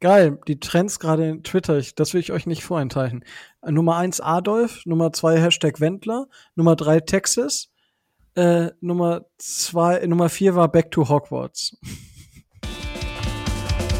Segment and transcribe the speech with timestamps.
[0.00, 3.22] Geil, die Trends gerade in Twitter, ich, das will ich euch nicht vorenthalten.
[3.62, 7.68] Nummer eins Adolf, Nummer zwei Hashtag Wendler, Nummer drei Texas,
[8.34, 11.76] äh, Nummer zwei, Nummer vier war Back to Hogwarts.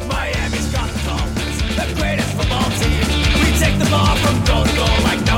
[0.08, 0.88] Miami's got
[1.76, 3.04] the greatest football team.
[3.42, 5.29] We take the ball from goal to goal like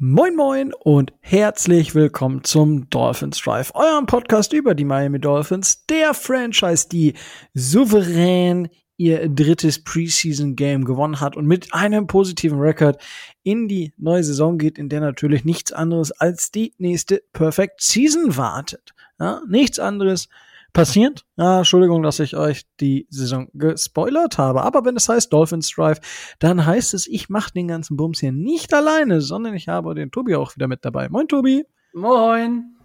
[0.00, 6.14] Moin Moin und herzlich willkommen zum Dolphins Drive, eurem Podcast über die Miami Dolphins, der
[6.14, 7.14] Franchise, die
[7.52, 13.02] souverän ihr drittes Preseason-Game gewonnen hat und mit einem positiven Rekord
[13.42, 18.36] in die neue Saison geht, in der natürlich nichts anderes als die nächste Perfect Season
[18.36, 18.94] wartet.
[19.18, 20.28] Ja, nichts anderes
[20.72, 21.24] passiert.
[21.36, 24.62] Ja, Entschuldigung, dass ich euch die Saison gespoilert habe.
[24.62, 26.00] Aber wenn es heißt Dolphins Drive,
[26.38, 30.10] dann heißt es, ich mache den ganzen Bums hier nicht alleine, sondern ich habe den
[30.10, 31.08] Tobi auch wieder mit dabei.
[31.08, 31.64] Moin, Tobi.
[31.94, 32.76] Moin.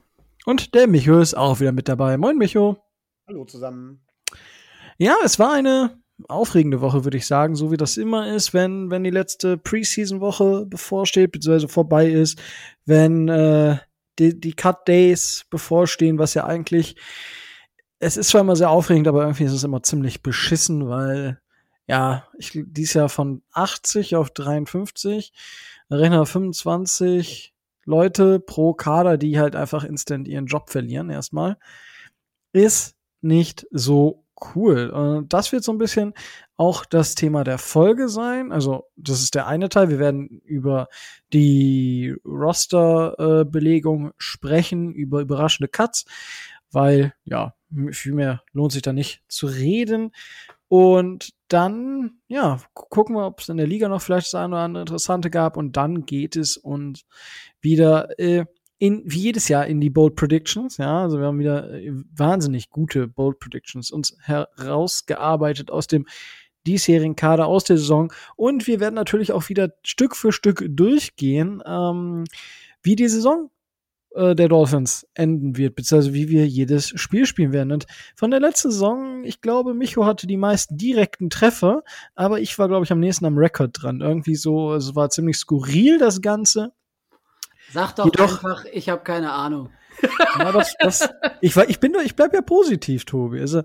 [0.45, 2.17] Und der Micho ist auch wieder mit dabei.
[2.17, 2.77] Moin, Micho.
[3.27, 4.01] Hallo zusammen.
[4.97, 8.91] Ja, es war eine aufregende Woche, würde ich sagen, so wie das immer ist, wenn,
[8.91, 12.41] wenn die letzte Preseason-Woche bevorsteht, beziehungsweise vorbei ist,
[12.85, 13.77] wenn äh,
[14.19, 16.95] die, die Cut Days bevorstehen, was ja eigentlich,
[18.03, 21.39] es ist zwar immer sehr aufregend, aber irgendwie ist es immer ziemlich beschissen, weil
[21.87, 25.33] ja, ich dies Jahr von 80 auf 53,
[25.89, 27.53] rechne 25
[27.85, 31.57] Leute pro Kader, die halt einfach instant ihren Job verlieren erstmal,
[32.53, 34.23] ist nicht so
[34.55, 34.89] cool.
[34.89, 36.13] Und das wird so ein bisschen
[36.55, 38.51] auch das Thema der Folge sein.
[38.51, 39.89] Also, das ist der eine Teil.
[39.89, 40.87] Wir werden über
[41.33, 46.05] die Roster-Belegung sprechen, über überraschende Cuts,
[46.71, 47.53] weil, ja,
[47.91, 50.11] viel mehr lohnt sich da nicht zu reden.
[50.67, 54.63] Und dann, ja, gucken wir, ob es in der Liga noch vielleicht das eine oder
[54.63, 55.55] andere Interessante gab.
[55.55, 57.05] Und dann geht es uns
[57.61, 58.45] wieder äh,
[58.79, 60.77] in, wie jedes Jahr in die Bold Predictions.
[60.77, 66.07] Ja, also wir haben wieder äh, wahnsinnig gute Bold Predictions uns herausgearbeitet aus dem
[66.65, 68.11] diesjährigen Kader aus der Saison.
[68.35, 72.25] Und wir werden natürlich auch wieder Stück für Stück durchgehen, ähm,
[72.81, 73.49] wie die Saison
[74.15, 77.71] äh, der Dolphins enden wird, beziehungsweise wie wir jedes Spiel spielen werden.
[77.71, 77.85] Und
[78.15, 81.83] von der letzten Saison, ich glaube, Micho hatte die meisten direkten Treffer,
[82.15, 84.01] aber ich war, glaube ich, am nächsten am Rekord dran.
[84.01, 86.73] Irgendwie so, es war ziemlich skurril, das Ganze.
[87.71, 89.69] Sag doch Jedoch, einfach, ich habe keine Ahnung.
[90.39, 91.09] Ja, das, das,
[91.39, 93.39] ich, ich bin ich bleib ja positiv, Tobi.
[93.39, 93.61] Also,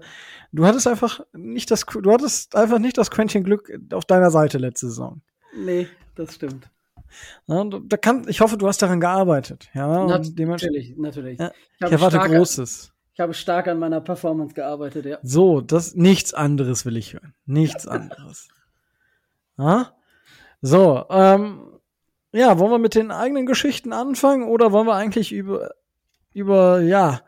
[0.53, 4.59] du hattest einfach nicht das, du hattest einfach nicht das Quäntchen Glück auf deiner Seite
[4.59, 5.23] letzte Saison.
[5.57, 6.71] Nee, das stimmt.
[7.47, 9.69] Ja, da kann, ich hoffe, du hast daran gearbeitet.
[9.75, 11.39] Ja, natürlich, natürlich.
[11.39, 12.93] Ja, ich, ich erwarte Großes.
[13.15, 15.19] Ich habe stark an meiner Performance gearbeitet, ja.
[15.23, 17.35] So, das, nichts anderes will ich hören.
[17.47, 18.49] Nichts anderes.
[19.59, 19.93] Ja?
[20.61, 21.81] So, ähm,
[22.33, 25.71] ja, wollen wir mit den eigenen Geschichten anfangen oder wollen wir eigentlich über,
[26.33, 27.21] über, ja,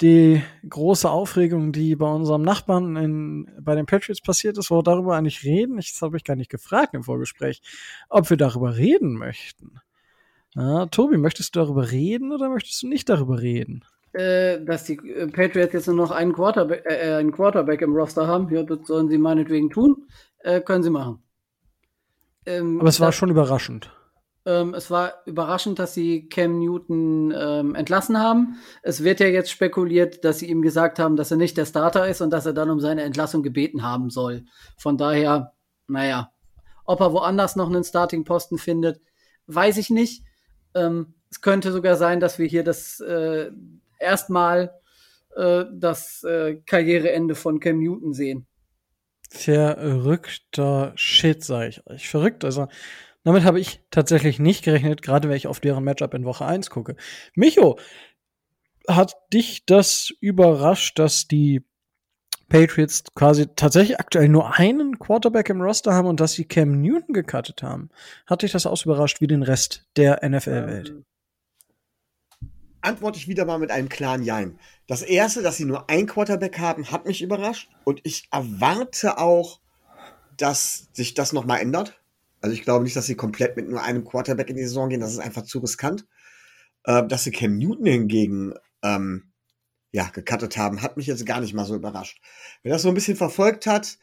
[0.00, 4.92] die große Aufregung, die bei unserem Nachbarn in, bei den Patriots passiert ist, wollen wir
[4.92, 5.78] darüber eigentlich reden?
[5.78, 7.60] Ich, das habe ich gar nicht gefragt im Vorgespräch,
[8.08, 9.80] ob wir darüber reden möchten.
[10.54, 13.84] Ja, Tobi, möchtest du darüber reden oder möchtest du nicht darüber reden?
[14.12, 18.26] Äh, dass die äh, Patriots jetzt nur noch einen Quarterback, äh, einen Quarterback im Roster
[18.26, 20.08] haben, ja, das sollen sie meinetwegen tun,
[20.40, 21.22] äh, können sie machen.
[22.46, 23.92] Ähm, Aber es war schon überraschend.
[24.50, 28.56] Ähm, es war überraschend, dass sie Cam Newton ähm, entlassen haben.
[28.82, 32.08] Es wird ja jetzt spekuliert, dass sie ihm gesagt haben, dass er nicht der Starter
[32.08, 34.44] ist und dass er dann um seine Entlassung gebeten haben soll.
[34.76, 35.52] Von daher,
[35.86, 36.32] naja,
[36.84, 39.00] ob er woanders noch einen Starting-Posten findet,
[39.46, 40.24] weiß ich nicht.
[40.74, 43.50] Ähm, es könnte sogar sein, dass wir hier das äh,
[44.00, 44.74] erstmal
[45.36, 48.48] äh, das äh, Karriereende von Cam Newton sehen.
[49.28, 52.08] Verrückter Shit, sag ich euch.
[52.08, 52.44] Verrückt.
[52.44, 52.66] Also,
[53.24, 56.70] damit habe ich tatsächlich nicht gerechnet, gerade wenn ich auf deren Matchup in Woche 1
[56.70, 56.96] gucke.
[57.34, 57.78] Micho,
[58.88, 61.64] hat dich das überrascht, dass die
[62.48, 67.14] Patriots quasi tatsächlich aktuell nur einen Quarterback im Roster haben und dass sie Cam Newton
[67.14, 67.90] gecuttet haben?
[68.26, 70.90] Hat dich das auch überrascht wie den Rest der NFL-Welt?
[70.90, 71.04] Ähm,
[72.82, 74.58] antworte ich wieder mal mit einem klaren Jein.
[74.86, 79.60] Das erste, dass sie nur ein Quarterback haben, hat mich überrascht und ich erwarte auch,
[80.36, 81.99] dass sich das nochmal ändert.
[82.40, 85.00] Also ich glaube nicht, dass sie komplett mit nur einem Quarterback in die Saison gehen.
[85.00, 86.06] Das ist einfach zu riskant.
[86.84, 89.30] Äh, dass sie Cam Newton hingegen ähm,
[89.92, 92.20] ja, gecuttet haben, hat mich jetzt gar nicht mal so überrascht.
[92.62, 93.98] Wer das so ein bisschen verfolgt hat,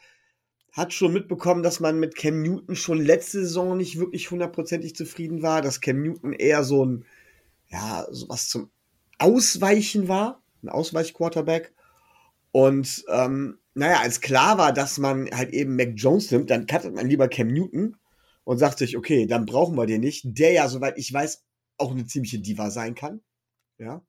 [0.72, 5.42] hat schon mitbekommen, dass man mit Cam Newton schon letzte Saison nicht wirklich hundertprozentig zufrieden
[5.42, 7.04] war, dass Cam Newton eher so ein,
[7.68, 8.70] ja, sowas zum
[9.18, 11.72] Ausweichen war, ein Ausweichquarterback.
[12.52, 16.94] Und ähm, naja, als klar war, dass man halt eben Mac Jones nimmt, dann cuttet
[16.94, 17.96] man lieber Cam Newton
[18.48, 21.44] und sagt sich, okay, dann brauchen wir den nicht, der ja, soweit ich weiß,
[21.76, 23.20] auch eine ziemliche Diva sein kann.
[23.76, 24.02] Ja.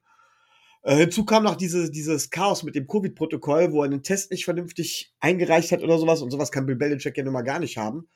[0.81, 4.45] Äh, hinzu kam noch diese, dieses Chaos mit dem Covid-Protokoll, wo er einen Test nicht
[4.45, 7.77] vernünftig eingereicht hat oder sowas und sowas kann Bill Belichick ja nun mal gar nicht
[7.77, 8.07] haben.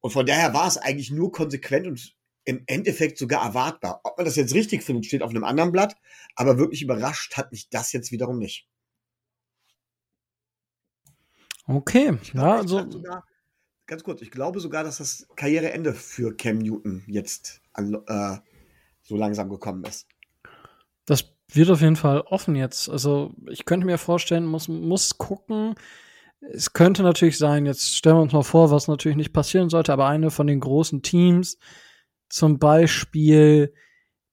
[0.00, 4.00] Und von daher war es eigentlich nur konsequent und im Endeffekt sogar erwartbar.
[4.02, 5.94] Ob man das jetzt richtig findet, steht auf einem anderen Blatt,
[6.34, 8.66] aber wirklich überrascht hat mich das jetzt wiederum nicht.
[11.68, 12.90] Okay, glaube, ja, also.
[12.90, 13.24] Sogar,
[13.86, 18.36] ganz kurz, ich glaube sogar, dass das Karriereende für Cam Newton jetzt äh,
[19.02, 20.06] so langsam gekommen ist.
[21.06, 22.88] Das wird auf jeden Fall offen jetzt.
[22.88, 25.74] Also ich könnte mir vorstellen, muss, muss gucken.
[26.40, 29.92] Es könnte natürlich sein, jetzt stellen wir uns mal vor, was natürlich nicht passieren sollte,
[29.92, 31.58] aber eine von den großen Teams,
[32.28, 33.72] zum Beispiel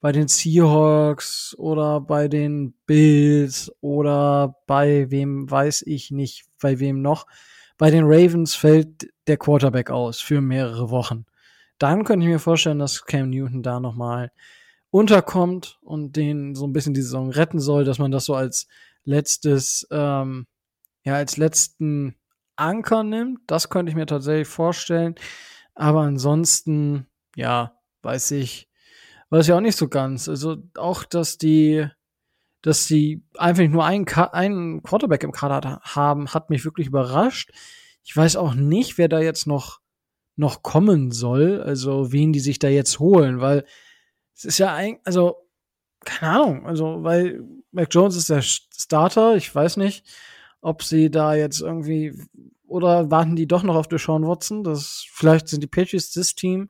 [0.01, 7.01] bei den Seahawks oder bei den Bills oder bei wem weiß ich nicht, bei wem
[7.01, 7.27] noch.
[7.81, 11.25] Bei den Ravens fällt der Quarterback aus für mehrere Wochen.
[11.79, 14.31] Dann könnte ich mir vorstellen, dass Cam Newton da nochmal
[14.91, 18.67] unterkommt und den so ein bisschen die Saison retten soll, dass man das so als
[19.03, 20.45] letztes, ähm,
[21.05, 22.13] ja, als letzten
[22.55, 23.39] Anker nimmt.
[23.47, 25.15] Das könnte ich mir tatsächlich vorstellen.
[25.73, 28.69] Aber ansonsten, ja, weiß ich,
[29.31, 30.29] weiß ich auch nicht so ganz.
[30.29, 31.87] Also auch, dass die,
[32.61, 37.51] dass sie einfach nur einen, einen Quarterback im Kader haben, hat mich wirklich überrascht.
[38.03, 39.81] Ich weiß auch nicht, wer da jetzt noch,
[40.35, 43.65] noch kommen soll, also wen die sich da jetzt holen, weil
[44.35, 45.35] es ist ja eigentlich, also,
[46.05, 50.05] keine Ahnung, also, weil Mac Jones ist der Starter, ich weiß nicht,
[50.61, 52.13] ob sie da jetzt irgendwie,
[52.67, 56.69] oder warten die doch noch auf Deshaun Watson, das, vielleicht sind die Patriots das Team,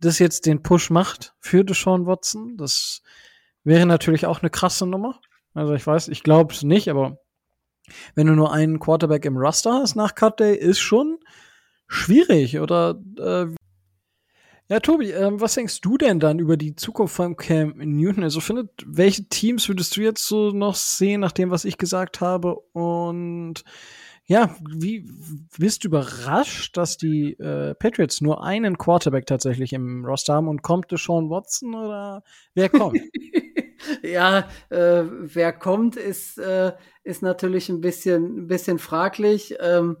[0.00, 3.02] das jetzt den Push macht für Deshaun Watson, das
[3.66, 5.20] wäre natürlich auch eine krasse Nummer.
[5.52, 7.18] Also ich weiß, ich glaube es nicht, aber
[8.14, 11.18] wenn du nur einen Quarterback im Raster hast nach Cut Day, ist schon
[11.88, 12.58] schwierig.
[12.58, 13.46] Oder äh,
[14.68, 18.24] ja, Tobi, äh, was denkst du denn dann über die Zukunft von Cam Newton?
[18.24, 22.20] Also findet, welche Teams würdest du jetzt so noch sehen, nach dem, was ich gesagt
[22.20, 22.56] habe?
[22.72, 23.64] Und
[24.26, 25.08] ja, wie
[25.56, 30.62] bist du überrascht, dass die äh, Patriots nur einen Quarterback tatsächlich im Roster haben und
[30.62, 32.24] kommt Sean Watson oder
[32.54, 33.00] wer kommt?
[34.02, 36.72] ja, äh, wer kommt, ist, äh,
[37.04, 39.54] ist natürlich ein bisschen, ein bisschen fraglich.
[39.60, 39.96] Ähm,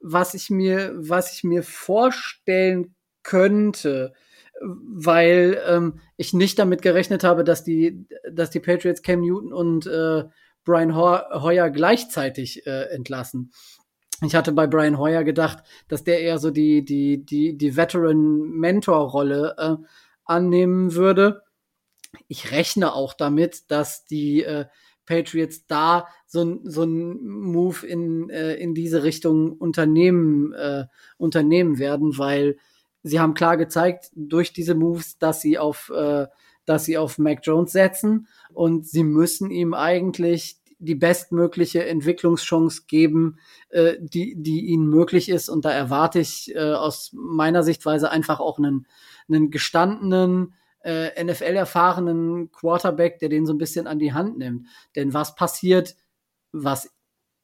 [0.00, 4.14] was ich mir, was ich mir vorstellen könnte,
[4.60, 9.86] weil ähm, ich nicht damit gerechnet habe, dass die, dass die Patriots Cam Newton und
[9.86, 10.24] äh,
[10.64, 13.52] Brian Hoyer gleichzeitig äh, entlassen.
[14.22, 19.54] Ich hatte bei Brian Hoyer gedacht, dass der eher so die, die, die, die Veteran-Mentor-Rolle
[19.56, 19.76] äh,
[20.24, 21.42] annehmen würde.
[22.26, 24.66] Ich rechne auch damit, dass die äh,
[25.06, 32.18] Patriots da so, so ein Move in, äh, in diese Richtung unternehmen, äh, unternehmen werden,
[32.18, 32.58] weil
[33.02, 36.26] sie haben klar gezeigt durch diese Moves, dass sie auf, äh,
[36.68, 43.38] dass sie auf Mac Jones setzen und sie müssen ihm eigentlich die bestmögliche Entwicklungschance geben,
[43.70, 45.48] äh, die, die ihnen möglich ist.
[45.48, 48.86] Und da erwarte ich äh, aus meiner Sichtweise einfach auch einen,
[49.28, 50.54] einen gestandenen,
[50.84, 54.66] äh, NFL-erfahrenen Quarterback, der den so ein bisschen an die Hand nimmt.
[54.94, 55.96] Denn was passiert,
[56.52, 56.94] was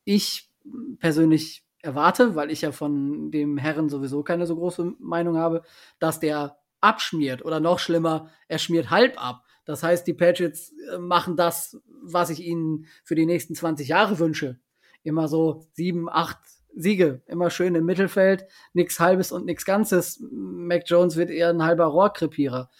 [0.05, 0.50] ich
[0.99, 5.62] persönlich erwarte, weil ich ja von dem Herren sowieso keine so große Meinung habe,
[5.99, 9.45] dass der abschmiert oder noch schlimmer, er schmiert halb ab.
[9.64, 14.19] Das heißt, die Patriots äh, machen das, was ich ihnen für die nächsten 20 Jahre
[14.19, 14.59] wünsche.
[15.03, 16.38] Immer so sieben, acht
[16.76, 20.23] Siege, immer schön im Mittelfeld, nichts Halbes und nichts Ganzes.
[20.31, 22.71] Mac Jones wird eher ein halber Rohrkrepierer.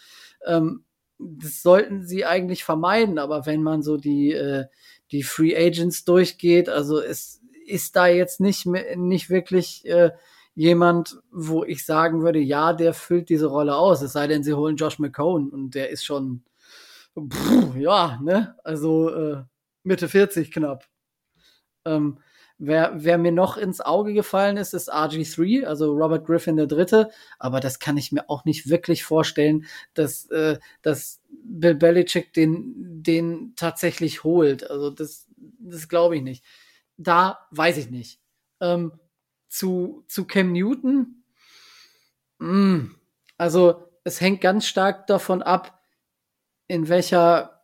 [0.44, 0.84] Ähm,
[1.18, 4.64] das sollten sie eigentlich vermeiden, aber wenn man so die, äh,
[5.12, 10.11] die Free Agents durchgeht, also es ist da jetzt nicht, nicht wirklich äh,
[10.54, 14.02] jemand, wo ich sagen würde, ja, der füllt diese Rolle aus.
[14.02, 16.44] Es sei denn, sie holen Josh McCone und der ist schon,
[17.18, 19.42] pff, ja, ne, also äh,
[19.84, 20.87] Mitte 40 knapp.
[21.84, 22.18] Ähm,
[22.58, 27.11] wer, wer mir noch ins Auge gefallen ist, ist RG3, also Robert Griffin der Dritte.
[27.38, 33.02] Aber das kann ich mir auch nicht wirklich vorstellen, dass, äh, dass Bill Belichick den,
[33.02, 34.70] den tatsächlich holt.
[34.70, 36.44] Also das, das glaube ich nicht
[36.96, 38.20] da weiß ich nicht.
[38.61, 38.92] Ähm,
[39.54, 41.23] zu, zu Cam Newton,
[42.38, 42.94] mh, mm,
[43.38, 45.80] also es hängt ganz stark davon ab,
[46.66, 47.62] in welcher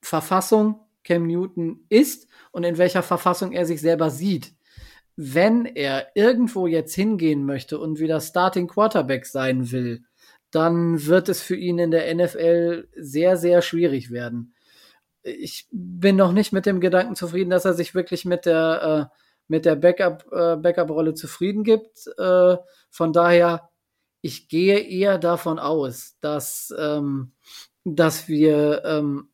[0.00, 4.54] Verfassung Cam Newton ist und in welcher Verfassung er sich selber sieht.
[5.16, 10.04] Wenn er irgendwo jetzt hingehen möchte und wieder Starting Quarterback sein will,
[10.50, 14.54] dann wird es für ihn in der NFL sehr, sehr schwierig werden
[15.26, 19.18] ich bin noch nicht mit dem Gedanken zufrieden, dass er sich wirklich mit der, äh,
[19.48, 22.06] mit der Backup, äh, Backup-Rolle zufrieden gibt.
[22.18, 22.56] Äh,
[22.90, 23.68] von daher,
[24.20, 27.32] ich gehe eher davon aus, dass, ähm,
[27.84, 29.28] dass wir ähm,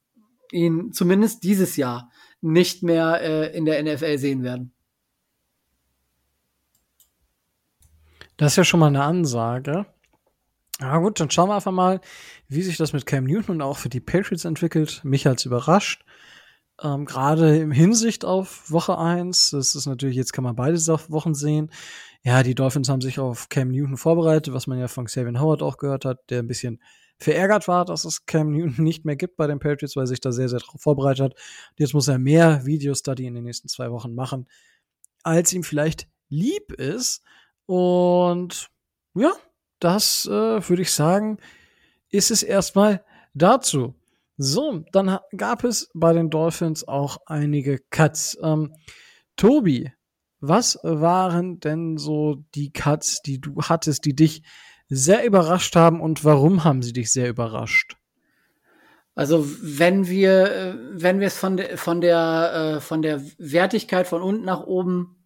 [0.50, 4.74] ihn zumindest dieses Jahr nicht mehr äh, in der NFL sehen werden.
[8.36, 9.86] Das ist ja schon mal eine Ansage.
[10.80, 12.00] Ja gut, dann schauen wir einfach mal,
[12.48, 15.00] wie sich das mit Cam Newton und auch für die Patriots entwickelt.
[15.04, 16.04] Mich hat's überrascht.
[16.82, 19.50] Ähm, Gerade im Hinsicht auf Woche eins.
[19.50, 21.70] das ist natürlich, jetzt kann man beide Wochen sehen.
[22.24, 25.62] Ja, die Dolphins haben sich auf Cam Newton vorbereitet, was man ja von Xavier Howard
[25.62, 26.80] auch gehört hat, der ein bisschen
[27.18, 30.20] verärgert war, dass es Cam Newton nicht mehr gibt bei den Patriots, weil er sich
[30.20, 31.32] da sehr, sehr darauf vorbereitet hat.
[31.34, 34.48] Und jetzt muss er mehr Video-Study in den nächsten zwei Wochen machen,
[35.22, 37.22] als ihm vielleicht lieb ist.
[37.66, 38.70] Und
[39.14, 39.32] ja,
[39.78, 41.38] das äh, würde ich sagen,
[42.10, 43.94] ist es erstmal dazu.
[44.44, 48.36] So, dann gab es bei den Dolphins auch einige Cuts.
[48.42, 48.74] Ähm,
[49.36, 49.92] Tobi,
[50.40, 54.42] was waren denn so die Cuts, die du hattest, die dich
[54.88, 57.96] sehr überrascht haben und warum haben sie dich sehr überrascht?
[59.14, 64.22] Also wenn wir wenn wir es von der von der äh, von der Wertigkeit von
[64.22, 65.22] unten nach oben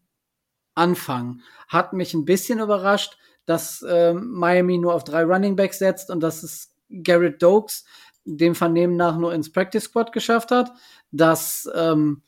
[0.74, 6.10] anfangen, hat mich ein bisschen überrascht, dass äh, Miami nur auf drei Running Backs setzt
[6.10, 7.84] und dass es Garrett Dokes
[8.26, 10.72] dem Vernehmen nach nur ins Practice Squad geschafft hat,
[11.10, 12.22] dass ähm,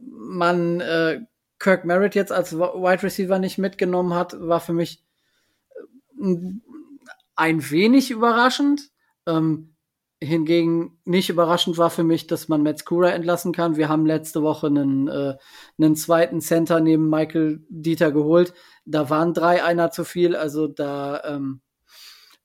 [0.00, 1.20] man äh,
[1.58, 5.04] Kirk Merritt jetzt als Wide Receiver nicht mitgenommen hat, war für mich
[6.20, 6.36] äh,
[7.36, 8.90] ein wenig überraschend.
[9.26, 9.74] Ähm,
[10.22, 13.76] hingegen nicht überraschend war für mich, dass man Matt Skura entlassen kann.
[13.76, 15.34] Wir haben letzte Woche einen, äh,
[15.78, 18.54] einen zweiten Center neben Michael Dieter geholt.
[18.84, 21.60] Da waren drei einer zu viel, also da ähm,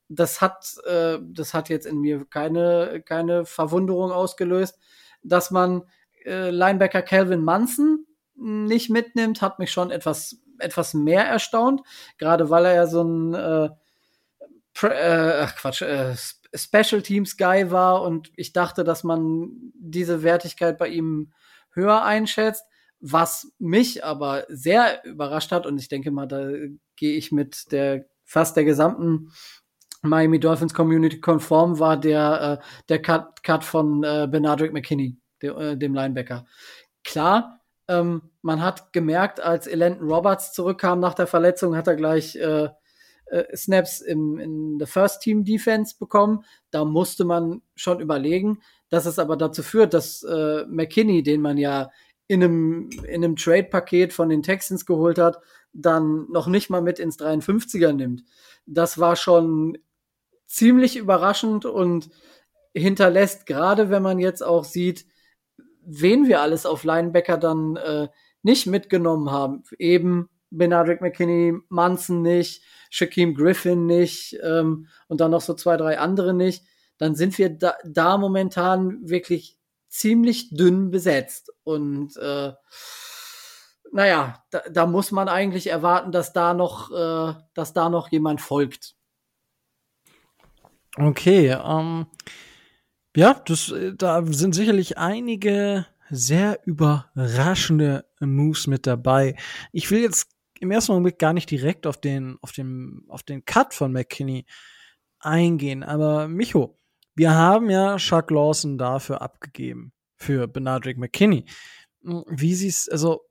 [0.09, 4.77] das hat äh, das hat jetzt in mir keine keine Verwunderung ausgelöst,
[5.23, 5.83] dass man
[6.25, 11.81] äh, Linebacker Calvin Munson nicht mitnimmt, hat mich schon etwas etwas mehr erstaunt,
[12.17, 13.69] gerade weil er ja so ein äh,
[14.81, 16.15] äh, ach Quatsch, äh,
[16.53, 21.31] Special Teams Guy war und ich dachte, dass man diese Wertigkeit bei ihm
[21.73, 22.65] höher einschätzt.
[23.01, 26.49] Was mich aber sehr überrascht hat, und ich denke mal, da
[26.97, 29.31] gehe ich mit der fast der gesamten
[30.01, 35.49] Miami Dolphins Community konform, war der, äh, der Cut, Cut von äh, Benardrick McKinney, de,
[35.49, 36.45] äh, dem Linebacker.
[37.03, 42.35] Klar, ähm, man hat gemerkt, als Elenton Roberts zurückkam nach der Verletzung, hat er gleich
[42.35, 42.69] äh,
[43.25, 46.43] äh, Snaps im, in der First Team Defense bekommen.
[46.71, 51.57] Da musste man schon überlegen, dass es aber dazu führt, dass äh, McKinney, den man
[51.57, 51.89] ja
[52.27, 55.39] in einem, in einem Trade-Paket von den Texans geholt hat,
[55.73, 58.23] dann noch nicht mal mit ins 53er nimmt.
[58.65, 59.77] Das war schon
[60.49, 62.09] ziemlich überraschend und
[62.73, 65.05] hinterlässt, gerade wenn man jetzt auch sieht,
[65.85, 68.09] wen wir alles auf Linebacker dann äh,
[68.41, 69.63] nicht mitgenommen haben.
[69.77, 75.99] Eben Benardrick McKinney, Munson nicht, Shaquem Griffin nicht ähm, und dann noch so zwei, drei
[75.99, 76.65] andere nicht,
[76.97, 81.51] dann sind wir da, da momentan wirklich ziemlich dünn besetzt.
[81.63, 82.53] Und äh,
[83.91, 88.41] naja, da, da muss man eigentlich erwarten, dass da noch, äh, dass da noch jemand
[88.41, 88.95] folgt.
[91.01, 92.07] Okay, ähm,
[93.15, 99.35] ja, das, äh, da sind sicherlich einige sehr überraschende Moves mit dabei.
[99.71, 100.27] Ich will jetzt
[100.59, 104.45] im ersten Moment gar nicht direkt auf den, auf den, auf den Cut von McKinney
[105.19, 105.83] eingehen.
[105.83, 106.75] Aber Micho,
[107.15, 109.93] wir haben ja Chuck Lawson dafür abgegeben.
[110.17, 111.45] Für Benardrick McKinney.
[112.03, 113.21] Hm, wie siehst, also,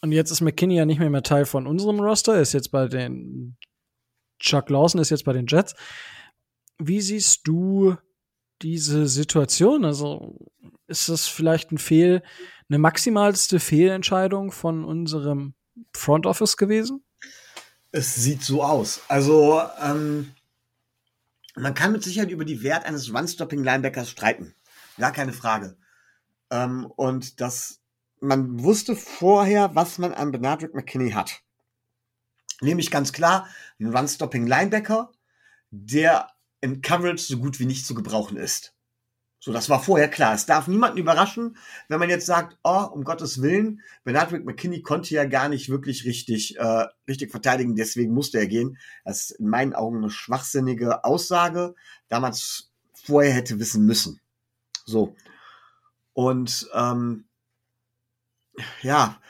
[0.00, 2.88] und jetzt ist McKinney ja nicht mehr, mehr Teil von unserem Roster, ist jetzt bei
[2.88, 3.58] den,
[4.38, 5.74] Chuck Lawson ist jetzt bei den Jets.
[6.86, 7.96] Wie siehst du
[8.62, 9.84] diese Situation?
[9.84, 10.36] Also,
[10.86, 12.22] ist das vielleicht ein Fehl,
[12.68, 15.54] eine maximalste Fehlentscheidung von unserem
[15.94, 17.02] Front Office gewesen?
[17.90, 19.00] Es sieht so aus.
[19.08, 20.32] Also, ähm,
[21.54, 24.54] man kann mit Sicherheit über die Wert eines Run-Stopping-Linebackers streiten.
[24.98, 25.76] Gar keine Frage.
[26.50, 27.80] Ähm, und das,
[28.20, 31.42] man wusste vorher, was man an Benardrick McKinney hat.
[32.60, 33.48] Nämlich ganz klar,
[33.80, 35.12] ein Run-Stopping-Linebacker,
[35.70, 36.28] der
[36.62, 38.74] in Coverage so gut wie nicht zu gebrauchen ist.
[39.44, 40.34] So, das war vorher klar.
[40.34, 41.56] Es darf niemanden überraschen,
[41.88, 46.04] wenn man jetzt sagt, oh, um Gottes Willen, Benardrick McKinney konnte ja gar nicht wirklich
[46.04, 48.78] richtig, äh, richtig verteidigen, deswegen musste er gehen.
[49.04, 51.74] Das ist in meinen Augen eine schwachsinnige Aussage,
[52.06, 54.20] da man es vorher hätte wissen müssen.
[54.84, 55.16] So.
[56.12, 57.24] Und ähm,
[58.82, 59.20] ja,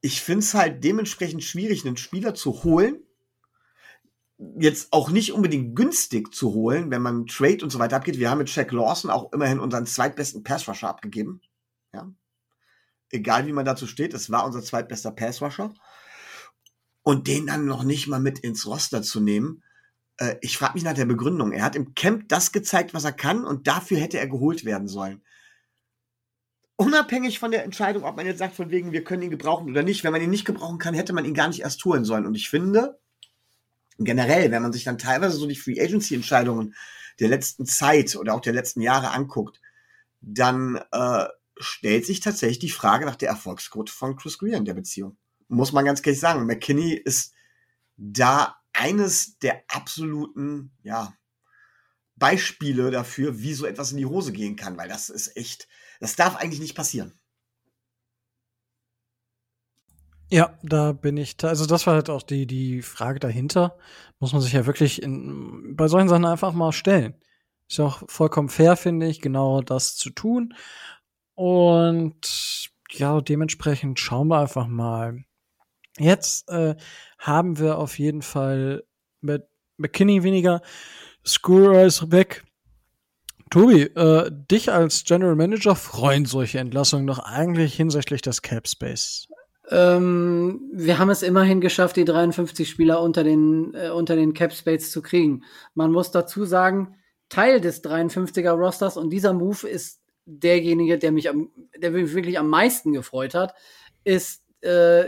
[0.00, 3.05] ich finde es halt dementsprechend schwierig, einen Spieler zu holen,
[4.38, 8.18] jetzt auch nicht unbedingt günstig zu holen, wenn man Trade und so weiter abgeht.
[8.18, 11.40] Wir haben mit Jack Lawson auch immerhin unseren zweitbesten Pass-Rusher abgegeben.
[11.94, 12.10] Ja.
[13.10, 15.72] Egal wie man dazu steht, es war unser zweitbester Pass-Rusher.
[17.02, 19.62] Und den dann noch nicht mal mit ins Roster zu nehmen,
[20.18, 21.52] äh, ich frage mich nach der Begründung.
[21.52, 24.88] Er hat im Camp das gezeigt, was er kann, und dafür hätte er geholt werden
[24.88, 25.22] sollen.
[26.76, 29.82] Unabhängig von der Entscheidung, ob man jetzt sagt, von wegen, wir können ihn gebrauchen oder
[29.82, 32.26] nicht, wenn man ihn nicht gebrauchen kann, hätte man ihn gar nicht erst holen sollen.
[32.26, 32.98] Und ich finde,
[33.98, 36.74] generell, wenn man sich dann teilweise so die Free Agency Entscheidungen
[37.20, 39.60] der letzten Zeit oder auch der letzten Jahre anguckt,
[40.20, 41.26] dann äh,
[41.58, 45.16] stellt sich tatsächlich die Frage nach der Erfolgsquote von Chris Greer in der Beziehung.
[45.48, 46.46] Muss man ganz ehrlich sagen.
[46.46, 47.32] McKinney ist
[47.96, 51.14] da eines der absoluten, ja,
[52.16, 55.68] Beispiele dafür, wie so etwas in die Hose gehen kann, weil das ist echt,
[56.00, 57.18] das darf eigentlich nicht passieren.
[60.28, 63.76] Ja, da bin ich, also das war halt auch die, die Frage dahinter.
[64.18, 67.14] Muss man sich ja wirklich in, bei solchen Sachen einfach mal stellen.
[67.68, 70.54] Ist ja auch vollkommen fair, finde ich, genau das zu tun.
[71.34, 75.24] Und ja, dementsprechend schauen wir einfach mal.
[75.98, 76.76] Jetzt äh,
[77.18, 78.84] haben wir auf jeden Fall
[79.20, 79.44] mit
[79.76, 80.60] McKinney weniger.
[81.24, 82.44] Screw ist weg.
[83.50, 89.28] Tobi, äh, dich als General Manager freuen solche Entlassungen doch eigentlich hinsichtlich des Cap Space.
[89.68, 94.52] Ähm, wir haben es immerhin geschafft, die 53 Spieler unter den, äh, unter den Cap
[94.52, 95.44] Space zu kriegen.
[95.74, 96.94] Man muss dazu sagen,
[97.28, 102.38] Teil des 53er Rosters und dieser Move ist derjenige, der mich am, der mich wirklich
[102.38, 103.54] am meisten gefreut hat,
[104.04, 105.06] ist, äh,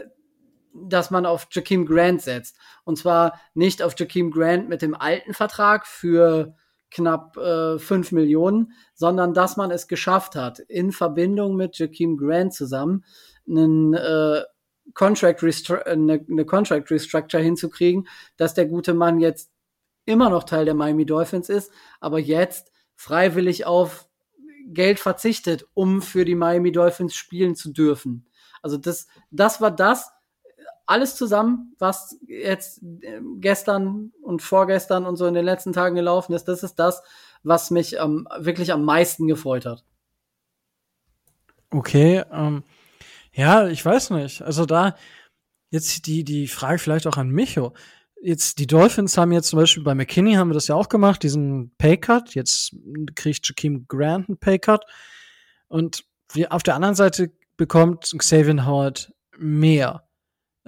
[0.75, 2.57] dass man auf Jakeem Grant setzt.
[2.85, 6.55] Und zwar nicht auf Jakeem Grant mit dem alten Vertrag für
[6.91, 12.55] knapp äh, 5 Millionen, sondern dass man es geschafft hat, in Verbindung mit Jakeem Grant
[12.55, 13.05] zusammen
[13.49, 14.43] einen äh,
[14.95, 15.43] Contract
[15.87, 19.50] eine, eine Contract Restructure hinzukriegen, dass der gute Mann jetzt
[20.05, 24.09] immer noch Teil der Miami Dolphins ist, aber jetzt freiwillig auf
[24.67, 28.26] Geld verzichtet, um für die Miami Dolphins spielen zu dürfen.
[28.62, 30.11] Also das, das war das,
[30.88, 36.33] alles zusammen, was jetzt äh, gestern und vorgestern und so in den letzten Tagen gelaufen
[36.33, 37.03] ist, das ist das,
[37.42, 39.85] was mich ähm, wirklich am meisten gefreut hat.
[41.70, 42.62] Okay, ähm,
[43.38, 44.42] ja, ich weiß nicht.
[44.42, 44.96] Also da
[45.70, 47.72] jetzt die, die Frage vielleicht auch an Micho.
[48.20, 51.22] Jetzt, die Dolphins haben jetzt zum Beispiel bei McKinney haben wir das ja auch gemacht,
[51.22, 52.35] diesen Paycut.
[52.35, 52.77] Jetzt
[53.14, 54.85] kriegt Jakeem Grant einen Paycut.
[55.68, 60.09] Und wir, auf der anderen Seite bekommt Xavier Howard mehr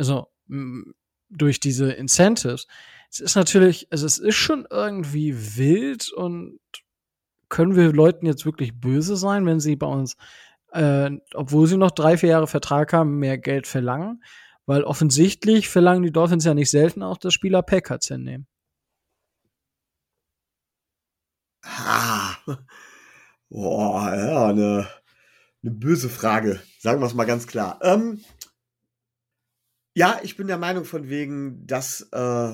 [0.01, 0.29] also
[1.29, 2.67] durch diese Incentives.
[3.11, 6.59] Es ist natürlich, also es ist schon irgendwie wild und
[7.51, 10.17] können wir Leuten jetzt wirklich böse sein, wenn sie bei uns,
[10.73, 14.23] äh, obwohl sie noch drei, vier Jahre Vertrag haben, mehr Geld verlangen?
[14.67, 18.47] Weil offensichtlich verlangen die Dolphins ja nicht selten auch, dass Spieler Packers hinnehmen.
[21.63, 22.37] Ah.
[23.49, 24.89] Boah, ja, eine,
[25.63, 26.61] eine böse Frage.
[26.79, 27.81] Sagen wir es mal ganz klar.
[27.83, 28.25] Ähm,
[29.95, 32.53] ja, ich bin der Meinung von wegen, dass, äh,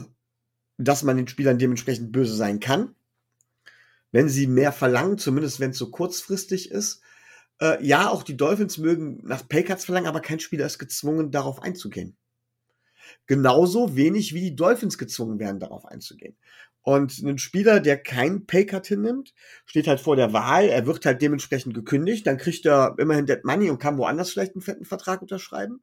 [0.78, 2.94] dass man den Spielern dementsprechend böse sein kann.
[4.10, 7.02] Wenn sie mehr verlangen, zumindest wenn es so kurzfristig ist.
[7.60, 11.62] Äh, ja, auch die Dolphins mögen nach Paycuts verlangen, aber kein Spieler ist gezwungen, darauf
[11.62, 12.16] einzugehen.
[13.26, 16.36] Genauso wenig wie die Dolphins gezwungen werden, darauf einzugehen.
[16.82, 21.20] Und ein Spieler, der keinen Paycut hinnimmt, steht halt vor der Wahl, er wird halt
[21.20, 25.20] dementsprechend gekündigt, dann kriegt er immerhin Dead Money und kann woanders vielleicht einen fetten Vertrag
[25.20, 25.82] unterschreiben.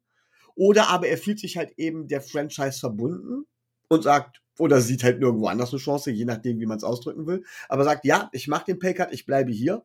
[0.56, 3.46] Oder aber er fühlt sich halt eben der Franchise verbunden
[3.90, 7.28] und sagt, oder sieht halt nirgendwo anders eine Chance, je nachdem, wie man es ausdrücken
[7.28, 7.44] will.
[7.68, 9.84] Aber sagt, ja, ich mache den Paycut, ich bleibe hier.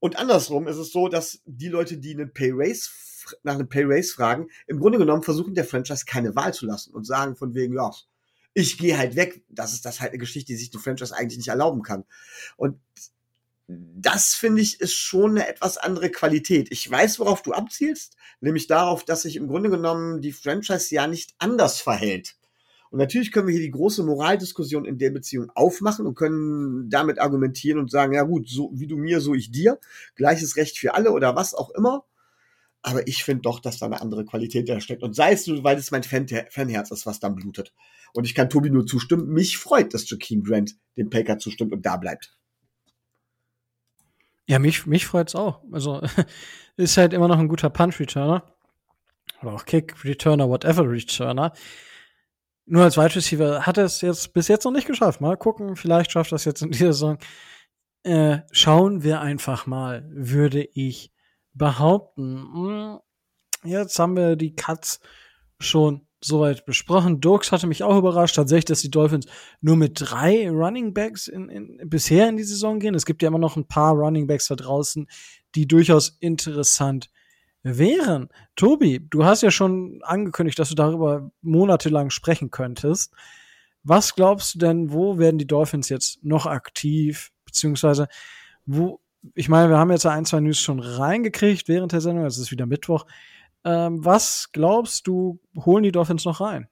[0.00, 2.88] Und andersrum ist es so, dass die Leute, die einen Pay Raise
[3.42, 6.94] nach einem Pay Raise fragen, im Grunde genommen versuchen der Franchise keine Wahl zu lassen
[6.94, 7.90] und sagen von wegen, ja,
[8.54, 9.42] ich gehe halt weg.
[9.48, 12.04] Das ist das halt eine Geschichte, die sich die Franchise eigentlich nicht erlauben kann.
[12.56, 12.80] Und
[13.68, 16.68] das finde ich ist schon eine etwas andere Qualität.
[16.70, 21.06] Ich weiß, worauf du abzielst, nämlich darauf, dass sich im Grunde genommen die Franchise ja
[21.06, 22.37] nicht anders verhält.
[22.90, 27.20] Und natürlich können wir hier die große Moraldiskussion in der Beziehung aufmachen und können damit
[27.20, 29.78] argumentieren und sagen, ja gut, so wie du mir, so ich dir,
[30.14, 32.04] gleiches Recht für alle oder was auch immer.
[32.82, 35.02] Aber ich finde doch, dass da eine andere Qualität da steckt.
[35.02, 37.74] Und sei es nur, weil es mein Fan Fanherz ist, was dann blutet.
[38.14, 39.28] Und ich kann Tobi nur zustimmen.
[39.28, 42.36] Mich freut, dass Joaquin Grant dem Paker zustimmt und da bleibt.
[44.46, 45.60] Ja, mich, mich freut's auch.
[45.72, 46.00] Also
[46.76, 48.44] ist halt immer noch ein guter Punch-Returner.
[49.42, 51.52] Oder auch Kick-Returner, whatever Returner.
[52.70, 55.20] Nur als Wide Receiver hat er es jetzt bis jetzt noch nicht geschafft.
[55.20, 57.18] Mal gucken, vielleicht schafft er es jetzt in dieser Saison.
[58.02, 61.10] Äh, schauen wir einfach mal, würde ich
[61.54, 62.46] behaupten.
[62.52, 62.98] Hm,
[63.64, 65.00] jetzt haben wir die Cuts
[65.58, 67.20] schon soweit besprochen.
[67.20, 69.26] Dirks hatte mich auch überrascht, tatsächlich, dass die Dolphins
[69.60, 72.94] nur mit drei Running Backs in, in, bisher in die Saison gehen.
[72.94, 75.08] Es gibt ja immer noch ein paar Running Backs da draußen,
[75.54, 77.10] die durchaus interessant
[77.76, 78.28] wären.
[78.56, 83.12] Tobi, du hast ja schon angekündigt, dass du darüber monatelang sprechen könntest.
[83.82, 87.30] Was glaubst du denn, wo werden die Dolphins jetzt noch aktiv?
[87.44, 88.08] Beziehungsweise,
[88.64, 89.00] wo,
[89.34, 92.50] ich meine, wir haben jetzt ein, zwei News schon reingekriegt während der Sendung, es ist
[92.50, 93.06] wieder Mittwoch.
[93.64, 96.68] Ähm, was glaubst du, holen die Dolphins noch rein?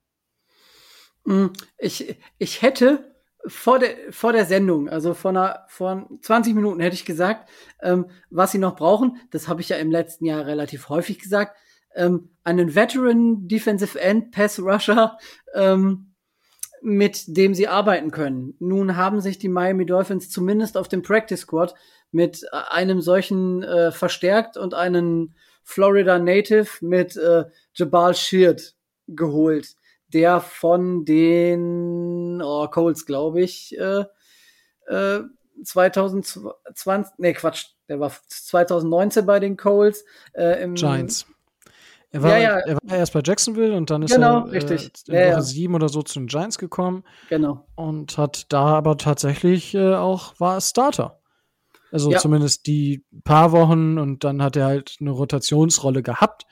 [1.25, 1.47] Mm,
[1.79, 3.15] ich, ich hätte
[3.47, 7.49] vor der, vor der Sendung, also vor, einer, vor 20 Minuten hätte ich gesagt,
[7.83, 9.21] ähm, was sie noch brauchen.
[9.31, 11.57] Das habe ich ja im letzten Jahr relativ häufig gesagt.
[11.95, 15.19] Ähm, einen Veteran Defensive End Pass Rusher,
[15.55, 16.13] ähm,
[16.83, 18.55] mit dem sie arbeiten können.
[18.59, 21.75] Nun haben sich die Miami Dolphins zumindest auf dem Practice Squad
[22.11, 28.75] mit äh, einem solchen äh, verstärkt und einen Florida Native mit äh, Jabal Sheard
[29.09, 29.75] geholt,
[30.09, 34.05] der von den oh, Colts, glaube ich, äh,
[34.87, 35.23] äh,
[35.64, 40.05] 2020, nee, Quatsch, der war 2019 bei den Colts.
[40.33, 41.27] Äh, im, Giants.
[42.11, 42.59] Er war, ja, ja.
[42.59, 44.90] er war erst bei Jacksonville und dann ist genau, er richtig.
[45.09, 47.05] Äh, in ja, Woche sieben oder so zu den Giants gekommen.
[47.29, 47.66] Genau.
[47.75, 51.21] Und hat da aber tatsächlich äh, auch war Starter.
[51.92, 56.45] Also zumindest die paar Wochen und dann hat er halt eine Rotationsrolle gehabt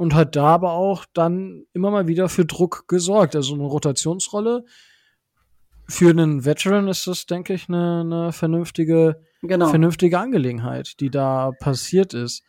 [0.00, 3.36] und hat da aber auch dann immer mal wieder für Druck gesorgt.
[3.36, 4.64] Also eine Rotationsrolle
[5.90, 9.68] für einen Veteran ist das, denke ich, eine, eine vernünftige, genau.
[9.68, 12.42] vernünftige Angelegenheit, die da passiert ist.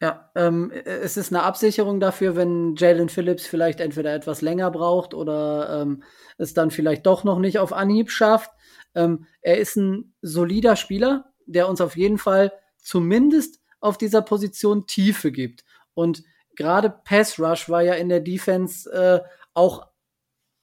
[0.00, 5.12] Ja, ähm, es ist eine Absicherung dafür, wenn Jalen Phillips vielleicht entweder etwas länger braucht
[5.12, 6.02] oder ähm,
[6.38, 8.50] es dann vielleicht doch noch nicht auf Anhieb schafft.
[8.94, 14.86] Ähm, er ist ein solider Spieler, der uns auf jeden Fall zumindest auf dieser Position
[14.86, 15.64] Tiefe gibt.
[15.92, 16.22] Und
[16.56, 19.20] gerade Pass Rush war ja in der Defense äh,
[19.54, 19.88] auch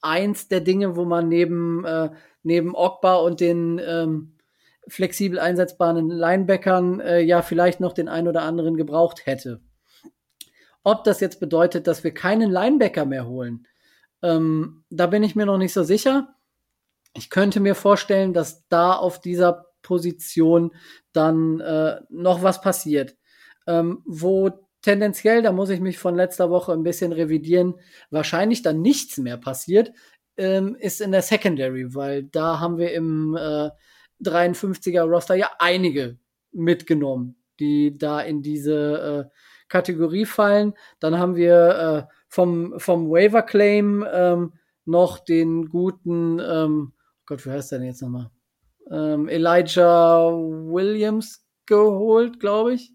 [0.01, 2.09] eins der Dinge, wo man neben, äh,
[2.43, 4.37] neben Ogba und den ähm,
[4.87, 9.61] flexibel einsetzbaren Linebackern äh, ja vielleicht noch den ein oder anderen gebraucht hätte.
[10.83, 13.67] Ob das jetzt bedeutet, dass wir keinen Linebacker mehr holen,
[14.23, 16.35] ähm, da bin ich mir noch nicht so sicher.
[17.13, 20.71] Ich könnte mir vorstellen, dass da auf dieser Position
[21.11, 23.15] dann äh, noch was passiert.
[23.67, 24.49] Ähm, wo
[24.81, 27.75] tendenziell, da muss ich mich von letzter Woche ein bisschen revidieren,
[28.09, 29.91] wahrscheinlich dann nichts mehr passiert,
[30.37, 33.69] ähm, ist in der Secondary, weil da haben wir im äh,
[34.23, 36.17] 53er Roster ja einige
[36.51, 39.35] mitgenommen, die da in diese äh,
[39.67, 40.73] Kategorie fallen.
[40.99, 44.53] Dann haben wir äh, vom, vom Waiver Claim ähm,
[44.85, 46.93] noch den guten, ähm,
[47.25, 48.31] Gott, wie heißt der denn jetzt nochmal?
[48.91, 52.93] ähm, Elijah Williams geholt, glaube ich.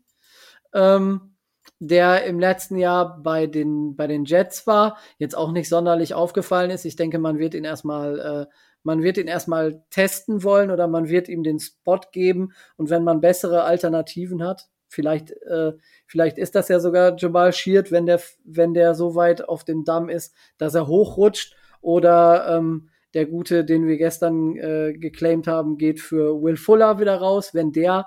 [0.74, 1.35] Ähm,
[1.78, 6.70] der im letzten Jahr bei den, bei den Jets war, jetzt auch nicht sonderlich aufgefallen
[6.70, 6.84] ist.
[6.84, 11.08] Ich denke, man wird ihn erstmal, äh, man wird ihn erstmal testen wollen oder man
[11.08, 12.52] wird ihm den Spot geben.
[12.76, 15.72] Und wenn man bessere Alternativen hat, vielleicht, äh,
[16.06, 19.84] vielleicht ist das ja sogar Jamal Sheard, wenn der, wenn der so weit auf dem
[19.84, 25.78] Damm ist, dass er hochrutscht oder ähm, der Gute, den wir gestern äh, geclaimed haben,
[25.78, 27.54] geht für Will Fuller wieder raus.
[27.54, 28.06] Wenn der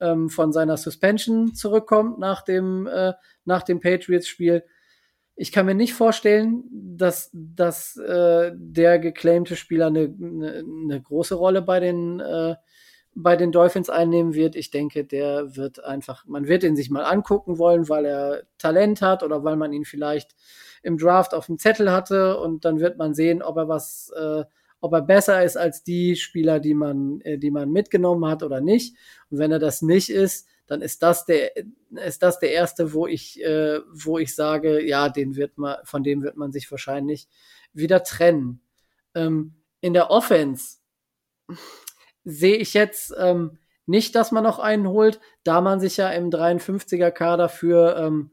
[0.00, 3.12] ähm, von seiner Suspension zurückkommt nach dem, äh,
[3.44, 4.64] nach dem Patriots-Spiel,
[5.40, 11.36] ich kann mir nicht vorstellen, dass, dass äh, der geclaimte Spieler eine, eine, eine große
[11.36, 12.56] Rolle bei den, äh,
[13.14, 14.56] bei den Dolphins einnehmen wird.
[14.56, 19.00] Ich denke, der wird einfach, man wird ihn sich mal angucken wollen, weil er Talent
[19.00, 20.34] hat oder weil man ihn vielleicht
[20.82, 24.44] im Draft auf dem Zettel hatte und dann wird man sehen, ob er was, äh,
[24.80, 28.60] ob er besser ist als die Spieler, die man, äh, die man mitgenommen hat oder
[28.60, 28.96] nicht.
[29.30, 31.52] Und wenn er das nicht ist, dann ist das der,
[32.06, 36.02] ist das der erste, wo ich, äh, wo ich sage, ja, den wird man, von
[36.02, 37.28] dem wird man sich wahrscheinlich
[37.72, 38.60] wieder trennen.
[39.14, 40.78] Ähm, in der Offense
[42.24, 46.30] sehe ich jetzt ähm, nicht, dass man noch einen holt, da man sich ja im
[46.30, 48.32] 53er Kader für ähm,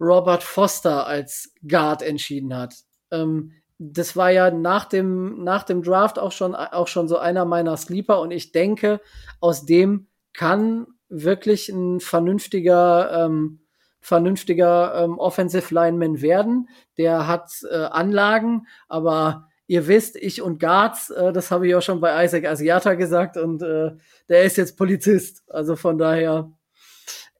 [0.00, 2.74] Robert Foster als Guard entschieden hat.
[3.10, 3.52] Ähm,
[3.90, 7.76] das war ja nach dem, nach dem Draft auch schon, auch schon so einer meiner
[7.76, 9.00] Sleeper und ich denke,
[9.40, 13.60] aus dem kann wirklich ein vernünftiger, ähm,
[14.00, 16.68] vernünftiger ähm, Offensive Lineman werden.
[16.96, 21.82] Der hat äh, Anlagen, aber ihr wisst, ich und Guards, äh, das habe ich auch
[21.82, 23.92] schon bei Isaac Asiata gesagt und äh,
[24.28, 25.42] der ist jetzt Polizist.
[25.48, 26.52] Also von daher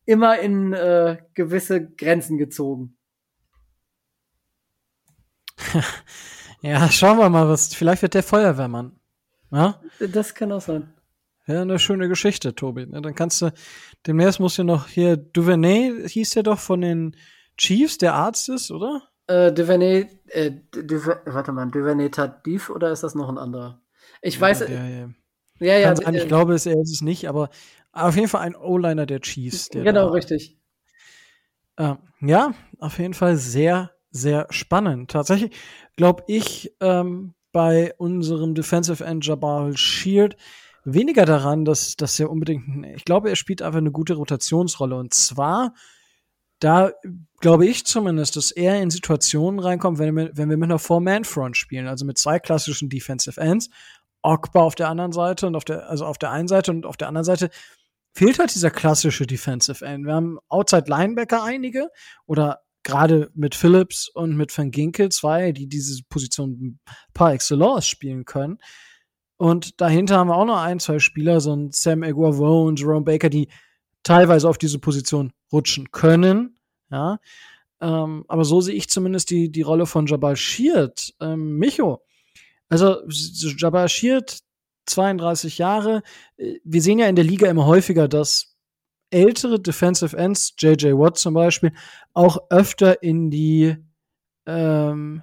[0.05, 2.97] immer in äh, gewisse Grenzen gezogen.
[6.63, 7.75] ja, schauen wir mal, was.
[7.75, 8.99] Vielleicht wird der Feuerwehrmann.
[9.51, 9.81] Ja?
[10.01, 10.93] Das kann auch sein.
[11.47, 12.87] Ja, eine schöne Geschichte, Tobi.
[12.87, 13.53] Dann kannst du,
[14.07, 17.17] demnächst musst du noch hier, Duvernay hieß der doch von den
[17.57, 19.03] Chiefs, der Arzt ist, oder?
[19.27, 23.81] Äh, Duvernay, äh, Duver, warte mal, Duvernay Tardif oder ist das noch ein anderer?
[24.21, 24.61] Ich weiß.
[24.61, 25.09] Ja, ja, ja.
[25.59, 27.51] ja, ja sein, ich glaube, es, er ist es nicht, aber
[27.93, 29.69] auf jeden Fall ein O-Liner der Chiefs.
[29.69, 30.59] Der genau, richtig.
[31.77, 35.11] Äh, ja, auf jeden Fall sehr, sehr spannend.
[35.11, 35.53] Tatsächlich
[35.97, 40.37] glaube ich ähm, bei unserem Defensive End Jabal Sheard
[40.85, 44.97] weniger daran, dass, dass er unbedingt, ich glaube, er spielt einfach eine gute Rotationsrolle.
[44.97, 45.75] Und zwar,
[46.59, 46.93] da
[47.41, 51.57] glaube ich zumindest, dass er in Situationen reinkommt, wenn wir, wenn wir mit einer Four-Man-Front
[51.57, 53.69] spielen, also mit zwei klassischen Defensive Ends,
[54.23, 56.97] Ogba auf der anderen Seite und auf der, also auf der einen Seite und auf
[56.97, 57.51] der anderen Seite
[58.15, 60.07] fehlt halt dieser klassische Defensive End.
[60.07, 61.91] Wir haben Outside Linebacker einige
[62.27, 66.79] oder gerade mit Phillips und mit Van Ginkel zwei, die diese Position
[67.15, 68.59] par excellence spielen können.
[69.37, 73.05] Und dahinter haben wir auch noch ein, zwei Spieler, so ein Sam Aguavo und Jerome
[73.05, 73.49] Baker, die
[74.03, 76.59] teilweise auf diese Position rutschen können.
[76.91, 77.19] Ja.
[77.81, 81.15] Ähm, aber so sehe ich zumindest die, die Rolle von Jabal Sheard.
[81.21, 82.03] Ähm, Micho,
[82.69, 84.41] also Jabal Sheard,
[84.87, 86.03] 32 Jahre.
[86.65, 88.52] Wir sehen ja in der Liga immer häufiger, dass
[89.13, 91.73] ältere Defensive Ends, JJ Watt zum Beispiel,
[92.15, 93.77] auch öfter in die
[94.47, 95.23] ähm,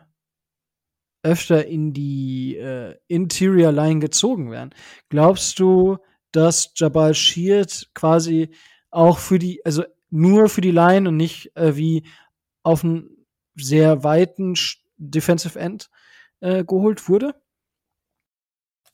[1.24, 4.74] öfter in die äh, Interior Line gezogen werden.
[5.10, 5.98] Glaubst du,
[6.32, 8.52] dass Jabal Sheard quasi
[8.92, 12.04] auch für die, also nur für die Line und nicht äh, wie
[12.64, 13.26] auf einen
[13.56, 14.56] sehr weiten
[14.98, 15.90] Defensive End
[16.40, 17.36] äh, geholt wurde?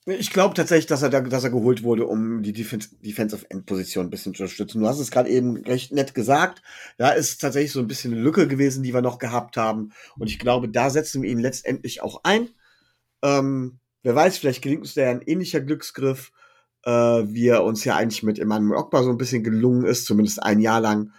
[0.07, 3.65] Ich glaube tatsächlich, dass er, da, dass er geholt wurde, um die Defense, Defensive End
[3.65, 4.81] Position ein bisschen zu unterstützen.
[4.81, 6.61] Du hast es gerade eben recht nett gesagt.
[6.97, 9.93] Da ist tatsächlich so ein bisschen eine Lücke gewesen, die wir noch gehabt haben.
[10.19, 12.49] Und ich glaube, da setzen wir ihn letztendlich auch ein.
[13.23, 16.31] Ähm, wer weiß, vielleicht gelingt uns da ein ähnlicher Glücksgriff,
[16.83, 20.43] äh, wie er uns ja eigentlich mit Emmanuel Ogba so ein bisschen gelungen ist, zumindest
[20.43, 21.13] ein Jahr lang.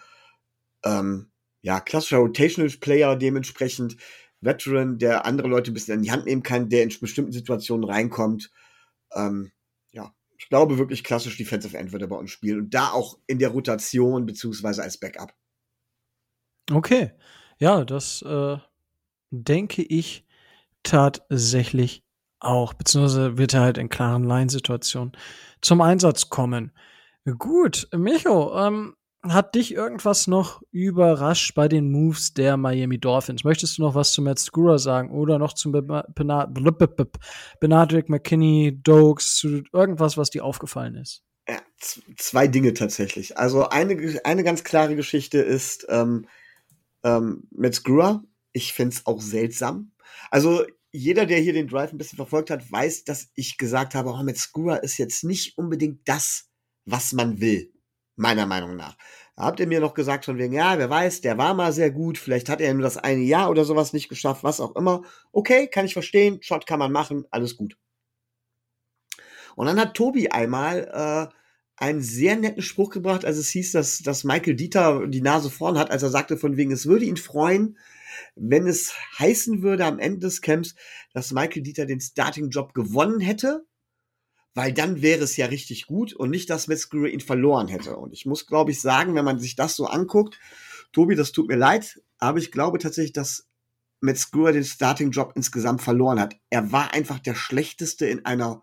[0.84, 3.96] Ähm, ja, klassischer Rotational Player dementsprechend.
[4.40, 7.88] Veteran, der andere Leute ein bisschen in die Hand nehmen kann, der in bestimmten Situationen
[7.88, 8.52] reinkommt
[9.14, 9.52] ähm,
[9.92, 13.18] ja, ich glaube wirklich klassisch Defensive End wird er bei uns spielen und da auch
[13.26, 15.32] in der Rotation beziehungsweise als Backup.
[16.70, 17.12] Okay,
[17.58, 18.56] ja, das äh,
[19.30, 20.26] denke ich
[20.82, 22.04] tatsächlich
[22.40, 25.12] auch, beziehungsweise wird er halt in klaren Line-Situationen
[25.60, 26.72] zum Einsatz kommen.
[27.38, 28.95] Gut, Micho, ähm,
[29.32, 33.44] hat dich irgendwas noch überrascht bei den Moves der Miami Dolphins?
[33.44, 39.62] Möchtest du noch was zu Matt Skura sagen oder noch zum Benadryl McKinney, Dokes, zu
[39.72, 41.22] irgendwas, was dir aufgefallen ist?
[41.48, 41.60] Ja,
[42.16, 43.38] zwei Dinge tatsächlich.
[43.38, 46.26] Also eine, eine ganz klare Geschichte ist ähm,
[47.04, 48.24] ähm, Matt Skura.
[48.52, 49.92] Ich finde es auch seltsam.
[50.30, 54.10] Also jeder, der hier den Drive ein bisschen verfolgt hat, weiß, dass ich gesagt habe,
[54.10, 56.48] oh, Matt Skura ist jetzt nicht unbedingt das,
[56.84, 57.72] was man will
[58.16, 58.96] meiner Meinung nach.
[59.36, 62.16] Habt ihr mir noch gesagt von wegen, ja, wer weiß, der war mal sehr gut,
[62.16, 65.02] vielleicht hat er nur das eine Jahr oder sowas nicht geschafft, was auch immer.
[65.30, 67.76] Okay, kann ich verstehen, Shot kann man machen, alles gut.
[69.54, 71.34] Und dann hat Tobi einmal äh,
[71.76, 75.78] einen sehr netten Spruch gebracht, als es hieß, dass, dass Michael Dieter die Nase vorn
[75.78, 77.76] hat, als er sagte von wegen, es würde ihn freuen,
[78.34, 80.74] wenn es heißen würde am Ende des Camps,
[81.12, 83.66] dass Michael Dieter den Starting-Job gewonnen hätte
[84.56, 87.94] weil dann wäre es ja richtig gut und nicht, dass Metzger ihn verloren hätte.
[87.98, 90.40] Und ich muss, glaube ich, sagen, wenn man sich das so anguckt,
[90.92, 93.50] Tobi, das tut mir leid, aber ich glaube tatsächlich, dass
[94.00, 96.36] Metzger den Starting-Job insgesamt verloren hat.
[96.48, 98.62] Er war einfach der schlechteste in einer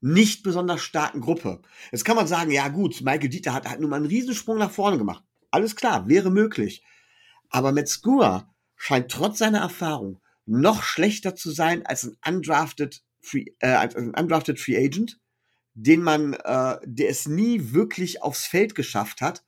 [0.00, 1.60] nicht besonders starken Gruppe.
[1.92, 4.70] Jetzt kann man sagen, ja gut, Michael Dieter hat, hat nun mal einen Riesensprung nach
[4.70, 5.24] vorne gemacht.
[5.50, 6.82] Alles klar, wäre möglich.
[7.50, 13.88] Aber Metzger scheint trotz seiner Erfahrung noch schlechter zu sein als ein undrafted Free, äh,
[13.94, 15.18] undrafted Free Agent,
[15.74, 19.44] den man, äh, der es nie wirklich aufs Feld geschafft hat.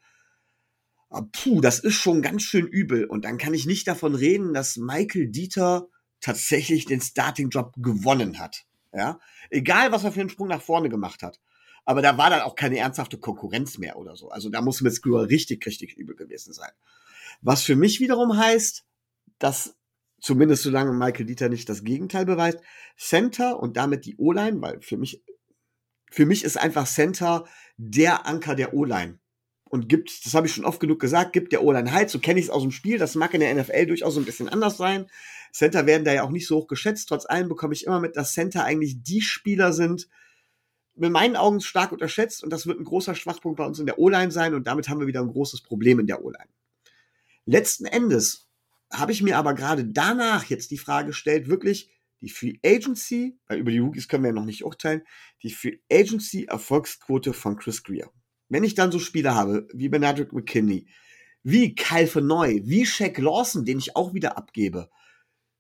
[1.09, 3.05] Aber puh, das ist schon ganz schön übel.
[3.05, 5.89] Und dann kann ich nicht davon reden, dass Michael Dieter
[6.21, 8.65] tatsächlich den Starting-Job gewonnen hat.
[8.93, 11.41] Ja, egal was er für einen Sprung nach vorne gemacht hat.
[11.85, 14.31] Aber da war dann auch keine ernsthafte Konkurrenz mehr oder so.
[14.31, 16.71] Also da muss mit Screwer richtig, richtig übel gewesen sein.
[17.41, 18.85] Was für mich wiederum heißt,
[19.39, 19.77] dass
[20.21, 22.61] zumindest solange Michael Dieter nicht das Gegenteil beweist,
[22.97, 25.23] Center und damit die O-Line, weil für mich,
[26.11, 29.19] für mich ist einfach Center der Anker der O-Line.
[29.65, 32.41] Und gibt, das habe ich schon oft genug gesagt, gibt der O-Line Halt, so kenne
[32.41, 34.77] ich es aus dem Spiel, das mag in der NFL durchaus so ein bisschen anders
[34.77, 35.07] sein.
[35.53, 38.17] Center werden da ja auch nicht so hoch geschätzt, trotz allem bekomme ich immer mit,
[38.17, 40.09] dass Center eigentlich die Spieler sind,
[40.97, 43.99] in meinen Augen stark unterschätzt und das wird ein großer Schwachpunkt bei uns in der
[43.99, 46.51] O-Line sein und damit haben wir wieder ein großes Problem in der O-Line.
[47.47, 48.50] Letzten Endes
[48.93, 53.59] habe ich mir aber gerade danach jetzt die Frage gestellt, wirklich die Free Agency, weil
[53.59, 55.03] über die Rookies können wir ja noch nicht urteilen,
[55.43, 58.11] die Free Agency Erfolgsquote von Chris Greer.
[58.49, 60.87] Wenn ich dann so Spieler habe, wie Benedict McKinney,
[61.43, 64.91] wie Kyle Neu, wie Shaq Lawson, den ich auch wieder abgebe,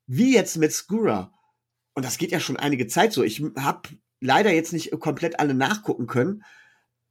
[0.07, 1.33] wie jetzt mit Skura.
[1.95, 3.23] Und das geht ja schon einige Zeit so.
[3.23, 3.89] Ich habe
[4.21, 6.43] leider jetzt nicht komplett alle nachgucken können,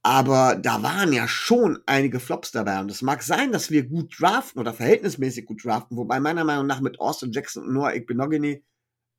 [0.02, 2.80] aber da waren ja schon einige Flops dabei.
[2.80, 6.66] Und es mag sein, dass wir gut draften oder verhältnismäßig gut draften, wobei meiner Meinung
[6.66, 8.62] nach mit Austin Jackson und Noah Igbenogany,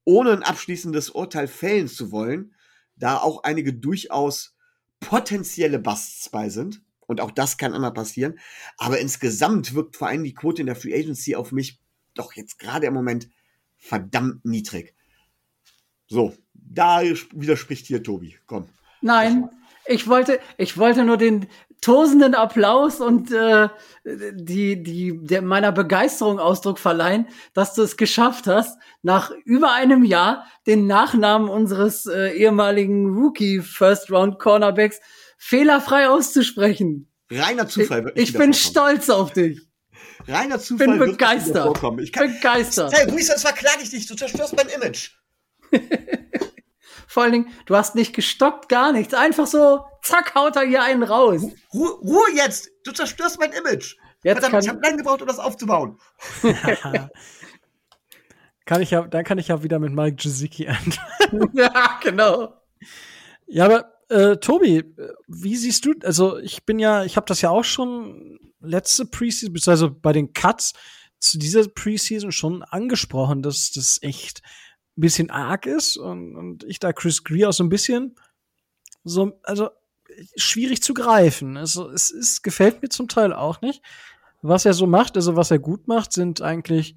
[0.05, 2.55] ohne ein abschließendes Urteil fällen zu wollen,
[2.95, 4.55] da auch einige durchaus
[4.99, 6.81] potenzielle Busts bei sind.
[7.05, 8.39] Und auch das kann immer passieren.
[8.77, 11.79] Aber insgesamt wirkt vor allem die Quote in der Free Agency auf mich
[12.13, 13.29] doch jetzt gerade im Moment
[13.77, 14.95] verdammt niedrig.
[16.07, 18.37] So, da widerspricht hier Tobi.
[18.45, 18.67] Komm.
[19.01, 19.49] Nein,
[19.85, 21.47] ich wollte, ich wollte nur den
[21.81, 23.67] tosenden Applaus und äh,
[24.05, 30.03] die, die der meiner Begeisterung Ausdruck verleihen, dass du es geschafft hast, nach über einem
[30.03, 34.99] Jahr den Nachnamen unseres äh, ehemaligen Rookie First Round Cornerbacks
[35.37, 37.11] fehlerfrei auszusprechen.
[37.31, 38.11] Reiner Zufall.
[38.15, 39.59] Ich, ich bin stolz auf dich.
[40.27, 40.93] Reiner Zufall.
[40.93, 41.79] Ich bin begeistert.
[41.99, 42.93] Ich kann, begeistert.
[42.93, 44.05] Hey, Luis, sonst verklage ich dich.
[44.05, 45.11] Du zerstörst mein Image.
[47.11, 49.13] Vor allen Dingen, du hast nicht gestockt, gar nichts.
[49.13, 51.41] Einfach so, zack, haut er hier einen raus.
[51.73, 52.69] Ruhe, Ruhe jetzt!
[52.85, 53.97] Du zerstörst mein Image.
[54.23, 55.99] Jetzt Verdammt, ich habe lange gebraucht, um das aufzubauen.
[58.65, 60.93] kann ich ja, dann kann ich ja wieder mit Mike Gesicki an.
[61.53, 62.53] ja, genau.
[63.45, 64.85] Ja, aber äh, Tobi,
[65.27, 69.51] wie siehst du, also ich bin ja, ich habe das ja auch schon letzte Preseason,
[69.51, 70.71] beziehungsweise bei den Cuts
[71.19, 74.41] zu dieser Preseason schon angesprochen, dass das echt
[74.97, 78.15] ein bisschen arg ist und, und ich da Chris Greer auch so ein bisschen
[79.03, 79.69] so, also
[80.35, 81.57] schwierig zu greifen.
[81.57, 83.81] Also es ist, gefällt mir zum Teil auch nicht.
[84.41, 86.95] Was er so macht, also was er gut macht, sind eigentlich,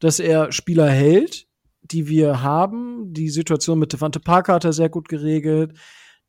[0.00, 1.46] dass er Spieler hält,
[1.80, 3.12] die wir haben.
[3.12, 5.78] Die Situation mit Devante Parker hat er sehr gut geregelt.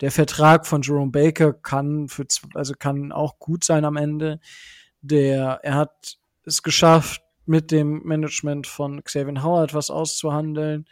[0.02, 4.40] Der Vertrag von Jerome Baker kann für, also kann auch gut sein am Ende.
[5.02, 10.86] Der, er hat es geschafft, mit dem Management von Xavier Howard was auszuhandeln.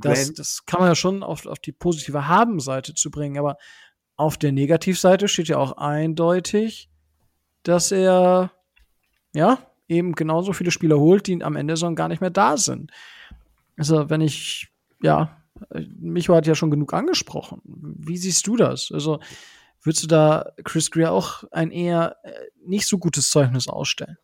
[0.00, 3.58] Das, das kann man ja schon auf, auf die positive Haben-Seite zu bringen, aber
[4.16, 6.88] auf der Negativseite steht ja auch eindeutig,
[7.62, 8.52] dass er
[9.34, 12.90] ja eben genauso viele Spieler holt, die am Ende so gar nicht mehr da sind.
[13.76, 14.68] Also, wenn ich,
[15.02, 15.42] ja,
[15.98, 17.60] Micho hat ja schon genug angesprochen.
[17.64, 18.90] Wie siehst du das?
[18.92, 19.20] Also,
[19.82, 22.32] würdest du da Chris Greer auch ein eher äh,
[22.64, 24.16] nicht so gutes Zeugnis ausstellen?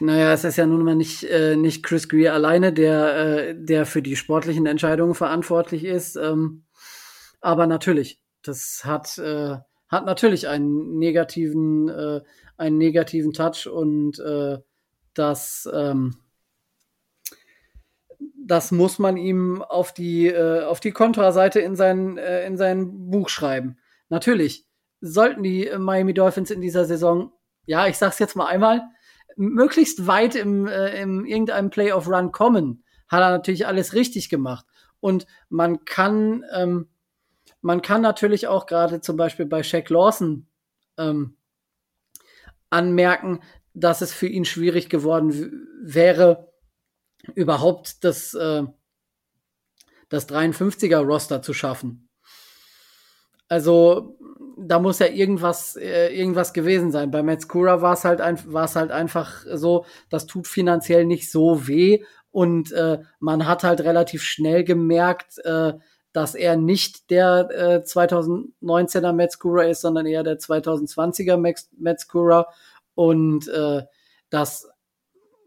[0.00, 3.86] Naja, es ist ja nun mal nicht, äh, nicht Chris Greer alleine, der, äh, der
[3.86, 6.16] für die sportlichen Entscheidungen verantwortlich ist.
[6.16, 6.64] Ähm,
[7.40, 9.56] aber natürlich, das hat, äh,
[9.88, 12.20] hat natürlich einen negativen, äh,
[12.56, 14.58] einen negativen Touch und äh,
[15.14, 16.16] das, ähm,
[18.46, 23.10] das muss man ihm auf die, äh, auf die Kontraseite in sein, äh, in sein
[23.10, 23.78] Buch schreiben.
[24.08, 24.66] Natürlich
[25.00, 27.32] sollten die Miami Dolphins in dieser Saison,
[27.66, 28.82] ja, ich sag's jetzt mal einmal,
[29.36, 34.66] möglichst weit im, äh, im irgendeinem Playoff-Run kommen, hat er natürlich alles richtig gemacht.
[35.00, 36.88] Und man kann, ähm,
[37.60, 40.46] man kann natürlich auch gerade zum Beispiel bei Shaq Lawson
[40.96, 41.36] ähm,
[42.70, 43.40] anmerken,
[43.74, 46.52] dass es für ihn schwierig geworden wäre,
[47.34, 48.62] überhaupt das, äh,
[50.08, 52.08] das 53er-Roster zu schaffen.
[53.48, 54.18] Also
[54.56, 57.10] da muss ja irgendwas, äh, irgendwas gewesen sein.
[57.10, 62.04] Bei Metskura war es halt, ein, halt einfach so, das tut finanziell nicht so weh.
[62.30, 65.74] Und äh, man hat halt relativ schnell gemerkt, äh,
[66.12, 71.36] dass er nicht der äh, 2019er Metskura ist, sondern eher der 2020er
[71.76, 72.48] Metskura
[72.94, 73.82] und äh,
[74.30, 74.68] dass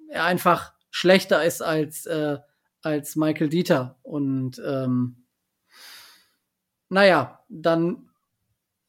[0.10, 2.38] er einfach schlechter ist als, äh,
[2.82, 3.98] als Michael Dieter.
[4.04, 5.26] Und ähm,
[6.90, 8.07] naja, dann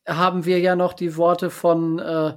[0.09, 2.37] haben wir ja noch die Worte von, äh,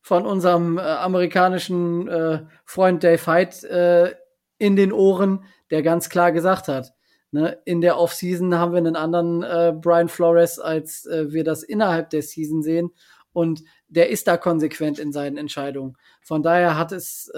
[0.00, 4.14] von unserem äh, amerikanischen äh, Freund Dave Hyde äh,
[4.58, 6.94] in den Ohren, der ganz klar gesagt hat,
[7.30, 11.62] ne, in der Offseason haben wir einen anderen äh, Brian Flores, als äh, wir das
[11.62, 12.90] innerhalb der Season sehen.
[13.32, 15.96] Und der ist da konsequent in seinen Entscheidungen.
[16.20, 17.30] Von daher hat es,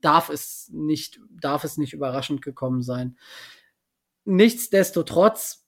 [0.00, 3.16] darf es nicht, darf es nicht überraschend gekommen sein.
[4.26, 5.66] Nichtsdestotrotz,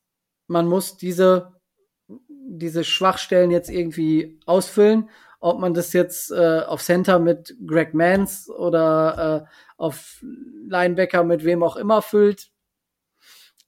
[0.49, 1.55] man muss diese
[2.59, 5.09] diese Schwachstellen jetzt irgendwie ausfüllen.
[5.41, 10.23] Ob man das jetzt äh, auf Center mit Greg Mans oder äh, auf
[10.69, 12.50] Linebacker mit wem auch immer füllt,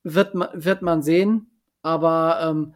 [0.04, 1.50] wird man, wird man sehen.
[1.82, 2.74] Aber ähm,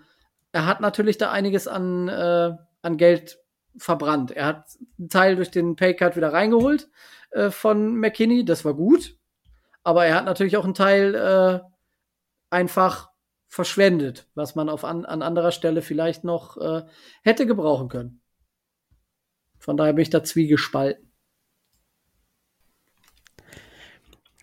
[0.52, 2.52] er hat natürlich da einiges an, äh,
[2.82, 3.38] an Geld
[3.76, 4.32] verbrannt.
[4.32, 4.64] Er hat
[4.98, 6.88] einen Teil durch den Paycard wieder reingeholt
[7.30, 9.16] äh, von McKinney, das war gut.
[9.84, 11.60] Aber er hat natürlich auch einen Teil äh,
[12.50, 13.10] einfach
[13.48, 16.84] verschwendet, was man auf an, an anderer Stelle vielleicht noch äh,
[17.22, 18.20] hätte gebrauchen können.
[19.58, 21.08] Von daher bin ich da zwiegespalten.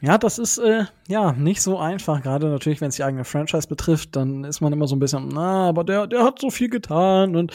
[0.02, 2.22] Ja, das ist äh, ja nicht so einfach.
[2.22, 5.30] Gerade natürlich, wenn es die eigene Franchise betrifft, dann ist man immer so ein bisschen,
[5.30, 7.54] na, aber der, der hat so viel getan und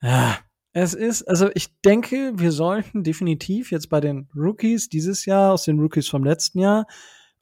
[0.00, 0.38] ja,
[0.72, 5.64] es ist, also ich denke, wir sollten definitiv jetzt bei den Rookies dieses Jahr, aus
[5.64, 6.86] den Rookies vom letzten Jahr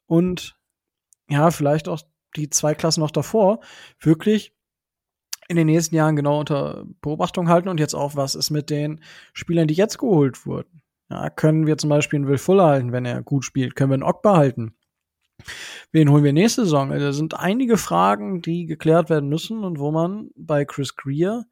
[0.07, 0.57] und
[1.29, 2.01] ja, vielleicht auch
[2.35, 3.59] die zwei Klassen noch davor,
[3.99, 4.53] wirklich
[5.47, 9.01] in den nächsten Jahren genau unter Beobachtung halten und jetzt auch, was ist mit den
[9.33, 10.81] Spielern, die jetzt geholt wurden.
[11.09, 13.75] Ja, können wir zum Beispiel einen Will Fuller halten, wenn er gut spielt?
[13.75, 14.75] Können wir einen Ock behalten?
[15.91, 16.91] Wen holen wir nächste Saison?
[16.91, 21.45] Also, da sind einige Fragen, die geklärt werden müssen und wo man bei Chris Greer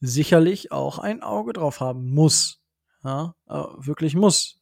[0.00, 2.60] sicherlich auch ein Auge drauf haben muss.
[3.04, 4.60] Ja, äh, wirklich muss.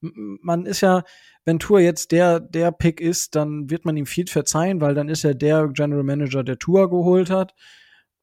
[0.00, 1.02] Man ist ja,
[1.48, 5.08] wenn Tour jetzt der, der Pick ist, dann wird man ihm viel verzeihen, weil dann
[5.08, 7.54] ist er der General Manager, der Tour geholt hat.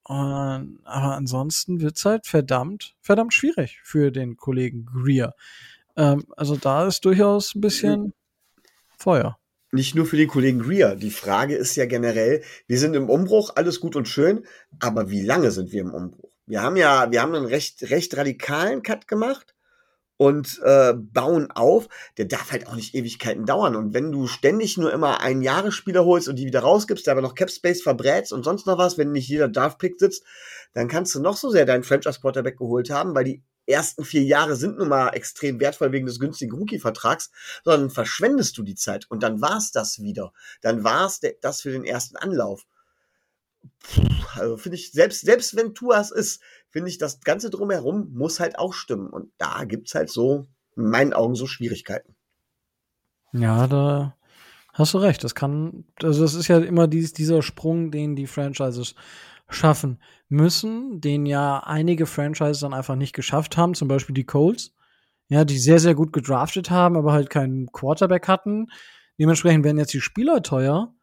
[0.04, 5.34] Und, aber ansonsten wird's halt verdammt, verdammt schwierig für den Kollegen Greer.
[5.98, 8.14] Ähm, also da ist durchaus ein bisschen
[9.00, 9.40] Feuer
[9.72, 10.96] nicht nur für den Kollegen Greer.
[10.96, 14.46] Die Frage ist ja generell, wir sind im Umbruch, alles gut und schön,
[14.80, 16.30] aber wie lange sind wir im Umbruch?
[16.46, 19.55] Wir haben ja, wir haben einen recht, recht radikalen Cut gemacht
[20.18, 21.88] und äh, bauen auf.
[22.18, 23.76] Der darf halt auch nicht Ewigkeiten dauern.
[23.76, 27.22] Und wenn du ständig nur immer einen Jahresspieler holst und die wieder rausgibst, der aber
[27.22, 30.24] noch Capspace verbrätst und sonst noch was, wenn nicht jeder Draft-Pick sitzt,
[30.74, 34.56] dann kannst du noch so sehr deinen Franchise-Quarterback geholt haben, weil die ersten vier Jahre
[34.56, 37.32] sind nun mal extrem wertvoll wegen des günstigen Rookie-Vertrags,
[37.64, 40.34] sondern verschwendest du die Zeit und dann war's das wieder.
[40.62, 42.66] Dann war's das für den ersten Anlauf
[44.36, 48.58] also finde ich, selbst, selbst wenn Tuas ist, finde ich, das Ganze drumherum muss halt
[48.60, 49.10] auch stimmen.
[49.10, 52.16] Und da gibt es halt so, in meinen Augen, so Schwierigkeiten.
[53.32, 54.16] Ja, da
[54.74, 55.24] hast du recht.
[55.24, 58.96] Das kann, also das ist ja immer dies, dieser Sprung, den die Franchises
[59.50, 64.74] schaffen müssen, den ja einige Franchises dann einfach nicht geschafft haben, zum Beispiel die Colts,
[65.28, 68.68] ja, die sehr, sehr gut gedraftet haben, aber halt keinen Quarterback hatten.
[69.20, 70.94] Dementsprechend werden jetzt die Spieler teuer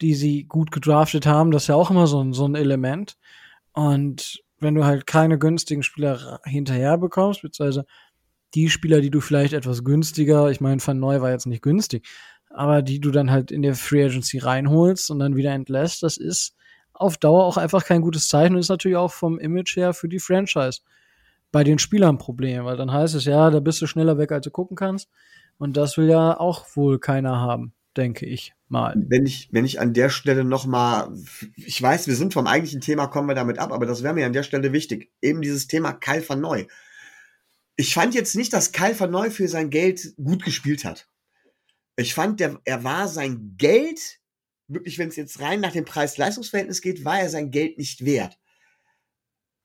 [0.00, 1.50] die sie gut gedraftet haben.
[1.50, 3.16] Das ist ja auch immer so ein, so ein Element.
[3.72, 7.86] Und wenn du halt keine günstigen Spieler hinterher bekommst, beziehungsweise
[8.54, 12.06] die Spieler, die du vielleicht etwas günstiger, ich meine, Van Neu war jetzt nicht günstig,
[12.50, 16.16] aber die du dann halt in der Free Agency reinholst und dann wieder entlässt, das
[16.16, 16.56] ist
[16.92, 20.08] auf Dauer auch einfach kein gutes Zeichen und ist natürlich auch vom Image her für
[20.08, 20.80] die Franchise
[21.50, 24.30] bei den Spielern ein Problem, weil dann heißt es ja, da bist du schneller weg,
[24.30, 25.08] als du gucken kannst.
[25.58, 28.94] Und das will ja auch wohl keiner haben denke ich mal.
[28.96, 31.12] Wenn ich, wenn ich an der Stelle noch mal,
[31.56, 34.26] ich weiß, wir sind vom eigentlichen Thema, kommen wir damit ab, aber das wäre mir
[34.26, 35.10] an der Stelle wichtig.
[35.22, 36.66] Eben dieses Thema Kyle van Neu.
[37.76, 41.08] Ich fand jetzt nicht, dass Kyle van Neu für sein Geld gut gespielt hat.
[41.96, 44.20] Ich fand, der, er war sein Geld,
[44.66, 48.38] wirklich, wenn es jetzt rein nach dem Preis-Leistungsverhältnis geht, war er sein Geld nicht wert.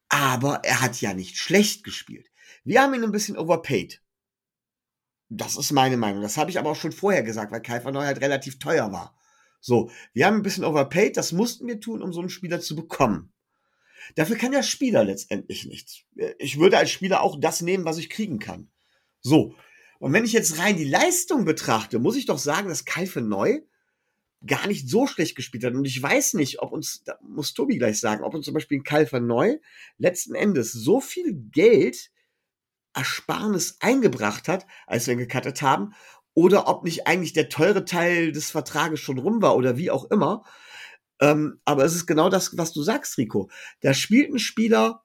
[0.10, 2.28] Aber er hat ja nicht schlecht gespielt.
[2.64, 4.02] Wir haben ihn ein bisschen overpaid.
[5.30, 6.22] Das ist meine Meinung.
[6.22, 8.92] Das habe ich aber auch schon vorher gesagt, weil Kai van Neu halt relativ teuer
[8.92, 9.16] war.
[9.62, 12.76] So, wir haben ein bisschen overpaid, das mussten wir tun, um so einen Spieler zu
[12.76, 13.32] bekommen.
[14.16, 16.04] Dafür kann der Spieler letztendlich nichts.
[16.40, 18.70] Ich würde als Spieler auch das nehmen, was ich kriegen kann.
[19.22, 19.56] So.
[20.00, 23.28] Und wenn ich jetzt rein die Leistung betrachte, muss ich doch sagen, dass Kai van
[23.28, 23.60] Neu
[24.46, 25.74] gar nicht so schlecht gespielt hat.
[25.74, 28.80] Und ich weiß nicht, ob uns, da muss Tobi gleich sagen, ob uns zum Beispiel
[28.80, 29.58] ein Kai van Neu
[29.98, 32.10] letzten Endes so viel Geld
[33.00, 35.94] Ersparnis eingebracht hat, als wir gecuttet haben,
[36.34, 40.06] oder ob nicht eigentlich der teure Teil des Vertrages schon rum war oder wie auch
[40.12, 40.44] immer.
[41.22, 43.50] Ähm, aber es ist genau das, was du sagst, Rico.
[43.82, 45.04] Da spielt ein Spieler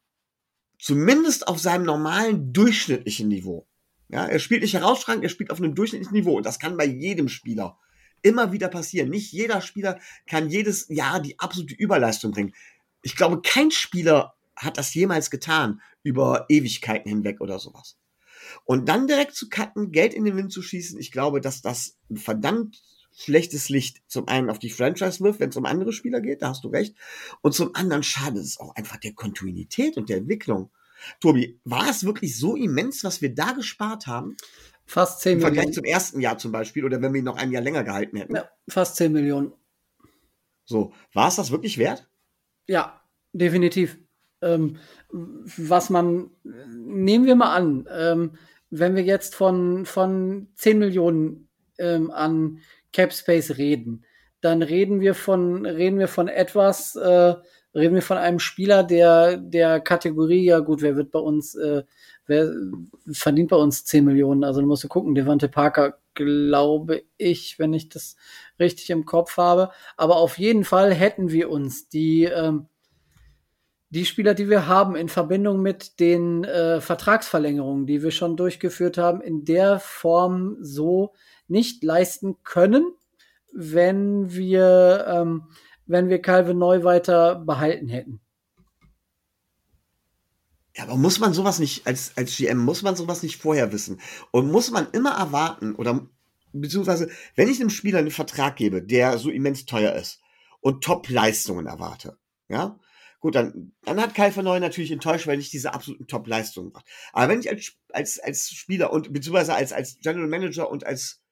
[0.79, 3.67] zumindest auf seinem normalen durchschnittlichen Niveau.
[4.09, 6.85] Ja, er spielt nicht herausragend, er spielt auf einem durchschnittlichen Niveau und das kann bei
[6.85, 7.79] jedem Spieler
[8.23, 9.11] immer wieder passieren.
[9.11, 12.55] Nicht jeder Spieler kann jedes Jahr die absolute Überleistung bringen.
[13.03, 17.97] Ich glaube, kein Spieler hat das jemals getan über Ewigkeiten hinweg oder sowas.
[18.65, 21.99] Und dann direkt zu cutten, Geld in den Wind zu schießen, ich glaube, dass das
[22.11, 22.83] ein verdammt
[23.17, 26.49] schlechtes Licht zum einen auf die Franchise wirft, wenn es um andere Spieler geht, da
[26.49, 26.97] hast du recht.
[27.43, 30.71] Und zum anderen schadet es auch einfach der Kontinuität und der Entwicklung.
[31.21, 34.37] Tobi, war es wirklich so immens, was wir da gespart haben?
[34.87, 35.49] Fast 10 Millionen.
[35.49, 37.85] Im Vergleich zum ersten Jahr zum Beispiel oder wenn wir ihn noch ein Jahr länger
[37.85, 38.35] gehalten hätten.
[38.35, 39.53] Ja, fast 10 Millionen.
[40.65, 42.09] So, war es das wirklich wert?
[42.67, 43.03] Ja,
[43.33, 43.99] definitiv
[44.45, 44.77] ähm,
[45.11, 48.33] was man, nehmen wir mal an, ähm,
[48.71, 52.59] wenn wir jetzt von, von 10 Millionen ähm, an
[52.93, 54.05] Cap Space reden,
[54.41, 57.35] dann reden wir von, reden wir von etwas, äh,
[57.75, 61.83] reden wir von einem Spieler der, der Kategorie, ja gut, wer wird bei uns, äh,
[62.27, 62.53] wer
[63.11, 64.45] verdient bei uns 10 Millionen?
[64.45, 68.17] Also du musst du gucken, Devante Parker, glaube ich, wenn ich das
[68.59, 69.71] richtig im Kopf habe.
[69.97, 72.67] Aber auf jeden Fall hätten wir uns die, ähm,
[73.95, 78.99] die Spieler, die wir haben, in Verbindung mit den äh, Vertragsverlängerungen, die wir schon durchgeführt
[78.99, 81.15] haben, in der Form so
[81.47, 82.93] nicht leisten können,
[83.53, 85.45] wenn wir, ähm,
[85.87, 88.21] wenn wir Calvin Neu weiter behalten hätten.
[90.77, 94.01] Ja, aber muss man sowas nicht, als, als GM, muss man sowas nicht vorher wissen?
[94.33, 96.09] Und muss man immer erwarten, oder
[96.53, 100.21] beziehungsweise, wenn ich einem Spieler einen Vertrag gebe, der so immens teuer ist
[100.61, 102.19] und Top-Leistungen erwarte,
[102.49, 102.77] ja,
[103.25, 106.85] gut, dann, dann hat Kai Verneu natürlich enttäuscht, weil ich diese absoluten Top-Leistungen mache.
[107.15, 111.23] Aber wenn ich als, als, als Spieler und beziehungsweise als, als General Manager und als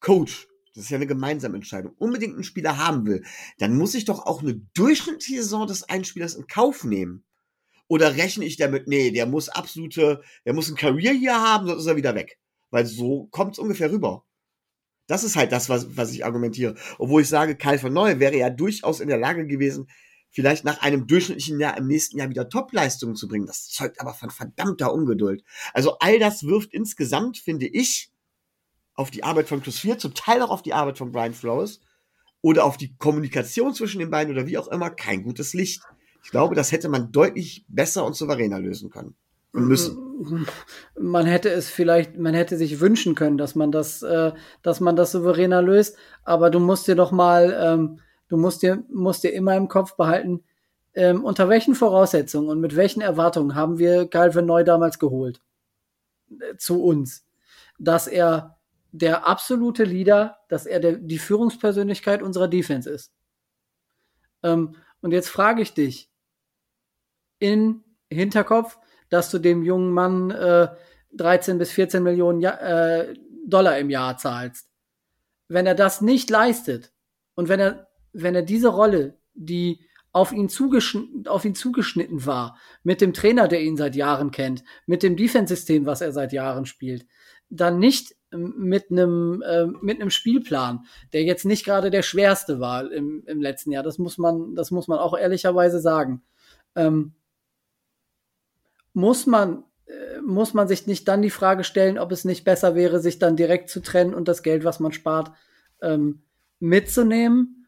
[0.00, 3.22] Coach, das ist ja eine gemeinsame Entscheidung, unbedingt einen Spieler haben will,
[3.58, 7.22] dann muss ich doch auch eine durchschnittliche Saison des einen Spielers in Kauf nehmen.
[7.86, 11.82] Oder rechne ich damit, nee, der muss absolute, der muss ein Career hier haben, sonst
[11.82, 12.38] ist er wieder weg.
[12.70, 14.24] Weil so kommt es ungefähr rüber.
[15.06, 16.76] Das ist halt das, was, was ich argumentiere.
[16.96, 19.86] Obwohl ich sage, Kai von Neu wäre ja durchaus in der Lage gewesen,
[20.32, 23.46] vielleicht nach einem durchschnittlichen Jahr im nächsten Jahr wieder Topleistungen zu bringen.
[23.46, 25.44] Das zeugt aber von verdammter Ungeduld.
[25.72, 28.10] Also all das wirft insgesamt, finde ich,
[28.94, 31.80] auf die Arbeit von Chris Field, zum Teil auch auf die Arbeit von Brian Flores
[32.40, 35.82] oder auf die Kommunikation zwischen den beiden oder wie auch immer, kein gutes Licht.
[36.24, 39.14] Ich glaube, das hätte man deutlich besser und souveräner lösen können
[39.52, 40.46] und müssen.
[40.98, 44.96] Man hätte es vielleicht, man hätte sich wünschen können, dass man das, äh, dass man
[44.96, 45.96] das souveräner löst.
[46.24, 48.00] Aber du musst dir doch mal, ähm,
[48.32, 50.42] du musst dir, musst dir immer im Kopf behalten,
[50.94, 55.42] ähm, unter welchen Voraussetzungen und mit welchen Erwartungen haben wir Calvin Neu damals geholt
[56.40, 57.26] äh, zu uns,
[57.78, 58.58] dass er
[58.90, 63.12] der absolute Leader, dass er der, die Führungspersönlichkeit unserer Defense ist.
[64.42, 66.10] Ähm, und jetzt frage ich dich,
[67.38, 68.78] in Hinterkopf,
[69.10, 70.68] dass du dem jungen Mann äh,
[71.12, 73.14] 13 bis 14 Millionen ja äh,
[73.46, 74.70] Dollar im Jahr zahlst.
[75.48, 76.94] Wenn er das nicht leistet
[77.34, 79.80] und wenn er, wenn er diese Rolle, die
[80.12, 80.48] auf ihn,
[81.26, 85.86] auf ihn zugeschnitten war, mit dem Trainer, der ihn seit Jahren kennt, mit dem Defense-System,
[85.86, 87.06] was er seit Jahren spielt,
[87.48, 92.90] dann nicht mit einem äh, mit einem Spielplan, der jetzt nicht gerade der schwerste war
[92.90, 93.82] im, im letzten Jahr.
[93.82, 96.22] Das muss man das muss man auch ehrlicherweise sagen.
[96.74, 97.12] Ähm,
[98.94, 102.74] muss man äh, muss man sich nicht dann die Frage stellen, ob es nicht besser
[102.74, 105.32] wäre, sich dann direkt zu trennen und das Geld, was man spart,
[105.82, 106.22] ähm,
[106.58, 107.61] mitzunehmen?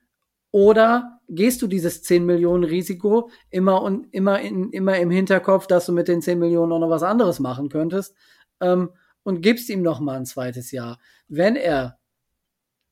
[0.55, 5.87] Oder gehst du dieses 10 Millionen Risiko immer und immer in, immer im Hinterkopf, dass
[5.87, 8.15] du mit den 10 Millionen auch noch was anderes machen könntest
[8.61, 8.91] ähm,
[9.25, 11.01] und gibst ihm noch mal ein zweites Jahr?
[11.27, 11.99] Wenn er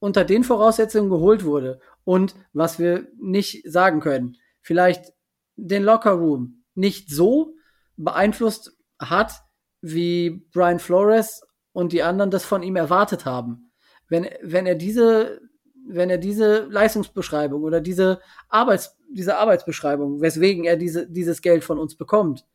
[0.01, 5.13] unter den Voraussetzungen geholt wurde und was wir nicht sagen können, vielleicht
[5.55, 7.55] den Locker Room nicht so
[7.97, 9.35] beeinflusst hat,
[9.81, 13.71] wie Brian Flores und die anderen das von ihm erwartet haben.
[14.09, 15.41] Wenn, wenn er diese,
[15.87, 21.78] wenn er diese Leistungsbeschreibung oder diese Arbeits, diese Arbeitsbeschreibung, weswegen er diese, dieses Geld von
[21.78, 22.47] uns bekommt,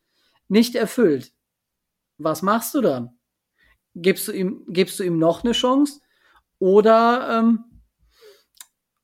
[0.47, 1.34] nicht erfüllt,
[2.17, 3.17] was machst du dann?
[3.95, 6.01] Gibst du ihm, gibst du ihm noch eine Chance?
[6.59, 7.65] Oder, ähm,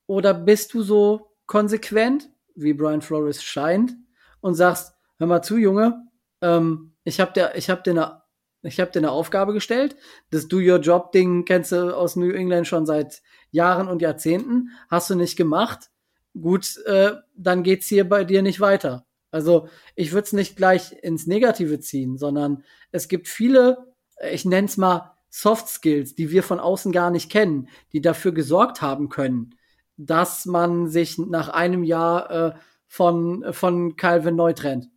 [0.06, 3.96] oder bist du so konsequent, wie Brian Flores scheint,
[4.40, 6.06] und sagst, hör mal zu, Junge,
[6.40, 8.22] ähm, ich habe dir, habe dir eine,
[8.62, 9.96] dir eine Aufgabe gestellt.
[10.30, 13.22] Das Do Your Job Ding kennst du aus New England schon seit
[13.54, 14.70] Jahren und Jahrzehnten.
[14.88, 15.90] Hast du nicht gemacht?
[16.38, 19.06] Gut, äh, dann geht's hier bei dir nicht weiter.
[19.30, 23.94] Also ich würde es nicht gleich ins Negative ziehen, sondern es gibt viele,
[24.30, 28.32] ich nenne es mal Soft Skills, die wir von außen gar nicht kennen, die dafür
[28.32, 29.56] gesorgt haben können,
[29.96, 32.54] dass man sich nach einem Jahr äh,
[32.86, 34.88] von, von Calvin neu trennt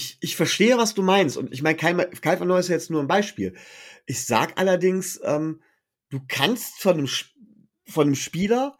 [0.00, 1.36] ich, ich verstehe, was du meinst.
[1.36, 3.54] Und ich meine, van Neu ist jetzt nur ein Beispiel.
[4.06, 5.60] Ich sag allerdings, ähm,
[6.10, 7.08] du kannst von einem,
[7.86, 8.78] von einem Spieler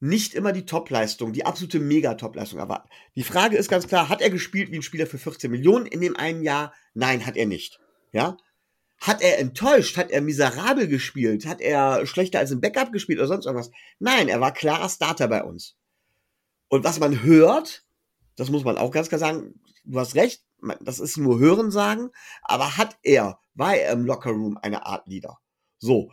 [0.00, 2.90] nicht immer die Topleistung, die absolute Mega-Topleistung erwarten.
[3.16, 6.00] Die Frage ist ganz klar, hat er gespielt wie ein Spieler für 14 Millionen in
[6.00, 6.74] dem einen Jahr?
[6.92, 7.80] Nein, hat er nicht.
[8.12, 8.36] Ja?
[8.98, 9.96] Hat er enttäuscht?
[9.96, 11.46] Hat er miserabel gespielt?
[11.46, 13.70] Hat er schlechter als ein Backup gespielt oder sonst irgendwas?
[13.98, 15.76] Nein, er war klarer Starter bei uns.
[16.68, 17.84] Und was man hört,
[18.36, 20.42] das muss man auch ganz klar sagen, du hast recht,
[20.80, 22.10] das ist nur Hörensagen,
[22.42, 25.38] aber hat er, war er im Lockerroom eine Art Leader?
[25.78, 26.10] So.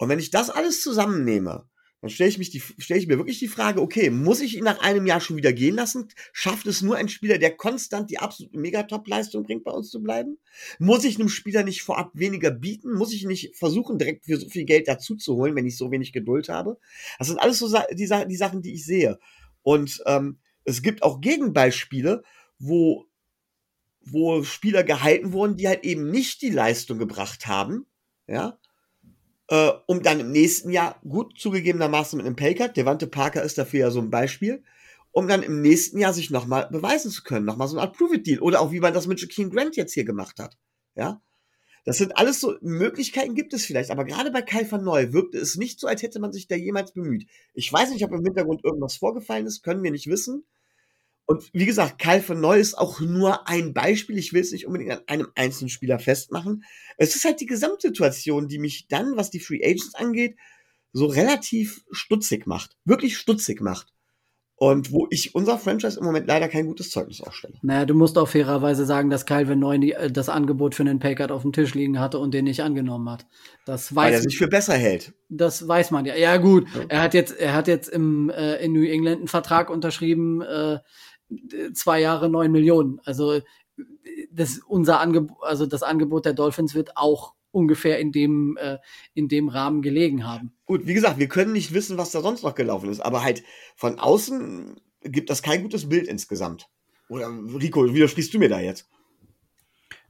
[0.00, 1.68] Und wenn ich das alles zusammennehme,
[2.00, 4.64] dann stelle ich, mich die, stelle ich mir wirklich die Frage, okay, muss ich ihn
[4.64, 6.08] nach einem Jahr schon wieder gehen lassen?
[6.32, 10.38] Schafft es nur ein Spieler, der konstant die absolute Megatop-Leistung bringt, bei uns zu bleiben?
[10.78, 12.94] Muss ich einem Spieler nicht vorab weniger bieten?
[12.94, 15.90] Muss ich nicht versuchen, direkt für so viel Geld dazu zu holen, wenn ich so
[15.90, 16.78] wenig Geduld habe?
[17.18, 19.18] Das sind alles so die, die Sachen, die ich sehe.
[19.60, 22.22] Und ähm, es gibt auch Gegenbeispiele,
[22.58, 23.04] wo
[24.02, 27.84] wo Spieler gehalten wurden, die halt eben nicht die Leistung gebracht haben,
[28.26, 28.58] ja,
[29.50, 33.80] äh, um dann im nächsten Jahr gut zugegebenermaßen mit einem Paycard, Devante Parker ist dafür
[33.80, 34.62] ja so ein Beispiel,
[35.10, 38.38] um dann im nächsten Jahr sich nochmal beweisen zu können, nochmal so eine Art Prove-It-Deal.
[38.38, 40.56] Oder auch wie man das mit Joaquin Grant jetzt hier gemacht hat.
[40.94, 41.20] Ja.
[41.84, 45.38] Das sind alles so Möglichkeiten gibt es vielleicht, aber gerade bei Kai van Neu wirkte
[45.38, 47.26] es nicht so, als hätte man sich da jemals bemüht.
[47.54, 50.44] Ich weiß nicht, ob im Hintergrund irgendwas vorgefallen ist, können wir nicht wissen.
[51.30, 54.18] Und wie gesagt, Kai van Neu ist auch nur ein Beispiel.
[54.18, 56.64] Ich will es nicht unbedingt an einem einzelnen Spieler festmachen.
[56.96, 60.34] Es ist halt die Gesamtsituation, die mich dann, was die Free Agents angeht,
[60.92, 62.76] so relativ stutzig macht.
[62.84, 63.92] Wirklich stutzig macht.
[64.56, 67.54] Und wo ich unser Franchise im Moment leider kein gutes Zeugnis ausstelle.
[67.62, 71.32] Naja, du musst auch fairerweise sagen, dass Calvin Neun äh, das Angebot für einen Paycard
[71.32, 73.24] auf dem Tisch liegen hatte und den nicht angenommen hat.
[73.64, 75.14] Das weiß Weil er sich für besser hält.
[75.30, 76.14] Das weiß man ja.
[76.14, 76.66] Ja, gut.
[76.74, 76.82] Ja.
[76.88, 80.80] Er hat jetzt, er hat jetzt im, äh, in New England einen Vertrag unterschrieben, äh,
[81.74, 83.00] zwei Jahre neun Millionen.
[83.04, 83.40] Also
[84.32, 88.78] das unser Angebot, also das Angebot der Dolphins wird auch ungefähr in dem, äh,
[89.14, 90.52] in dem Rahmen gelegen haben.
[90.66, 93.42] Gut, wie gesagt, wir können nicht wissen, was da sonst noch gelaufen ist, aber halt
[93.74, 96.68] von außen gibt das kein gutes Bild insgesamt.
[97.08, 98.88] Oder Rico, widersprichst du mir da jetzt?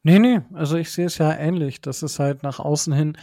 [0.02, 3.16] Nee, nee, also ich sehe es ja ähnlich, dass es halt nach außen hin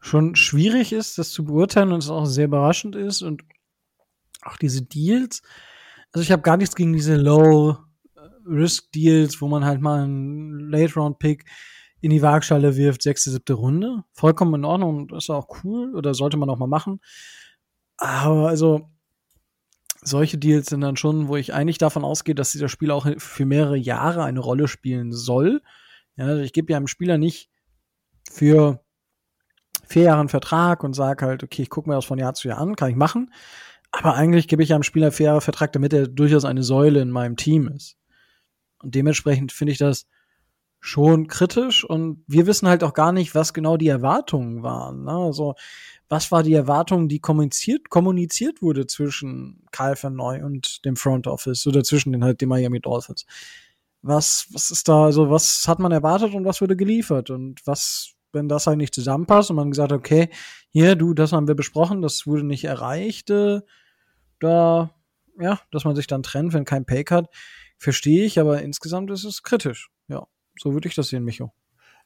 [0.00, 3.42] schon schwierig ist, das zu beurteilen und es auch sehr überraschend ist und
[4.42, 5.42] auch diese Deals.
[6.12, 11.44] Also ich habe gar nichts gegen diese Low-Risk-Deals, wo man halt mal einen Late-Round-Pick
[12.00, 14.04] in die Waagschale wirft, sechste, siebte Runde.
[14.12, 17.00] Vollkommen in Ordnung und ist auch cool oder sollte man auch mal machen.
[17.96, 18.90] Aber also
[20.02, 23.46] solche Deals sind dann schon, wo ich eigentlich davon ausgehe, dass dieser Spieler auch für
[23.46, 25.62] mehrere Jahre eine Rolle spielen soll.
[26.16, 27.50] Ja, also ich gebe ja einem Spieler nicht
[28.30, 28.84] für
[29.88, 32.48] vier Jahre einen Vertrag und sage halt, okay, ich gucke mir das von Jahr zu
[32.48, 33.32] Jahr an, kann ich machen.
[33.98, 37.10] Aber eigentlich gebe ich einem Spieler vier Jahre Vertrag, damit er durchaus eine Säule in
[37.10, 37.96] meinem Team ist.
[38.82, 40.06] Und dementsprechend finde ich das
[40.80, 45.04] schon kritisch und wir wissen halt auch gar nicht, was genau die Erwartungen waren.
[45.04, 45.12] Ne?
[45.12, 45.54] Also,
[46.10, 51.26] was war die Erwartung, die kommuniziert, kommuniziert wurde zwischen Kyle Van Neu und dem Front
[51.26, 53.24] Office oder zwischen den halt den Miami Dolphins?
[54.02, 57.30] Was, was ist da, also was hat man erwartet und was wurde geliefert?
[57.30, 60.28] Und was, wenn das halt nicht zusammenpasst und man gesagt hat, okay,
[60.70, 63.62] hier, du, das haben wir besprochen, das wurde nicht erreicht, äh,
[64.40, 64.94] da,
[65.38, 67.28] ja, dass man sich dann trennt, wenn kein Pay hat,
[67.78, 70.26] verstehe ich, aber insgesamt ist es kritisch, ja.
[70.58, 71.52] So würde ich das sehen, Micho.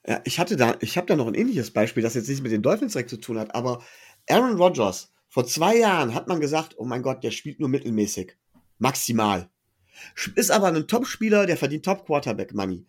[0.07, 2.53] Ja, ich hatte da, ich habe da noch ein ähnliches Beispiel, das jetzt nicht mit
[2.53, 3.83] den Dolphins direkt zu tun hat, aber
[4.28, 8.37] Aaron Rodgers, vor zwei Jahren hat man gesagt, oh mein Gott, der spielt nur mittelmäßig.
[8.78, 9.49] Maximal.
[10.35, 12.87] Ist aber ein Top-Spieler, der verdient Top-Quarterback-Money.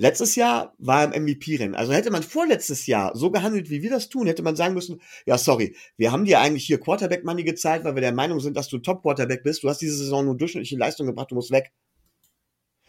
[0.00, 1.74] Letztes Jahr war er im MVP-Rennen.
[1.74, 5.02] Also hätte man vorletztes Jahr so gehandelt, wie wir das tun, hätte man sagen müssen,
[5.26, 8.68] ja, sorry, wir haben dir eigentlich hier Quarterback-Money gezahlt, weil wir der Meinung sind, dass
[8.68, 9.62] du Top-Quarterback bist.
[9.62, 11.70] Du hast diese Saison nur durchschnittliche Leistung gebracht, du musst weg.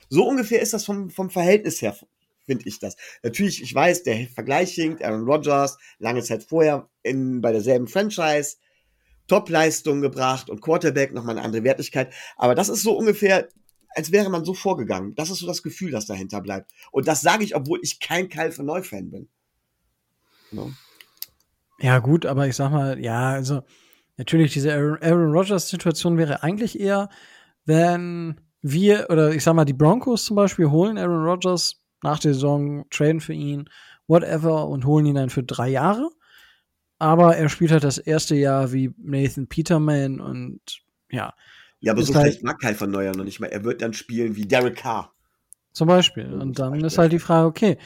[0.08, 1.98] So ungefähr ist das vom, vom Verhältnis her,
[2.46, 2.96] finde ich das.
[3.24, 8.56] Natürlich, ich weiß, der Vergleich hinkt, Aaron Rodgers, lange Zeit vorher in, bei derselben Franchise,
[9.28, 12.14] Top-Leistung gebracht und Quarterback nochmal eine andere Wertigkeit.
[12.38, 13.50] Aber das ist so ungefähr,
[13.96, 15.16] als wäre man so vorgegangen.
[15.16, 16.72] Das ist so das Gefühl, das dahinter bleibt.
[16.92, 19.30] Und das sage ich, obwohl ich kein Kyle von Neu-Fan bin.
[20.52, 20.72] No?
[21.80, 23.64] Ja, gut, aber ich sag mal, ja, also
[24.18, 27.10] natürlich, diese Aaron, Aaron Rodgers-Situation wäre eigentlich eher,
[27.66, 32.34] wenn wir, oder ich sag mal, die Broncos zum Beispiel holen Aaron Rodgers nach der
[32.34, 33.70] Saison, traden für ihn,
[34.08, 36.10] whatever, und holen ihn dann für drei Jahre.
[37.00, 40.62] Aber er spielt halt das erste Jahr wie Nathan Peterman und
[41.10, 41.34] ja.
[41.82, 43.48] Ja, aber so halt, schlecht mag Kai von Neuer noch nicht mal.
[43.48, 45.14] Er wird dann spielen wie Derek Carr.
[45.74, 46.32] Zum Beispiel.
[46.34, 47.78] Und dann ist halt die Frage, okay,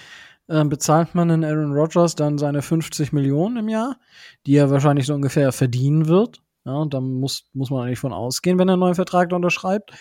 [0.48, 4.00] äh, bezahlt man den Aaron Rodgers dann seine 50 Millionen im Jahr,
[4.46, 6.42] die er wahrscheinlich so ungefähr verdienen wird.
[6.66, 9.92] Ja, und dann muss, muss man eigentlich von ausgehen, wenn er einen neuen Vertrag unterschreibt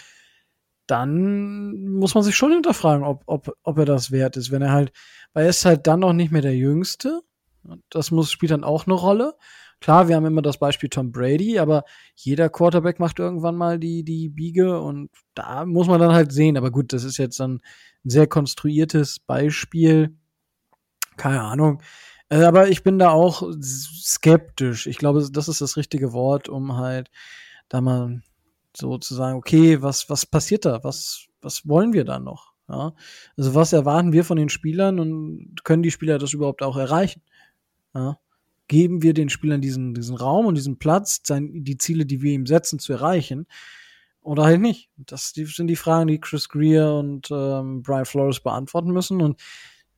[0.87, 4.51] dann muss man sich schon hinterfragen, ob, ob, ob er das wert ist.
[4.51, 4.93] Wenn er halt,
[5.33, 7.23] weil er ist halt dann noch nicht mehr der Jüngste.
[7.89, 9.35] Das muss, spielt dann auch eine Rolle.
[9.81, 14.03] Klar, wir haben immer das Beispiel Tom Brady, aber jeder Quarterback macht irgendwann mal die,
[14.03, 16.57] die Biege und da muss man dann halt sehen.
[16.57, 17.61] Aber gut, das ist jetzt ein
[18.05, 20.17] sehr konstruiertes Beispiel.
[21.17, 21.83] Keine Ahnung.
[22.29, 24.87] Äh, aber ich bin da auch skeptisch.
[24.87, 27.11] Ich glaube, das ist das richtige Wort, um halt
[27.69, 28.23] da mal
[28.77, 30.83] so zu sagen, okay, was, was passiert da?
[30.83, 32.55] Was, was wollen wir da noch?
[32.69, 32.95] Ja?
[33.37, 37.23] Also was erwarten wir von den Spielern und können die Spieler das überhaupt auch erreichen?
[37.95, 38.19] Ja?
[38.69, 42.33] Geben wir den Spielern diesen, diesen Raum und diesen Platz, sein, die Ziele, die wir
[42.33, 43.47] ihm setzen, zu erreichen?
[44.21, 44.89] Oder halt nicht?
[44.97, 49.21] Das sind die Fragen, die Chris Greer und ähm, Brian Flores beantworten müssen.
[49.21, 49.41] Und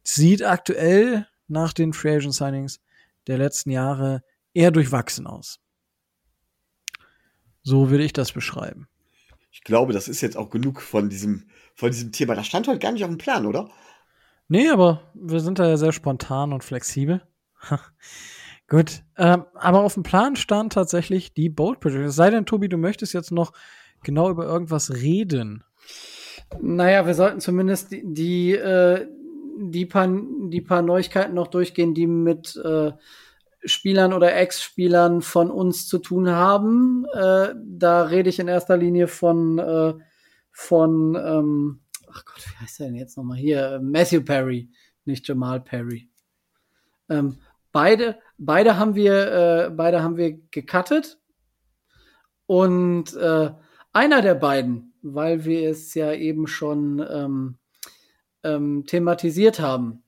[0.03, 2.81] sieht aktuell nach den Free Agent Signings
[3.27, 5.61] der letzten Jahre eher durchwachsen aus.
[7.63, 8.89] So würde ich das beschreiben.
[9.51, 12.35] Ich glaube, das ist jetzt auch genug von diesem, von diesem Thema.
[12.35, 13.71] Das stand heute gar nicht auf dem Plan, oder?
[14.49, 17.27] Nee, aber wir sind da ja sehr spontan und flexibel.
[18.69, 19.03] Gut.
[19.17, 22.09] Ähm, aber auf dem Plan stand tatsächlich die Bold Prediction.
[22.09, 23.53] Es sei denn, Tobi, du möchtest jetzt noch
[24.03, 25.65] genau über irgendwas reden?
[26.61, 29.07] Naja, wir sollten zumindest die, die, äh,
[29.59, 32.93] die, paar, die paar Neuigkeiten noch durchgehen, die mit äh,
[33.65, 37.07] Spielern oder Ex-Spielern von uns zu tun haben.
[37.13, 39.95] Äh, da rede ich in erster Linie von, äh,
[40.51, 43.81] von ähm, ach Gott, wie heißt der denn jetzt nochmal hier?
[43.83, 44.71] Matthew Perry,
[45.05, 46.09] nicht Jamal Perry.
[47.09, 47.39] Ähm,
[47.73, 51.19] beide, beide haben wir, äh, beide haben wir gecuttet.
[52.47, 53.51] Und äh,
[53.93, 57.59] einer der beiden, weil wir es ja eben schon ähm,
[58.45, 60.05] ähm, thematisiert haben,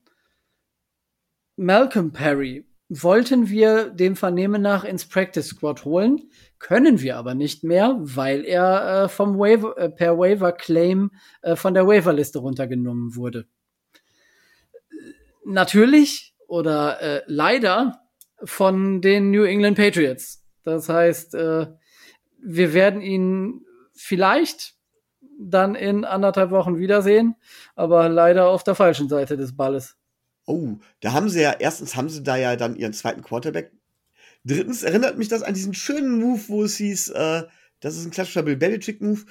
[1.57, 7.63] Malcolm Perry wollten wir dem Vernehmen nach ins Practice Squad holen, können wir aber nicht
[7.63, 11.11] mehr, weil er äh, vom Waiver, äh, per Waiver Claim
[11.41, 13.45] äh, von der Waiverliste runtergenommen wurde.
[15.45, 18.01] Natürlich oder äh, leider
[18.43, 20.43] von den New England Patriots.
[20.63, 21.67] Das heißt, äh,
[22.41, 24.75] wir werden ihn vielleicht
[25.39, 27.35] dann in anderthalb Wochen wiedersehen,
[27.75, 29.95] aber leider auf der falschen Seite des Balles.
[30.45, 33.71] Oh, da haben sie ja, erstens haben sie da ja dann ihren zweiten Quarterback.
[34.43, 37.43] Drittens erinnert mich das an diesen schönen Move, wo es hieß, äh,
[37.81, 39.21] das ist ein klassischer Bill Belichick-Move.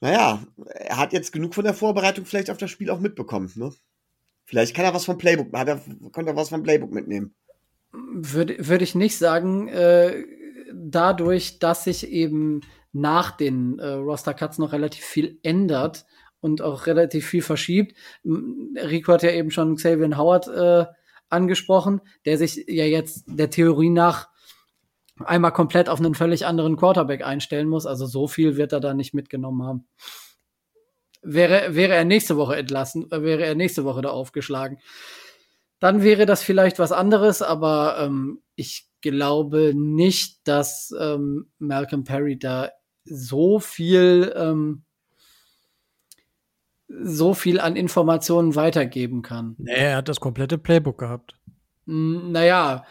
[0.00, 3.72] Naja, er hat jetzt genug von der Vorbereitung vielleicht auf das Spiel auch mitbekommen, ne?
[4.44, 7.34] Vielleicht kann er was vom Playbook, hat er, konnte er was vom Playbook mitnehmen.
[7.92, 10.24] Würde, würde ich nicht sagen, äh,
[10.72, 12.60] dadurch, dass sich eben
[12.92, 16.06] nach den äh, Roster Cuts noch relativ viel ändert
[16.40, 17.96] und auch relativ viel verschiebt.
[18.24, 20.86] Rico hat ja eben schon Xavier Howard äh,
[21.28, 24.28] angesprochen, der sich ja jetzt der Theorie nach
[25.24, 27.86] einmal komplett auf einen völlig anderen Quarterback einstellen muss.
[27.86, 29.86] Also so viel wird er da nicht mitgenommen haben.
[31.22, 34.78] Wäre, wäre er nächste Woche entlassen, äh, wäre er nächste Woche da aufgeschlagen,
[35.82, 42.38] dann wäre das vielleicht was anderes, aber ähm, ich glaube nicht, dass ähm, Malcolm Perry
[42.38, 42.70] da
[43.04, 44.84] so viel ähm,
[46.86, 49.56] so viel an Informationen weitergeben kann.
[49.58, 51.34] Nee, er hat das komplette Playbook gehabt.
[51.84, 52.86] Naja.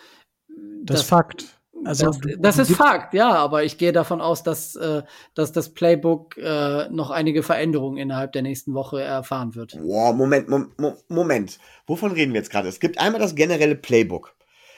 [0.84, 1.61] Das, das Fakt.
[1.84, 5.04] Also, das, das ist Fakt, ja, aber ich gehe davon aus, dass, äh,
[5.34, 9.78] dass das Playbook äh, noch einige Veränderungen innerhalb der nächsten Woche erfahren wird.
[9.82, 11.60] Wow, Moment, Mo Moment.
[11.88, 12.70] Wovon reden wir jetzt gerade?
[12.70, 14.36] Es gibt einmal das generelle Playbook.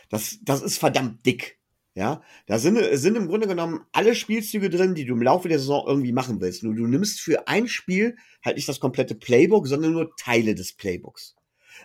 [0.09, 1.59] Das, das ist verdammt dick.
[1.95, 5.59] Ja, da sind, sind im Grunde genommen alle Spielzüge drin, die du im Laufe der
[5.59, 6.63] Saison irgendwie machen willst.
[6.63, 10.73] Nur du nimmst für ein Spiel halt nicht das komplette Playbook, sondern nur Teile des
[10.73, 11.35] Playbooks.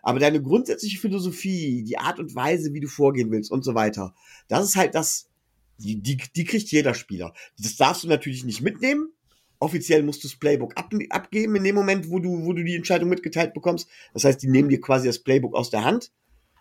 [0.03, 4.14] Aber deine grundsätzliche Philosophie, die Art und Weise, wie du vorgehen willst und so weiter,
[4.49, 5.28] das ist halt das,
[5.78, 7.34] die, die, die kriegt jeder Spieler.
[7.59, 9.12] Das darfst du natürlich nicht mitnehmen.
[9.61, 12.76] Offiziell musst du das Playbook ab, abgeben in dem Moment, wo du, wo du die
[12.76, 13.88] Entscheidung mitgeteilt bekommst.
[14.12, 16.12] Das heißt, die nehmen dir quasi das Playbook aus der Hand,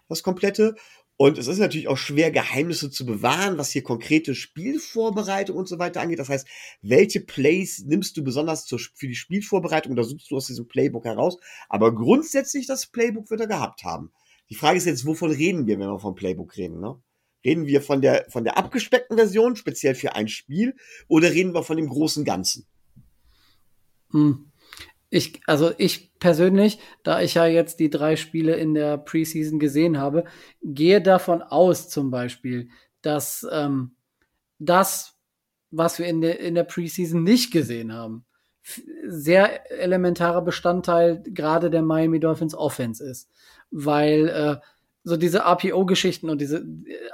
[0.10, 0.76] das komplette.
[1.20, 5.80] Und es ist natürlich auch schwer, Geheimnisse zu bewahren, was hier konkrete Spielvorbereitung und so
[5.80, 6.20] weiter angeht.
[6.20, 6.47] Das heißt,
[6.84, 11.05] welche Plays nimmst du besonders zur, für die Spielvorbereitung oder suchst du aus diesem Playbook
[11.05, 11.38] heraus?
[11.70, 14.11] Aber grundsätzlich das Playbook wird er gehabt haben.
[14.51, 16.80] Die Frage ist jetzt, wovon reden wir, wenn wir vom Playbook reden?
[16.80, 17.01] Ne?
[17.43, 20.76] Reden wir von der, von der abgespeckten Version, speziell für ein Spiel,
[21.07, 22.68] oder reden wir von dem großen Ganzen?
[24.11, 24.51] Hm.
[25.10, 29.97] Ich, also ich persönlich, da ich ja jetzt die drei Spiele in der Preseason gesehen
[29.97, 30.26] habe,
[30.62, 32.70] gehe davon aus, zum Beispiel,
[33.01, 33.95] dass ähm,
[34.60, 35.18] das,
[35.72, 38.26] was wir in der, in der Preseason nicht gesehen haben,
[39.05, 43.30] sehr elementarer Bestandteil gerade der Miami Dolphins Offense ist.
[43.72, 44.58] Weil äh,
[45.03, 46.66] so diese RPO-Geschichten und diese,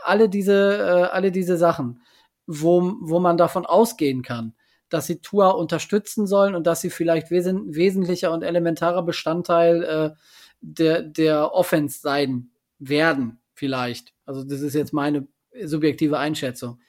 [0.03, 2.01] alle diese, äh, alle diese Sachen,
[2.47, 4.55] wo, wo man davon ausgehen kann,
[4.93, 10.09] dass sie Tua unterstützen sollen und dass sie vielleicht wesen wesentlicher und elementarer Bestandteil äh,
[10.61, 14.13] der, der Offense sein werden, vielleicht.
[14.25, 15.27] Also das ist jetzt meine
[15.63, 16.79] subjektive Einschätzung.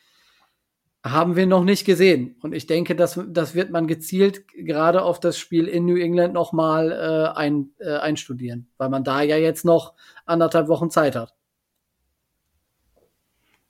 [1.02, 2.36] Haben wir noch nicht gesehen.
[2.42, 6.34] Und ich denke, das, das wird man gezielt gerade auf das Spiel in New England
[6.34, 9.94] nochmal äh, ein, äh, einstudieren, weil man da ja jetzt noch
[10.26, 11.34] anderthalb Wochen Zeit hat.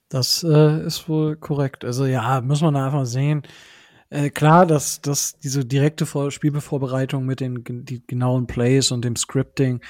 [0.08, 1.84] Das äh, ist wohl korrekt.
[1.84, 3.42] Also ja, muss man einfach sehen.
[4.14, 9.16] Äh, klar, dass, dass diese direkte Vor Spielbevorbereitung mit den die genauen Plays und dem
[9.16, 9.80] Scripting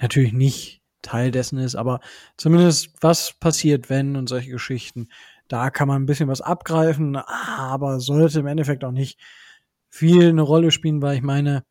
[0.00, 1.98] natürlich nicht Teil dessen ist, aber
[2.36, 5.08] zumindest was passiert, wenn und solche Geschichten,
[5.48, 9.18] da kann man ein bisschen was abgreifen, aber sollte im Endeffekt auch nicht
[9.90, 11.64] viel eine Rolle spielen, weil ich meine,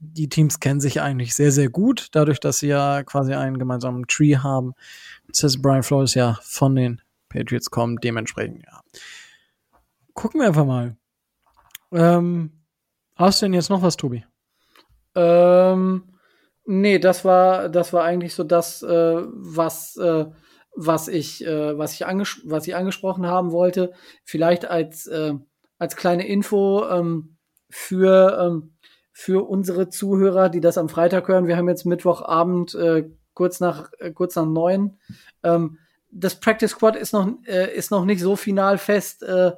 [0.00, 4.06] die Teams kennen sich eigentlich sehr, sehr gut, dadurch, dass sie ja quasi einen gemeinsamen
[4.06, 4.74] Tree haben.
[5.28, 8.82] Das Brian Flores ja von den Patriots kommt, dementsprechend, ja.
[10.12, 10.96] Gucken wir einfach mal.
[11.92, 12.50] Ähm,
[13.16, 14.24] hast du denn jetzt noch was, Tobi?
[15.14, 16.04] Ähm,
[16.64, 20.26] nee, das war, das war eigentlich so das, äh, was, äh,
[20.74, 23.92] was ich, äh, was ich, anges was ich angesprochen haben wollte.
[24.24, 25.34] Vielleicht als, äh,
[25.78, 27.36] als kleine Info ähm,
[27.68, 28.74] für, ähm,
[29.12, 31.46] für unsere Zuhörer, die das am Freitag hören.
[31.46, 34.98] Wir haben jetzt Mittwochabend äh, kurz nach äh, kurz nach neun.
[35.42, 35.78] Ähm,
[36.10, 39.52] das Practice Squad ist noch äh, ist noch nicht so final fest, äh,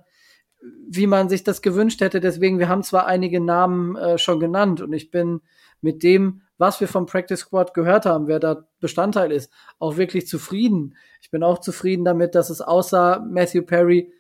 [0.89, 2.21] wie man sich das gewünscht hätte.
[2.21, 5.41] Deswegen wir haben zwar einige Namen äh, schon genannt und ich bin
[5.81, 10.27] mit dem, was wir vom Practice Squad gehört haben, wer da Bestandteil ist, auch wirklich
[10.27, 10.97] zufrieden.
[11.21, 14.13] Ich bin auch zufrieden damit, dass es außer Matthew Perry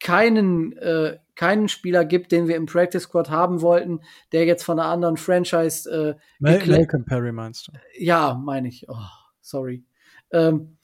[0.00, 4.00] keinen äh, keinen Spieler gibt, den wir im Practice Squad haben wollten,
[4.32, 7.72] der jetzt von einer anderen Franchise äh, Mal Malcolm Perry meinst du?
[7.98, 8.88] Ja, meine ich.
[8.88, 8.96] Oh,
[9.40, 9.84] sorry.
[10.32, 10.78] Ähm,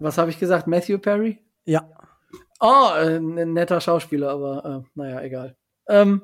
[0.00, 0.66] was habe ich gesagt?
[0.66, 1.38] Matthew Perry?
[1.64, 1.88] Ja.
[2.60, 5.56] Oh, äh, ein netter Schauspieler, aber äh, naja, egal.
[5.88, 6.22] Ähm,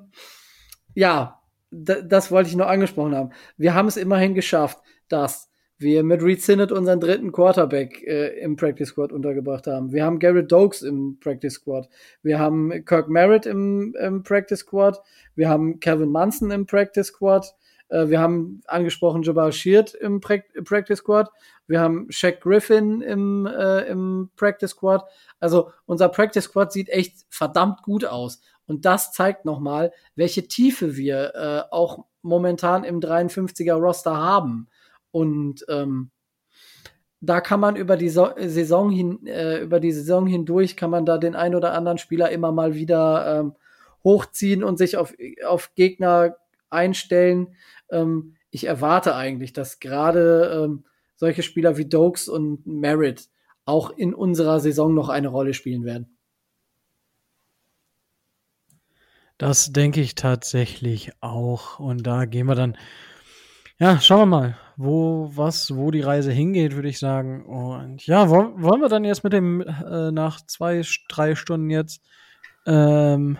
[0.95, 3.31] ja, das wollte ich noch angesprochen haben.
[3.57, 4.79] Wir haben es immerhin geschafft,
[5.09, 9.93] dass wir mit Reed Sinnett unseren dritten Quarterback äh, im Practice Squad untergebracht haben.
[9.93, 11.89] Wir haben Garrett Dokes im Practice Squad.
[12.23, 15.01] Wir haben Kirk Merritt im, im Practice Squad.
[15.35, 17.55] Wir haben Kevin Munson im Practice Squad.
[17.95, 21.31] Äh, wir haben angesprochen Jabal Sheard im pra Practice Squad.
[21.67, 25.05] Wir haben Shaq Griffin im, äh, im Practice Squad.
[25.39, 28.41] Also unser Practice Squad sieht echt verdammt gut aus.
[28.67, 34.69] Und das zeigt nochmal, welche Tiefe wir äh, auch momentan im 53er Roster haben.
[35.11, 36.11] Und ähm,
[37.21, 41.07] da kann man über die so Saison hin, äh, über die Saison hindurch kann man
[41.07, 43.55] da den ein oder anderen Spieler immer mal wieder ähm,
[44.03, 45.15] hochziehen und sich auf,
[45.47, 46.37] auf Gegner
[46.75, 47.55] einstellen.
[47.91, 50.85] Ähm, ich erwarte eigentlich, dass gerade ähm,
[51.17, 53.29] solche Spieler wie Dokes und Merritt
[53.65, 56.17] auch in unserer Saison noch eine Rolle spielen werden.
[59.39, 61.81] Das denke ich tatsächlich auch.
[61.81, 62.77] Und da gehen wir dann
[63.81, 67.45] ja, schauen wir mal, wo was, wo die Reise hingeht, würde ich sagen.
[67.45, 72.01] Und ja, wollen, wir dann jetzt mit dem äh, nach zwei, drei Stunden jetzt
[72.67, 73.37] ähm,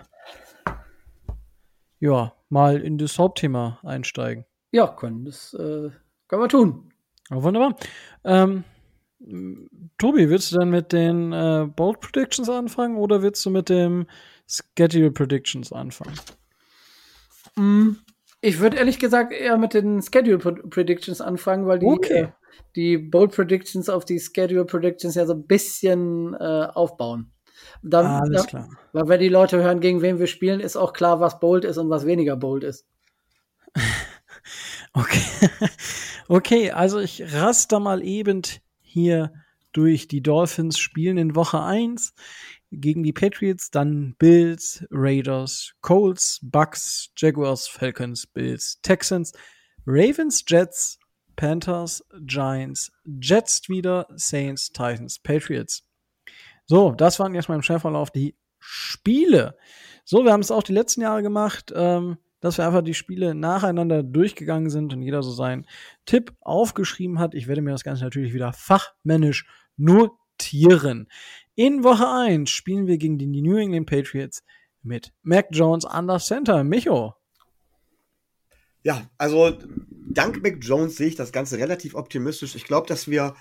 [2.01, 4.45] ja mal in das Hauptthema einsteigen?
[4.71, 5.89] Ja, können das äh,
[6.27, 6.91] können wir tun.
[7.31, 7.75] Oh, wunderbar.
[8.23, 8.63] Ähm,
[9.97, 14.05] Tobi, willst du dann mit den äh, Bold Predictions anfangen oder willst du mit dem
[14.47, 16.15] Schedule Predictions anfangen?
[17.55, 17.91] Mm,
[18.41, 22.21] ich würde ehrlich gesagt eher mit den Schedule Predictions anfangen, weil die, okay.
[22.21, 22.27] äh,
[22.75, 27.31] die Bold Predictions auf die Schedule Predictions ja so ein bisschen äh, aufbauen.
[27.81, 28.69] Dann, Alles da, klar.
[28.93, 31.77] Weil wenn die Leute hören, gegen wen wir spielen, ist auch klar, was bold ist
[31.77, 32.85] und was weniger bold ist.
[34.93, 35.49] okay.
[36.27, 38.41] okay, also ich raster mal eben
[38.81, 39.33] hier
[39.73, 42.13] durch die Dolphins spielen in Woche 1
[42.71, 49.33] gegen die Patriots, dann Bills, Raiders, Colts, Bucks, Jaguars, Falcons, Bills, Texans,
[49.85, 50.97] Ravens, Jets,
[51.35, 52.91] Panthers, Giants,
[53.21, 55.83] Jets wieder, Saints, Titans, Patriots.
[56.65, 59.57] So, das waren erstmal im Schnellverlauf die Spiele.
[60.03, 63.33] So, wir haben es auch die letzten Jahre gemacht, ähm, dass wir einfach die Spiele
[63.33, 65.65] nacheinander durchgegangen sind und jeder so seinen
[66.05, 67.33] Tipp aufgeschrieben hat.
[67.33, 69.47] Ich werde mir das Ganze natürlich wieder fachmännisch
[69.77, 71.07] notieren.
[71.55, 74.43] In Woche 1 spielen wir gegen die New England Patriots
[74.83, 76.63] mit Mac Jones an der Center.
[76.63, 77.15] Micho.
[78.83, 79.57] Ja, also
[80.07, 82.55] dank Mac Jones sehe ich das Ganze relativ optimistisch.
[82.55, 83.35] Ich glaube, dass wir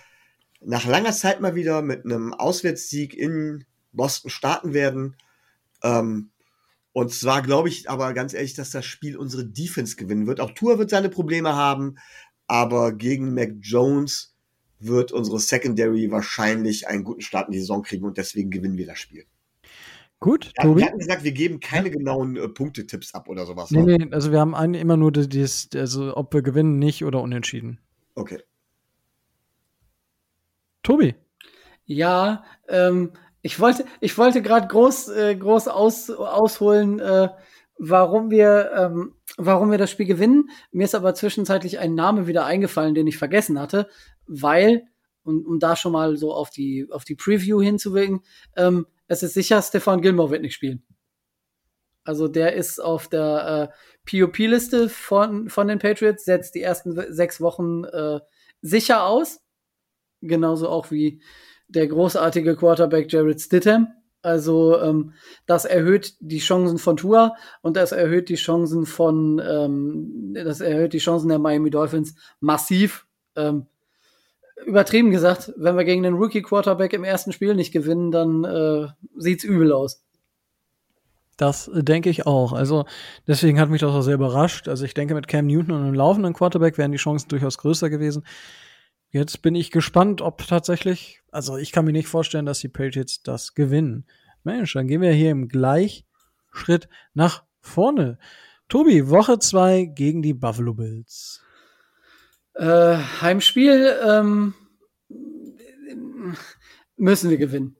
[0.66, 5.16] nach langer Zeit mal wieder mit einem Auswärtssieg in Boston starten werden.
[5.82, 6.30] Ähm,
[6.92, 10.40] und zwar glaube ich aber ganz ehrlich, dass das Spiel unsere Defense gewinnen wird.
[10.40, 11.96] Auch Tour wird seine Probleme haben,
[12.46, 14.34] aber gegen Mac Jones
[14.78, 18.86] wird unsere Secondary wahrscheinlich einen guten Start in die Saison kriegen und deswegen gewinnen wir
[18.86, 19.24] das Spiel.
[20.20, 20.80] Gut, ja, Tobi.
[20.80, 23.70] Wir hatten gesagt, wir geben keine genauen äh, Punktetipps ab oder sowas.
[23.70, 23.98] Nee, ne?
[23.98, 27.80] nee, also wir haben einen, immer nur das, also ob wir gewinnen, nicht oder unentschieden.
[28.14, 28.38] Okay.
[30.84, 31.16] Tobi.
[31.86, 33.12] Ja, ähm,
[33.42, 37.28] ich wollte, ich wollte gerade groß, äh, groß aus, ausholen, äh,
[37.76, 40.50] warum wir, ähm, warum wir das Spiel gewinnen.
[40.70, 43.88] Mir ist aber zwischenzeitlich ein Name wieder eingefallen, den ich vergessen hatte,
[44.26, 44.84] weil,
[45.24, 48.20] um, um da schon mal so auf die, auf die Preview hinzuwirken,
[48.56, 50.82] ähm, es ist sicher, Stefan Gilmore wird nicht spielen.
[52.04, 57.40] Also der ist auf der äh, POP-Liste von, von den Patriots, setzt die ersten sechs
[57.40, 58.20] Wochen äh,
[58.60, 59.43] sicher aus.
[60.26, 61.20] Genauso auch wie
[61.68, 63.88] der großartige Quarterback Jared Stidham.
[64.22, 65.12] Also ähm,
[65.44, 70.94] das erhöht die Chancen von Tua und das erhöht die Chancen von ähm, das erhöht
[70.94, 73.06] die Chancen der Miami Dolphins massiv.
[73.36, 73.66] Ähm,
[74.64, 78.86] übertrieben gesagt, wenn wir gegen den Rookie Quarterback im ersten Spiel nicht gewinnen, dann äh,
[79.16, 80.02] sieht's übel aus.
[81.36, 82.52] Das äh, denke ich auch.
[82.52, 82.86] Also
[83.26, 84.68] deswegen hat mich das auch sehr überrascht.
[84.68, 87.90] Also ich denke, mit Cam Newton und einem laufenden Quarterback wären die Chancen durchaus größer
[87.90, 88.24] gewesen.
[89.14, 93.22] Jetzt bin ich gespannt, ob tatsächlich, also ich kann mir nicht vorstellen, dass die Patriots
[93.22, 94.06] das gewinnen.
[94.42, 96.12] Mensch, dann gehen wir hier im Gleichstand
[96.50, 98.18] Schritt nach vorne.
[98.68, 101.42] Tobi, Woche zwei gegen die Buffalo Bills.
[102.54, 104.54] Äh, Heimspiel ähm,
[106.96, 107.76] müssen wir gewinnen.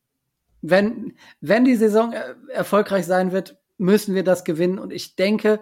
[0.63, 4.79] Wenn, wenn die Saison er erfolgreich sein wird, müssen wir das gewinnen.
[4.79, 5.61] Und ich denke,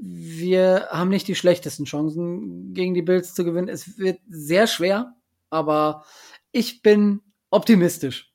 [0.00, 3.68] wir haben nicht die schlechtesten Chancen, gegen die Bills zu gewinnen.
[3.68, 5.14] Es wird sehr schwer,
[5.50, 6.04] aber
[6.52, 7.20] ich bin
[7.50, 8.32] optimistisch.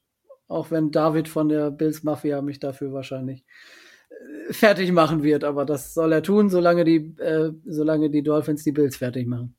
[0.48, 3.46] Auch wenn David von der Bills Mafia mich dafür wahrscheinlich
[4.10, 5.44] äh, fertig machen wird.
[5.44, 9.56] Aber das soll er tun, solange die, äh, solange die Dolphins die Bills fertig machen.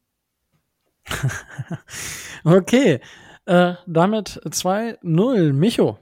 [2.45, 3.01] okay.
[3.47, 5.53] Äh, damit 2-0.
[5.53, 5.99] Micho.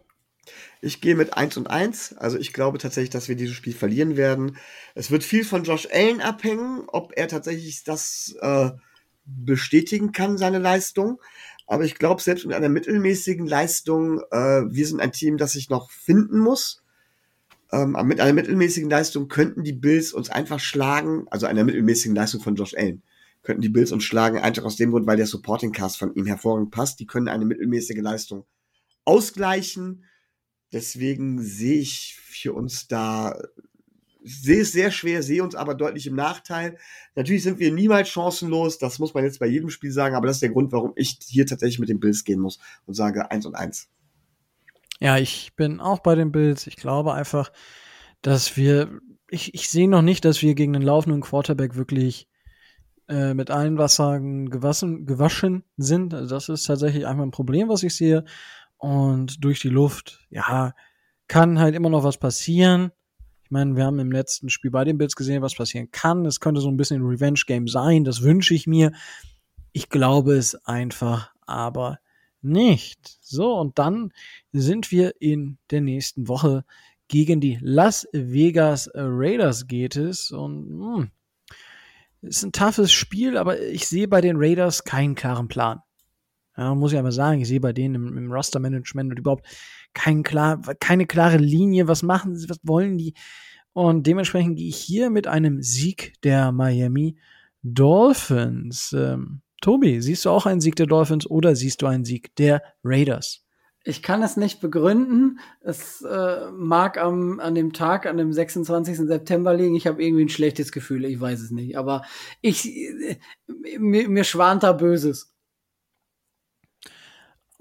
[0.84, 2.16] Ich gehe mit 1 und 1.
[2.18, 4.56] Also ich glaube tatsächlich, dass wir dieses Spiel verlieren werden.
[4.94, 8.70] Es wird viel von Josh Allen abhängen, ob er tatsächlich das äh,
[9.24, 11.22] bestätigen kann, seine Leistung.
[11.68, 15.70] Aber ich glaube, selbst mit einer mittelmäßigen Leistung, äh, wir sind ein Team, das sich
[15.70, 16.82] noch finden muss.
[17.70, 22.40] Ähm, mit einer mittelmäßigen Leistung könnten die Bills uns einfach schlagen, also einer mittelmäßigen Leistung
[22.40, 23.02] von Josh Allen
[23.42, 26.26] könnten die Bills uns schlagen, einfach aus dem Grund, weil der Supporting Cast von ihm
[26.26, 27.00] hervorragend passt.
[27.00, 28.46] Die können eine mittelmäßige Leistung
[29.04, 30.04] ausgleichen.
[30.72, 33.38] Deswegen sehe ich für uns da,
[34.22, 36.78] sehe es sehr schwer, sehe uns aber deutlich im Nachteil.
[37.14, 40.36] Natürlich sind wir niemals chancenlos, das muss man jetzt bei jedem Spiel sagen, aber das
[40.36, 43.46] ist der Grund, warum ich hier tatsächlich mit den Bills gehen muss und sage 1
[43.46, 43.88] und 1.
[45.00, 46.66] Ja, ich bin auch bei den Bills.
[46.68, 47.52] Ich glaube einfach,
[48.22, 52.28] dass wir, ich, ich sehe noch nicht, dass wir gegen einen laufenden Quarterback wirklich
[53.08, 56.14] äh, mit allen Wassern gewaschen, gewaschen sind.
[56.14, 58.24] Also das ist tatsächlich einfach ein Problem, was ich sehe.
[58.82, 60.74] Und durch die Luft, ja,
[61.28, 62.90] kann halt immer noch was passieren.
[63.44, 66.26] Ich meine, wir haben im letzten Spiel bei den Bills gesehen, was passieren kann.
[66.26, 68.90] Es könnte so ein bisschen ein Revenge-Game sein, das wünsche ich mir.
[69.70, 72.00] Ich glaube es einfach, aber
[72.40, 73.18] nicht.
[73.20, 74.12] So, und dann
[74.50, 76.64] sind wir in der nächsten Woche
[77.06, 80.32] gegen die Las Vegas Raiders geht es.
[80.32, 81.10] Und mh, hm,
[82.22, 85.82] ist ein toughes Spiel, aber ich sehe bei den Raiders keinen klaren Plan.
[86.56, 89.46] Ja, muss ich aber sagen, ich sehe bei denen im, im Roster-Management und überhaupt
[89.94, 91.88] kein klar, keine klare Linie.
[91.88, 93.14] Was machen sie, was wollen die?
[93.72, 97.16] Und dementsprechend gehe ich hier mit einem Sieg der Miami
[97.62, 98.94] Dolphins.
[98.96, 102.62] Ähm, Tobi, siehst du auch einen Sieg der Dolphins oder siehst du einen Sieg der
[102.84, 103.44] Raiders?
[103.84, 105.40] Ich kann es nicht begründen.
[105.60, 108.96] Es äh, mag am, an dem Tag, an dem 26.
[108.98, 109.74] September liegen.
[109.74, 111.04] Ich habe irgendwie ein schlechtes Gefühl.
[111.04, 111.76] Ich weiß es nicht.
[111.76, 112.02] Aber
[112.40, 113.16] ich, äh,
[113.78, 115.31] mir, mir schwant da Böses.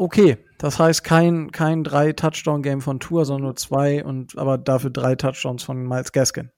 [0.02, 4.89] Okay, das heißt kein, kein drei Touchdown-Game von Tour, sondern nur zwei und aber dafür
[4.89, 6.49] drei Touchdowns von Miles Gaskin.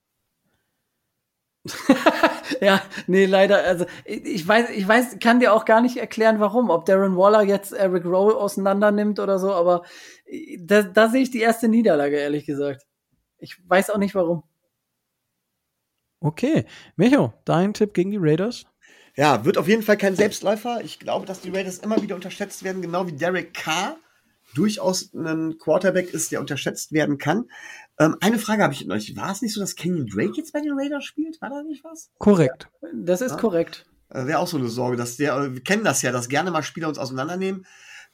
[2.61, 3.61] ja, nee, leider.
[3.65, 6.69] Also ich weiß, ich weiß, kann dir auch gar nicht erklären, warum.
[6.69, 9.83] Ob Darren Waller jetzt Eric Rowe auseinander nimmt oder so, aber
[10.59, 12.87] da, da sehe ich die erste Niederlage, ehrlich gesagt.
[13.39, 14.43] Ich weiß auch nicht warum.
[16.21, 16.63] Okay.
[16.95, 18.65] Micho, dein Tipp gegen die Raiders?
[19.15, 20.81] Ja, wird auf jeden Fall kein Selbstläufer.
[20.83, 23.97] Ich glaube, dass die Raiders immer wieder unterschätzt werden, genau wie Derek Carr
[24.55, 27.45] durchaus ein Quarterback ist, der unterschätzt werden kann.
[27.99, 28.95] Ähm, eine Frage habe ich noch.
[28.95, 31.41] War es nicht so, dass Kenyon Drake jetzt bei den Raiders spielt?
[31.41, 32.09] War da nicht was?
[32.17, 32.69] Korrekt.
[32.93, 33.37] Das ist ja?
[33.37, 33.85] korrekt.
[34.09, 36.63] Äh, Wäre auch so eine Sorge, dass der, wir kennen das ja, dass gerne mal
[36.63, 37.65] Spieler uns auseinandernehmen.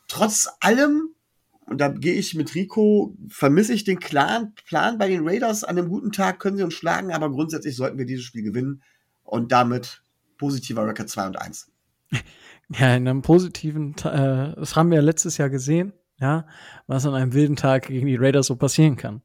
[0.07, 1.13] Trotz allem,
[1.65, 5.63] und da gehe ich mit Rico, vermisse ich den klaren Plan bei den Raiders.
[5.63, 8.81] An einem guten Tag können sie uns schlagen, aber grundsätzlich sollten wir dieses Spiel gewinnen
[9.23, 10.01] und damit
[10.39, 11.71] positiver Record 2 und 1.
[12.71, 16.45] Ja, in einem positiven, äh, das haben wir ja letztes Jahr gesehen, ja,
[16.85, 19.23] was an einem wilden Tag gegen die Raiders so passieren kann.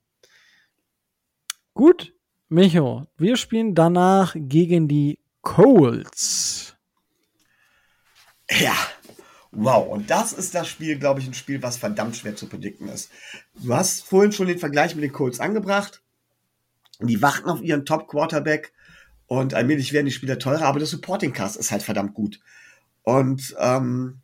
[1.75, 2.15] Gut,
[2.49, 6.75] Micho, wir spielen danach gegen die Colts.
[8.51, 8.75] Ja,
[9.51, 9.89] wow.
[9.89, 13.11] Und das ist das Spiel, glaube ich, ein Spiel, was verdammt schwer zu predikten ist.
[13.63, 16.03] Du hast vorhin schon den Vergleich mit den Colts angebracht.
[17.01, 18.73] Die warten auf ihren Top-Quarterback
[19.27, 22.41] und allmählich werden die Spieler teurer, aber der Supporting Cast ist halt verdammt gut.
[23.03, 24.21] Und ähm,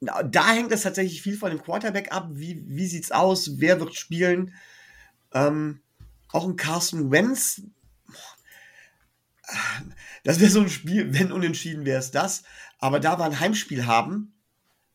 [0.00, 2.28] da hängt es tatsächlich viel von dem Quarterback ab.
[2.32, 3.58] Wie, wie sieht's aus?
[3.58, 4.54] Wer wird spielen?
[5.32, 5.80] Ähm,
[6.28, 7.62] auch ein Carson Wentz.
[10.24, 12.42] Das wäre so ein Spiel, wenn unentschieden wäre es das.
[12.78, 14.34] Aber da wir ein Heimspiel haben,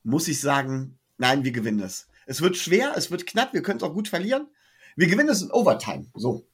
[0.03, 2.07] muss ich sagen, nein, wir gewinnen es.
[2.25, 4.47] Es wird schwer, es wird knapp, wir können es auch gut verlieren.
[4.95, 6.07] Wir gewinnen es in Overtime.
[6.13, 6.45] So.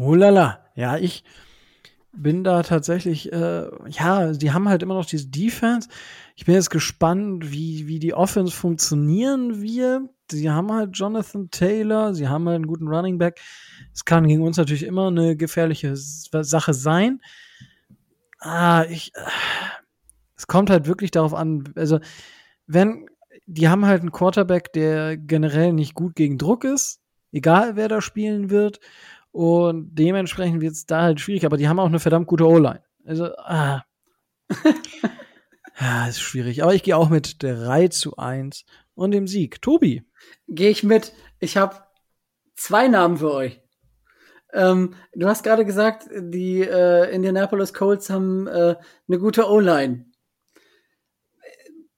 [0.00, 0.64] Oh lala.
[0.74, 1.24] Ja, ich
[2.12, 5.88] bin da tatsächlich, äh, ja, die haben halt immer noch diese Defense.
[6.36, 12.14] Ich bin jetzt gespannt, wie, wie die Offense funktionieren wird sie haben halt Jonathan Taylor,
[12.14, 13.40] sie haben halt einen guten Running Back.
[13.92, 17.20] Es kann gegen uns natürlich immer eine gefährliche Sache sein.
[18.38, 19.12] Ah, ich,
[20.36, 22.00] es kommt halt wirklich darauf an, also,
[22.66, 23.06] wenn,
[23.46, 27.00] die haben halt einen Quarterback, der generell nicht gut gegen Druck ist.
[27.32, 28.80] egal wer da spielen wird.
[29.32, 32.82] Und dementsprechend wird es da halt schwierig, aber die haben auch eine verdammt gute O-Line.
[33.04, 33.84] Also, ah.
[35.80, 36.62] ja, ist schwierig.
[36.62, 38.64] Aber ich gehe auch mit 3 zu 1
[38.94, 39.62] und dem Sieg.
[39.62, 40.02] Tobi.
[40.48, 41.12] Gehe ich mit.
[41.38, 41.76] Ich habe
[42.56, 43.60] zwei Namen für euch.
[44.52, 48.76] Ähm, du hast gerade gesagt, die äh, Indianapolis Colts haben äh,
[49.08, 50.06] eine gute O-Line.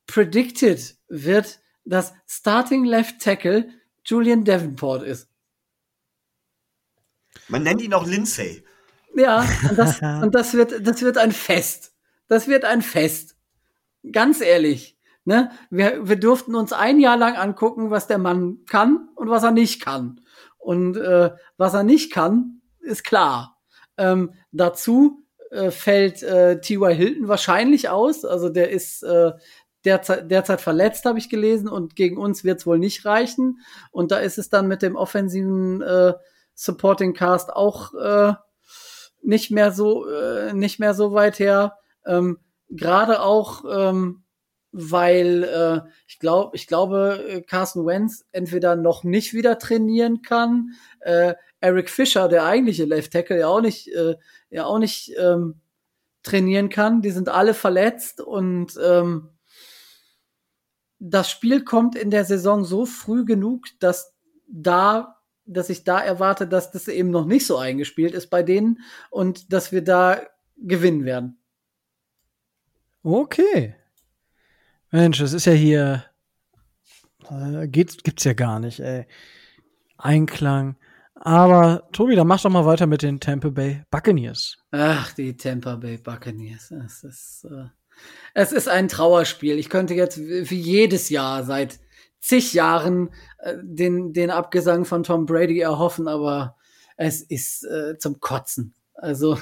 [0.07, 3.69] Predicted wird, dass Starting Left Tackle
[4.05, 5.32] Julian Davenport ist.
[7.49, 8.65] Man nennt ihn auch Lindsay.
[9.15, 11.93] Ja, und das, und das wird, das wird ein Fest.
[12.29, 13.37] Das wird ein Fest.
[14.11, 14.97] Ganz ehrlich.
[15.25, 15.51] Ne?
[15.71, 19.53] Wir, wir durften uns ein Jahr lang angucken, was der Mann kann und was er
[19.53, 20.21] nicht kann.
[20.59, 23.61] Und äh, was er nicht kann, ist klar.
[23.97, 26.95] Ähm, dazu äh, fällt äh, T.Y.
[26.95, 28.25] Hilton wahrscheinlich aus.
[28.25, 29.33] Also der ist äh,
[29.85, 33.61] derzeit, derzeit verletzt, habe ich gelesen, und gegen uns wird es wohl nicht reichen.
[33.91, 36.15] Und da ist es dann mit dem offensiven äh,
[36.55, 38.35] Supporting Cast auch äh,
[39.23, 41.79] nicht mehr so äh, nicht mehr so weit her.
[42.05, 42.39] Ähm,
[42.69, 44.23] Gerade auch ähm,
[44.73, 50.71] weil äh, ich glaube, ich glaube, äh, Carson Wentz entweder noch nicht wieder trainieren kann,
[51.01, 54.17] äh, Eric Fischer, der eigentliche Left Tackle, ja auch nicht, äh,
[54.51, 55.61] ja auch nicht ähm,
[56.23, 57.03] trainieren kann.
[57.03, 59.29] Die sind alle verletzt und ähm,
[60.99, 64.15] das Spiel kommt in der Saison so früh genug, dass
[64.49, 68.81] da, dass ich da erwarte, dass das eben noch nicht so eingespielt ist bei denen
[69.11, 70.21] und dass wir da
[70.57, 71.39] gewinnen werden.
[73.03, 73.75] Okay.
[74.91, 76.05] Mensch, das ist ja hier.
[77.29, 79.07] Äh, geht, gibt's ja gar nicht, ey.
[79.97, 80.77] Einklang.
[81.15, 84.59] Aber Tobi, dann mach doch mal weiter mit den Tampa Bay Buccaneers.
[84.73, 86.73] Ach, die Tampa Bay Buccaneers.
[86.73, 87.69] Es ist, äh,
[88.35, 89.59] es ist ein Trauerspiel.
[89.59, 91.79] Ich könnte jetzt wie jedes Jahr seit
[92.23, 96.57] zig Jahren äh, den, den Abgesang von Tom Brady erhoffen, aber
[96.97, 98.75] es ist äh, zum Kotzen.
[98.95, 99.39] Also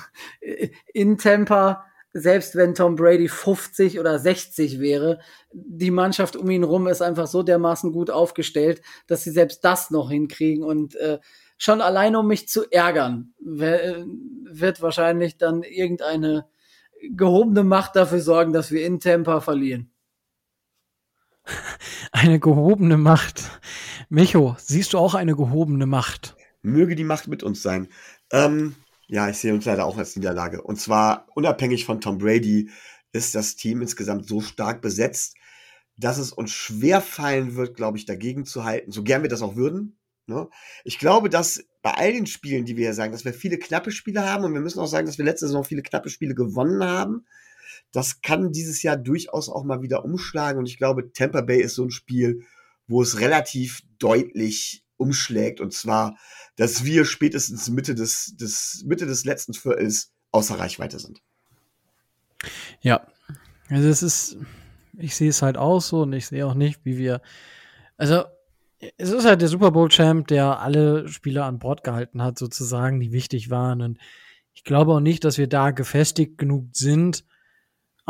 [0.93, 5.21] in Tampa selbst wenn Tom Brady 50 oder 60 wäre,
[5.53, 9.91] die Mannschaft um ihn rum ist einfach so dermaßen gut aufgestellt, dass sie selbst das
[9.91, 11.19] noch hinkriegen und äh,
[11.57, 16.47] schon allein um mich zu ärgern, wird wahrscheinlich dann irgendeine
[17.11, 19.90] gehobene Macht dafür sorgen, dass wir in Tampa verlieren.
[22.13, 23.61] Eine gehobene Macht.
[24.09, 26.37] Micho, siehst du auch eine gehobene Macht?
[26.63, 27.89] Möge die Macht mit uns sein.
[28.33, 28.75] Ähm,
[29.07, 30.63] ja, ich sehe uns leider auch als Niederlage.
[30.63, 32.71] Und zwar unabhängig von Tom Brady
[33.13, 35.37] ist das Team insgesamt so stark besetzt,
[35.97, 39.43] dass es uns schwer fallen wird, glaube ich, dagegen zu halten, so gern wir das
[39.43, 39.99] auch würden.
[40.27, 40.49] Ne?
[40.85, 43.91] Ich glaube, dass bei all den Spielen, die wir hier sagen, dass wir viele knappe
[43.91, 46.83] Spiele haben und wir müssen auch sagen, dass wir letzte Saison viele knappe Spiele gewonnen
[46.85, 47.27] haben.
[47.93, 51.75] Das kann dieses Jahr durchaus auch mal wieder umschlagen und ich glaube, Tampa Bay ist
[51.75, 52.43] so ein Spiel,
[52.87, 56.17] wo es relativ deutlich umschlägt und zwar,
[56.57, 61.23] dass wir spätestens Mitte des, des, Mitte des letzten Viertels außer Reichweite sind.
[62.81, 63.07] Ja,
[63.69, 64.37] also es ist,
[64.97, 67.23] ich sehe es halt auch so und ich sehe auch nicht, wie wir,
[67.97, 68.25] also
[68.97, 73.01] es ist halt der Super Bowl Champ, der alle Spieler an Bord gehalten hat, sozusagen,
[73.01, 73.99] die wichtig waren und
[74.53, 77.25] ich glaube auch nicht, dass wir da gefestigt genug sind,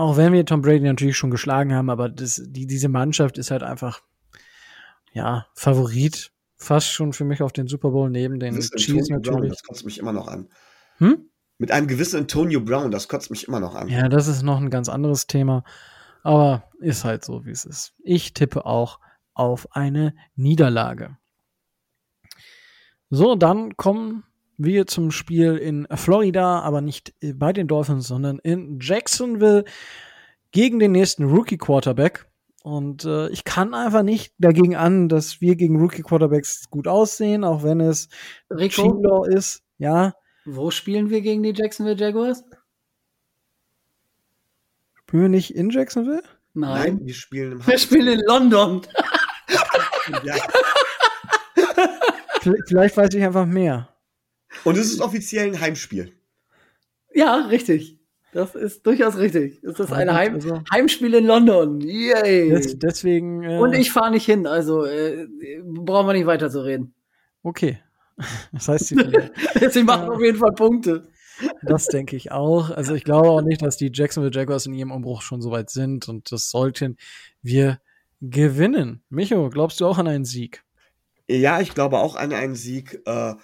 [0.01, 3.51] auch wenn wir Tom Brady natürlich schon geschlagen haben, aber das, die, diese Mannschaft ist
[3.51, 4.01] halt einfach,
[5.12, 9.22] ja, Favorit fast schon für mich auf den Super Bowl neben den Chiefs natürlich.
[9.22, 10.48] Brown, das kotzt mich immer noch an.
[10.98, 11.28] Hm?
[11.59, 13.88] Mit einem gewissen Antonio Brown, das kotzt mich immer noch an.
[13.88, 15.64] Ja, das ist noch ein ganz anderes Thema.
[16.22, 17.92] Aber ist halt so, wie es ist.
[18.03, 19.01] Ich tippe auch
[19.34, 21.18] auf eine Niederlage.
[23.11, 24.24] So, dann kommen
[24.62, 29.65] wir zum Spiel in Florida, aber nicht bei den Dolphins, sondern in Jacksonville
[30.53, 32.27] gegen den nächsten Rookie Quarterback.
[32.62, 37.43] Und äh, ich kann einfach nicht dagegen an, dass wir gegen Rookie Quarterbacks gut aussehen,
[37.43, 38.09] auch wenn es
[38.51, 39.62] Rico ist.
[39.78, 40.15] Ja.
[40.45, 42.45] Wo spielen wir gegen die Jacksonville Jaguars?
[44.95, 46.23] Spielen wir nicht in Jacksonville?
[46.53, 48.82] Nein, Nein wir spielen im Wir spielen in London.
[50.24, 50.35] ja.
[52.66, 53.89] Vielleicht weiß ich einfach mehr.
[54.64, 56.12] Und es ist offiziell ein Heimspiel.
[57.12, 57.98] Ja, richtig.
[58.32, 59.62] Das ist durchaus richtig.
[59.64, 61.81] Es ist ein Heim also, Heimspiel in London.
[61.81, 62.51] Yay.
[62.51, 63.43] Des, deswegen.
[63.43, 65.27] Äh, Und ich fahre nicht hin, also äh,
[65.64, 66.94] brauchen wir nicht weiter zu reden.
[67.43, 67.78] Okay.
[68.52, 68.97] Das heißt, sie,
[69.70, 71.09] sie machen auf jeden Fall Punkte.
[71.62, 72.70] Das denke ich auch.
[72.70, 75.70] Also ich glaube auch nicht, dass die Jacksonville Jaguars in ihrem Umbruch schon so weit
[75.70, 76.98] sind und das sollten
[77.40, 77.81] wir
[78.20, 79.02] gewinnen.
[79.09, 80.64] Micho, glaubst du auch an einen Sieg?
[81.28, 83.01] Ja, ich glaube auch an einen Sieg.
[83.06, 83.35] Äh,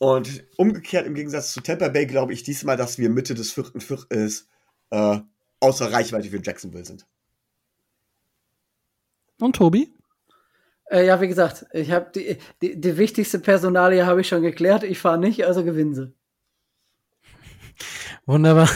[0.00, 3.82] und umgekehrt im Gegensatz zu Tampa Bay glaube ich diesmal, dass wir Mitte des vierten
[3.82, 4.48] Viertels
[4.88, 5.18] äh,
[5.60, 7.06] außer Reichweite für Jacksonville sind.
[9.38, 9.94] Und Tobi?
[10.90, 14.84] Äh, ja, wie gesagt, ich habe die, die, die wichtigste Personalie habe ich schon geklärt.
[14.84, 16.14] Ich fahre nicht, also gewinnen sie.
[18.24, 18.70] Wunderbar.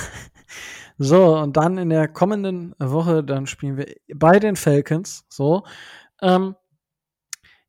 [0.99, 5.25] So, und dann in der kommenden Woche, dann spielen wir bei den Falcons.
[5.31, 5.65] So.
[6.21, 6.55] Ähm,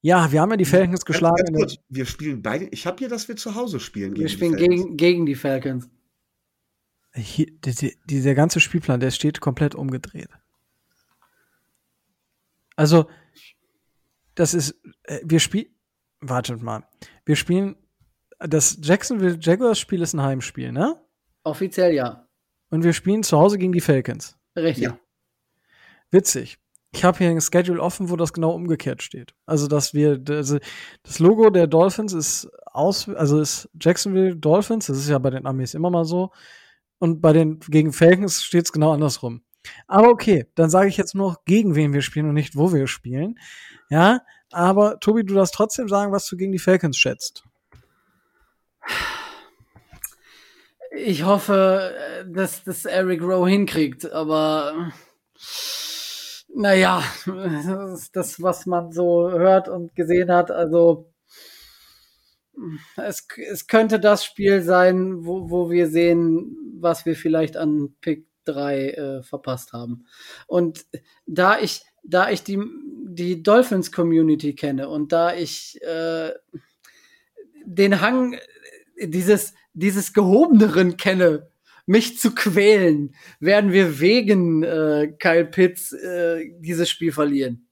[0.06, 1.46] ja, wir haben ja die Falcons ganz, geschlagen.
[1.46, 2.66] Ganz kurz, wir spielen beide.
[2.66, 4.14] Ich habe hier, dass wir zu Hause spielen.
[4.14, 5.90] Gegen wir spielen gegen, gegen die Falcons.
[7.16, 10.30] Hier, die, die, dieser ganze Spielplan, der steht komplett umgedreht.
[12.76, 13.10] Also,
[14.36, 15.74] das ist, äh, wir spielen,
[16.20, 16.88] wartet mal,
[17.26, 17.76] wir spielen,
[18.38, 21.02] das Jacksonville Jaguars Spiel ist ein Heimspiel, ne?
[21.44, 22.28] Offiziell ja.
[22.70, 24.38] Und wir spielen zu Hause gegen die Falcons.
[24.56, 24.84] Richtig.
[24.84, 25.00] Ja.
[26.12, 26.60] Witzig.
[26.96, 29.34] Ich habe hier ein Schedule offen, wo das genau umgekehrt steht.
[29.46, 30.60] Also, dass wir, also
[31.04, 35.46] das Logo der Dolphins ist aus, also ist Jacksonville Dolphins, das ist ja bei den
[35.46, 36.32] Amis immer mal so.
[36.98, 39.42] Und bei den gegen Falcons steht es genau andersrum.
[39.88, 42.88] Aber okay, dann sage ich jetzt nur, gegen wen wir spielen und nicht, wo wir
[42.88, 43.38] spielen.
[43.90, 44.22] Ja,
[44.54, 47.44] aber Tobi, du darfst trotzdem sagen, was du gegen die Falcons schätzt.
[50.96, 51.94] Ich hoffe,
[52.30, 54.94] dass das Eric Rowe hinkriegt, aber
[56.56, 60.52] naja, das ist das, was man so hört und gesehen hat.
[60.52, 61.12] Also
[62.96, 68.28] es, es könnte das Spiel sein, wo, wo wir sehen, was wir vielleicht an Pick
[68.46, 70.06] 3 äh, verpasst haben.
[70.48, 70.86] Und
[71.26, 72.60] da ich, da ich die,
[73.08, 76.32] die Dolphins Community kenne und da ich äh,
[77.66, 78.38] den Hang
[79.02, 81.50] dieses, dieses Gehobeneren kenne,
[81.86, 87.68] mich zu quälen, werden wir wegen äh, Kyle Pitts äh, dieses Spiel verlieren.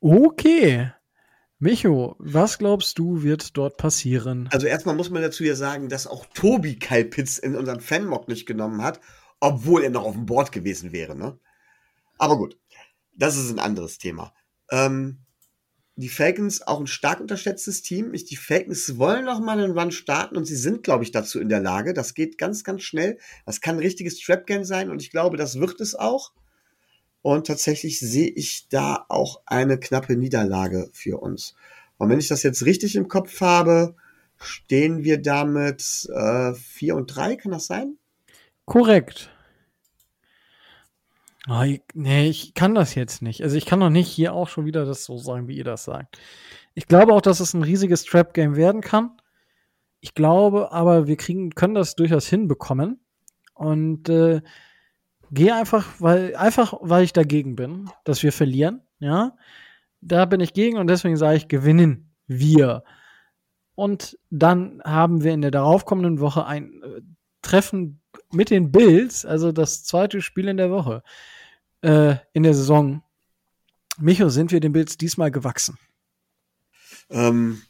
[0.00, 0.92] Okay.
[1.58, 4.48] Micho, was glaubst du, wird dort passieren?
[4.52, 8.28] Also erstmal muss man dazu ja sagen, dass auch Tobi Kyle Pitts in unseren Fanmock
[8.28, 9.00] nicht genommen hat,
[9.40, 11.16] obwohl er noch auf dem Board gewesen wäre.
[11.16, 11.38] Ne?
[12.18, 12.58] Aber gut,
[13.14, 14.34] das ist ein anderes Thema.
[14.70, 15.25] Ähm,
[15.96, 18.12] die Falcons auch ein stark unterschätztes Team.
[18.12, 21.40] Ich, die Falcons wollen noch mal einen Run starten und sie sind, glaube ich, dazu
[21.40, 21.94] in der Lage.
[21.94, 23.18] Das geht ganz, ganz schnell.
[23.46, 26.32] Das kann ein richtiges Trap-Game sein und ich glaube, das wird es auch.
[27.22, 31.54] Und tatsächlich sehe ich da auch eine knappe Niederlage für uns.
[31.96, 33.96] Und wenn ich das jetzt richtig im Kopf habe,
[34.38, 37.96] stehen wir damit äh, 4 und 3, kann das sein?
[38.66, 39.30] Korrekt.
[41.48, 43.42] Oh, ich, nee, ich kann das jetzt nicht.
[43.42, 45.84] Also ich kann doch nicht hier auch schon wieder das so sagen, wie ihr das
[45.84, 46.18] sagt.
[46.74, 49.12] Ich glaube auch, dass es ein riesiges Trap-Game werden kann.
[50.00, 53.00] Ich glaube aber, wir kriegen, können das durchaus hinbekommen.
[53.54, 54.42] Und äh,
[55.30, 58.82] gehe einfach, weil, einfach, weil ich dagegen bin, dass wir verlieren.
[58.98, 59.36] Ja.
[60.00, 62.82] Da bin ich gegen und deswegen sage ich, gewinnen wir.
[63.76, 67.02] Und dann haben wir in der daraufkommenden Woche ein äh,
[67.42, 68.02] Treffen
[68.32, 71.04] mit den Bills, also das zweite Spiel in der Woche
[71.82, 73.02] äh, in der Saison.
[73.98, 75.78] Micho, sind wir den Bills diesmal gewachsen?
[77.08, 77.62] Ähm,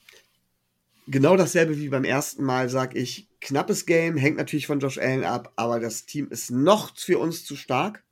[1.07, 3.29] genau dasselbe wie beim ersten Mal, sag ich.
[3.41, 7.45] Knappes Game, hängt natürlich von Josh Allen ab, aber das Team ist noch für uns
[7.45, 8.03] zu stark.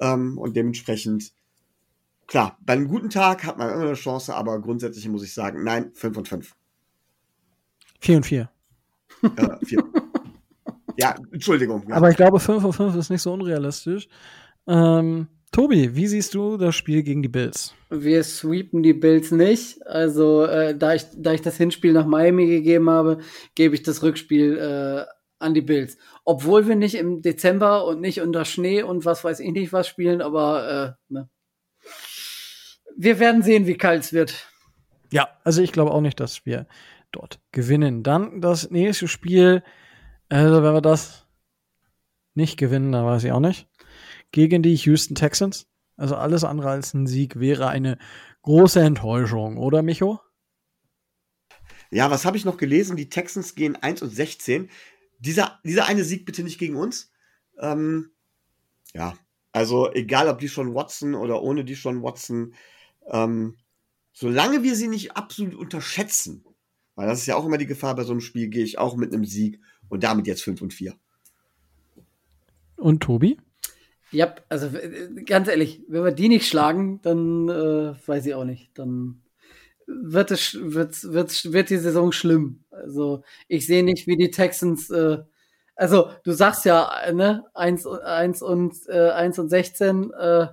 [0.00, 1.32] Ähm, und dementsprechend,
[2.26, 5.62] klar, bei einem guten Tag hat man immer eine Chance, aber grundsätzlich muss ich sagen,
[5.62, 6.56] nein, 5 und 5.
[8.00, 8.50] 4 und 4.
[9.22, 9.84] Äh, 4.
[10.98, 11.88] ja, Entschuldigung.
[11.88, 11.96] Ja.
[11.96, 14.08] Aber ich glaube, 5 und 5 ist nicht so unrealistisch.
[14.66, 17.74] Ähm, Tobi, wie siehst du das Spiel gegen die Bills?
[17.88, 19.86] Wir sweepen die Bills nicht.
[19.86, 23.18] Also, äh, da, ich, da ich das Hinspiel nach Miami gegeben habe,
[23.54, 25.04] gebe ich das Rückspiel äh,
[25.38, 25.96] an die Bills.
[26.24, 29.86] Obwohl wir nicht im Dezember und nicht unter Schnee und was weiß ich nicht was
[29.86, 31.28] spielen, aber äh, ne.
[32.96, 34.48] wir werden sehen, wie kalt es wird.
[35.12, 36.66] Ja, also ich glaube auch nicht, dass wir
[37.12, 38.02] dort gewinnen.
[38.02, 39.62] Dann das nächste Spiel,
[40.28, 41.28] also wenn wir das
[42.34, 43.68] nicht gewinnen, dann weiß ich auch nicht
[44.34, 45.66] gegen die Houston Texans.
[45.96, 47.98] Also alles andere als ein Sieg wäre eine
[48.42, 50.20] große Enttäuschung, oder Micho?
[51.90, 52.96] Ja, was habe ich noch gelesen?
[52.96, 54.68] Die Texans gehen 1 und 16.
[55.20, 57.12] Dieser, dieser eine Sieg bitte nicht gegen uns.
[57.60, 58.10] Ähm,
[58.92, 59.16] ja,
[59.52, 62.54] also egal ob die schon Watson oder ohne die schon Watson,
[63.06, 63.56] ähm,
[64.12, 66.44] solange wir sie nicht absolut unterschätzen,
[66.96, 68.96] weil das ist ja auch immer die Gefahr bei so einem Spiel, gehe ich auch
[68.96, 70.96] mit einem Sieg und damit jetzt 5 und 4.
[72.76, 73.38] Und Tobi?
[74.14, 74.68] Ja, also
[75.26, 78.70] ganz ehrlich, wenn wir die nicht schlagen, dann äh, weiß ich auch nicht.
[78.78, 79.22] Dann
[79.88, 82.64] wird es wird, wird, wird die Saison schlimm.
[82.70, 84.88] Also ich sehe nicht, wie die Texans.
[84.90, 85.18] Äh,
[85.74, 90.46] also du sagst ja, ne, 1, 1 und äh, 1 und 16, äh,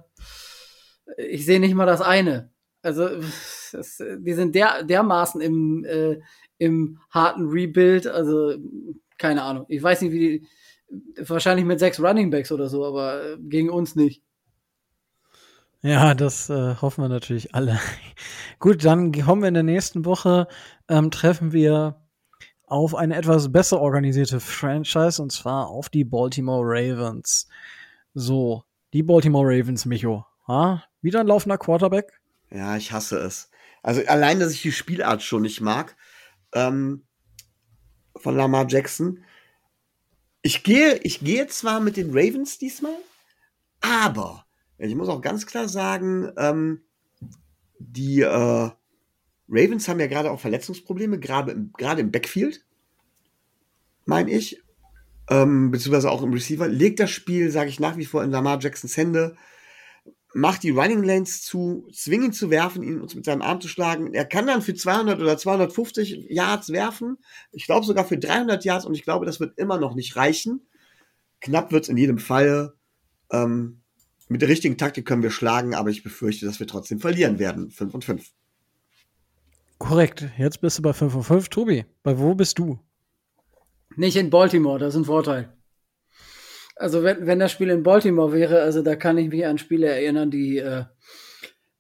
[1.18, 2.50] ich sehe nicht mal das eine.
[2.82, 3.10] Also
[3.74, 6.20] das, die sind der, dermaßen im, äh,
[6.58, 8.56] im harten Rebuild, also
[9.20, 9.66] keine Ahnung.
[9.70, 10.48] Ich weiß nicht, wie die
[11.18, 14.24] wahrscheinlich mit sechs Running Backs oder so, aber äh, gegen uns nicht.
[15.82, 17.80] Ja, das äh, hoffen wir natürlich alle.
[18.60, 20.48] Gut, dann kommen wir in der nächsten Woche,
[20.88, 22.02] ähm, treffen wir
[22.68, 27.48] auf eine etwas besser organisierte Franchise und zwar auf die Baltimore Ravens.
[28.14, 28.64] So,
[28.94, 30.26] die Baltimore Ravens, Micho.
[30.48, 30.84] Ha?
[31.02, 32.22] Wieder ein laufender Quarterback?
[32.52, 33.50] Ja, ich hasse es.
[33.84, 35.96] Also allein, dass ich die Spielart schon nicht mag
[36.54, 37.04] ähm,
[38.16, 39.24] von Lamar Jackson.
[40.42, 42.98] Ich gehe, ich gehe zwar mit den Ravens diesmal,
[43.80, 44.46] aber
[44.78, 46.82] ich muss auch ganz klar sagen, ähm,
[47.78, 48.72] die äh,
[49.48, 52.66] Ravens haben ja gerade auch Verletzungsprobleme, gerade im, Backfield,
[54.06, 54.64] meine ich,
[55.30, 56.68] ähm, beziehungsweise auch im Receiver.
[56.68, 59.36] Legt das Spiel, sage ich nach wie vor, in Lamar Jacksons Hände
[60.34, 63.68] macht die Running Lanes zu, zwing ihn zu werfen, ihn uns mit seinem Arm zu
[63.68, 64.14] schlagen.
[64.14, 67.18] Er kann dann für 200 oder 250 Yards werfen.
[67.52, 70.62] Ich glaube sogar für 300 Yards und ich glaube, das wird immer noch nicht reichen.
[71.42, 72.74] Knapp wird es in jedem Fall.
[73.32, 73.82] Ähm,
[74.30, 77.70] mit der richtigen Taktik können wir schlagen, aber ich befürchte, dass wir trotzdem verlieren werden.
[77.70, 78.32] 5 und 5.
[79.78, 80.30] Korrekt.
[80.38, 81.50] Jetzt bist du bei 5 und 5.
[81.50, 82.80] Tobi, bei wo bist du?
[83.98, 85.52] Nicht in Baltimore, das ist ein Vorteil.
[86.82, 89.88] Also wenn, wenn das Spiel in Baltimore wäre, also da kann ich mich an Spiele
[89.88, 90.86] erinnern, die äh,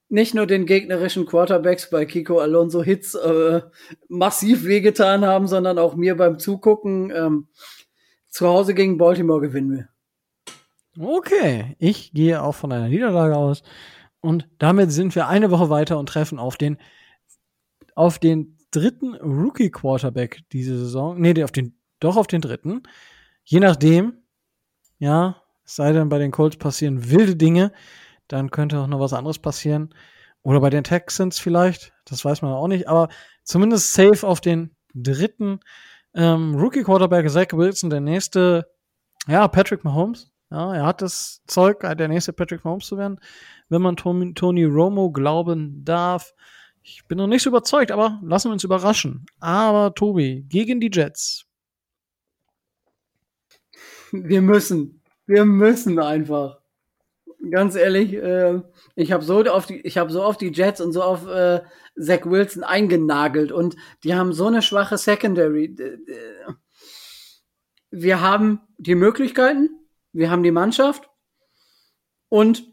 [0.09, 3.61] nicht nur den gegnerischen Quarterbacks bei Kiko Alonso Hits äh,
[4.09, 7.11] massiv wehgetan haben, sondern auch mir beim Zugucken.
[7.15, 7.47] Ähm,
[8.27, 9.89] zu Hause gegen Baltimore gewinnen wir.
[10.99, 13.63] Okay, ich gehe auch von einer Niederlage aus.
[14.19, 16.77] Und damit sind wir eine Woche weiter und treffen auf den,
[17.95, 21.19] auf den dritten Rookie-Quarterback diese Saison.
[21.19, 22.83] Nee, auf den, doch auf den dritten.
[23.43, 24.20] Je nachdem,
[25.01, 27.71] ja, es sei denn, bei den Colts passieren wilde Dinge,
[28.27, 29.95] dann könnte auch noch was anderes passieren.
[30.43, 33.09] Oder bei den Texans vielleicht, das weiß man auch nicht, aber
[33.43, 35.59] zumindest safe auf den dritten
[36.13, 38.67] ähm, Rookie-Quarterback Zach Wilson, der nächste,
[39.27, 40.31] ja, Patrick Mahomes.
[40.51, 43.19] Ja, er hat das Zeug, der nächste Patrick Mahomes zu werden,
[43.69, 46.35] wenn man Tony, Tony Romo glauben darf.
[46.83, 49.25] Ich bin noch nicht so überzeugt, aber lassen wir uns überraschen.
[49.39, 51.47] Aber Tobi, gegen die Jets,
[54.11, 55.01] wir müssen.
[55.25, 56.59] Wir müssen einfach.
[57.49, 58.61] Ganz ehrlich, äh,
[58.95, 61.61] ich habe so auf die, ich habe so auf die Jets und so auf äh,
[61.99, 65.75] Zach Wilson eingenagelt und die haben so eine schwache Secondary.
[67.89, 69.69] Wir haben die Möglichkeiten,
[70.13, 71.09] wir haben die Mannschaft
[72.29, 72.63] und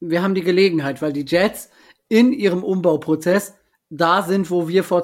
[0.00, 1.68] wir haben die Gelegenheit, weil die Jets
[2.08, 3.54] in ihrem Umbauprozess
[3.90, 5.02] da sind, wo wir vor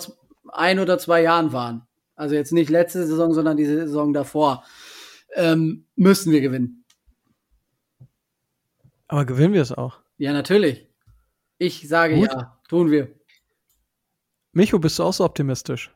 [0.48, 1.85] ein oder zwei Jahren waren
[2.16, 4.64] also jetzt nicht letzte Saison, sondern die Saison davor,
[5.34, 6.84] ähm, müssen wir gewinnen.
[9.08, 10.00] Aber gewinnen wir es auch?
[10.18, 10.88] Ja, natürlich.
[11.58, 12.32] Ich sage Gut.
[12.32, 13.14] ja, tun wir.
[14.52, 15.94] Micho, bist du auch so optimistisch?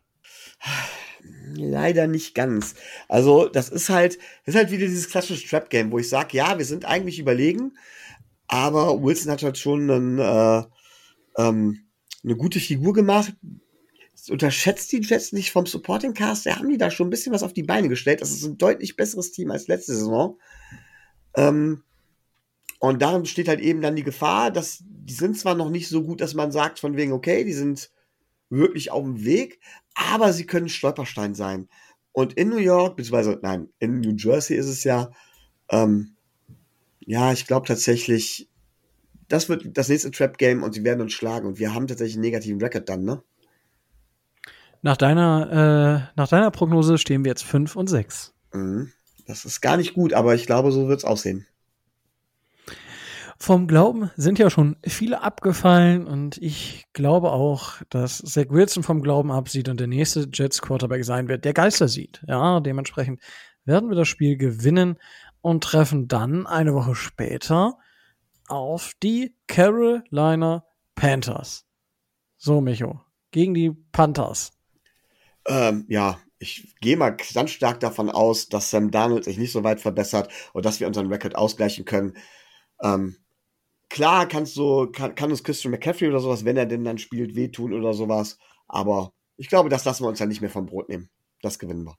[1.54, 2.74] Leider nicht ganz.
[3.08, 6.56] Also, das ist halt, das ist halt wieder dieses klassische Trap-Game, wo ich sage, ja,
[6.58, 7.72] wir sind eigentlich überlegen,
[8.46, 10.62] aber Wilson hat halt schon einen, äh,
[11.38, 11.86] ähm,
[12.22, 13.32] eine gute Figur gemacht,
[14.28, 16.46] unterschätzt die Jets nicht vom Supporting Cast.
[16.46, 18.20] Da haben die da schon ein bisschen was auf die Beine gestellt.
[18.20, 20.38] Das ist ein deutlich besseres Team als letzte Saison.
[21.34, 21.84] Ähm,
[22.80, 26.02] und darin besteht halt eben dann die Gefahr, dass die sind zwar noch nicht so
[26.02, 27.90] gut, dass man sagt von wegen, okay, die sind
[28.48, 29.60] wirklich auf dem Weg,
[29.94, 31.68] aber sie können Stolperstein sein.
[32.12, 35.10] Und in New York, beziehungsweise, nein, in New Jersey ist es ja,
[35.68, 36.16] ähm,
[37.00, 38.48] ja, ich glaube tatsächlich,
[39.28, 42.24] das wird das nächste Trap-Game und sie werden uns schlagen und wir haben tatsächlich einen
[42.24, 43.22] negativen Record dann, ne?
[44.82, 48.34] Nach deiner, äh, nach deiner Prognose stehen wir jetzt 5 und 6.
[48.52, 48.92] Mhm.
[49.26, 51.46] Das ist gar nicht gut, aber ich glaube, so wird es aussehen.
[53.42, 59.00] Vom Glauben sind ja schon viele abgefallen und ich glaube auch, dass Zach Wilson vom
[59.00, 62.22] Glauben absieht und der nächste Jets Quarterback sein wird, der Geister sieht.
[62.28, 63.20] Ja, dementsprechend
[63.64, 64.98] werden wir das Spiel gewinnen
[65.40, 67.78] und treffen dann eine Woche später
[68.46, 71.64] auf die Carolina Panthers.
[72.36, 73.00] So, Micho,
[73.30, 74.52] gegen die Panthers.
[75.46, 79.62] Ähm, ja, ich gehe mal ganz stark davon aus, dass Sam Darnold sich nicht so
[79.62, 82.16] weit verbessert und dass wir unseren Record ausgleichen können.
[82.82, 83.16] Ähm,
[83.90, 87.34] klar kannst du, kann, kann uns Christian McCaffrey oder sowas, wenn er denn dann spielt,
[87.36, 88.38] wehtun oder sowas.
[88.68, 91.10] Aber ich glaube, das lassen wir uns dann nicht mehr vom Brot nehmen.
[91.42, 91.96] Das gewinnen wir.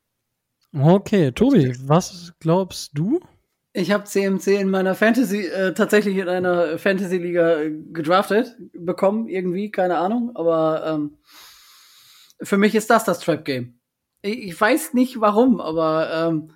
[0.74, 3.20] Okay, Tobi, was glaubst du?
[3.74, 9.72] Ich habe CMC in meiner Fantasy, äh, tatsächlich in einer Fantasy-Liga äh, gedraftet, bekommen, irgendwie,
[9.72, 11.18] keine Ahnung, aber ähm,
[12.44, 13.80] für mich ist das das Trap Game.
[14.22, 16.52] Ich, weiß nicht warum, aber ähm,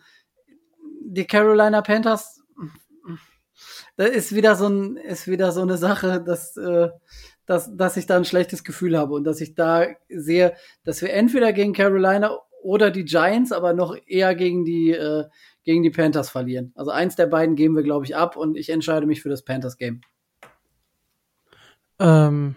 [1.02, 2.44] die Carolina Panthers,
[3.98, 6.90] das ist wieder so ein, ist wieder so eine Sache, dass, äh,
[7.46, 11.12] dass, dass ich da ein schlechtes Gefühl habe und dass ich da sehe, dass wir
[11.12, 15.26] entweder gegen Carolina oder die Giants, aber noch eher gegen die, äh,
[15.64, 16.72] gegen die Panthers verlieren.
[16.76, 19.44] Also eins der beiden geben wir, glaube ich, ab und ich entscheide mich für das
[19.44, 20.02] Panthers-Game.
[22.00, 22.56] Ähm,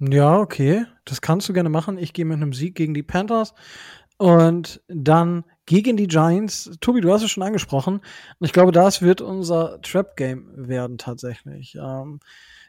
[0.00, 0.86] ja, okay.
[1.04, 1.98] Das kannst du gerne machen.
[1.98, 3.54] Ich gehe mit einem Sieg gegen die Panthers.
[4.16, 6.70] Und dann gegen die Giants.
[6.80, 8.00] Tobi, du hast es schon angesprochen.
[8.40, 11.76] Ich glaube, das wird unser Trap-Game werden tatsächlich.
[11.76, 12.18] Ähm,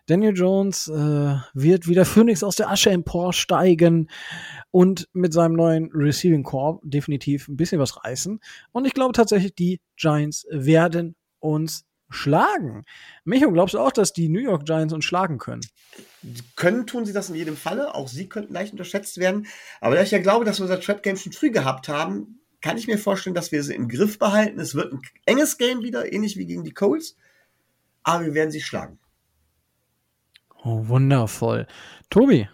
[0.06, 4.10] Daniel Jones äh, wird wieder Phoenix aus der Asche emporsteigen
[4.72, 8.40] und mit seinem neuen Receiving Core definitiv ein bisschen was reißen.
[8.72, 12.86] Und ich glaube tatsächlich, die Giants werden uns schlagen.
[13.24, 15.62] Micho, glaubst du auch, dass die New York Giants uns schlagen können?
[16.56, 17.96] Können tun sie das in jedem Falle.
[17.96, 19.48] Auch sie könnten leicht unterschätzt werden.
[19.80, 22.78] Aber da ich ja glaube, dass wir unser Trap Game schon früh gehabt haben, kann
[22.78, 24.60] ich mir vorstellen, dass wir sie im Griff behalten.
[24.60, 27.16] Es wird ein enges Game wieder, ähnlich wie gegen die Colts.
[28.04, 29.00] Aber wir werden sie schlagen.
[30.64, 31.68] Oh, wundervoll.
[32.10, 32.50] Tobi.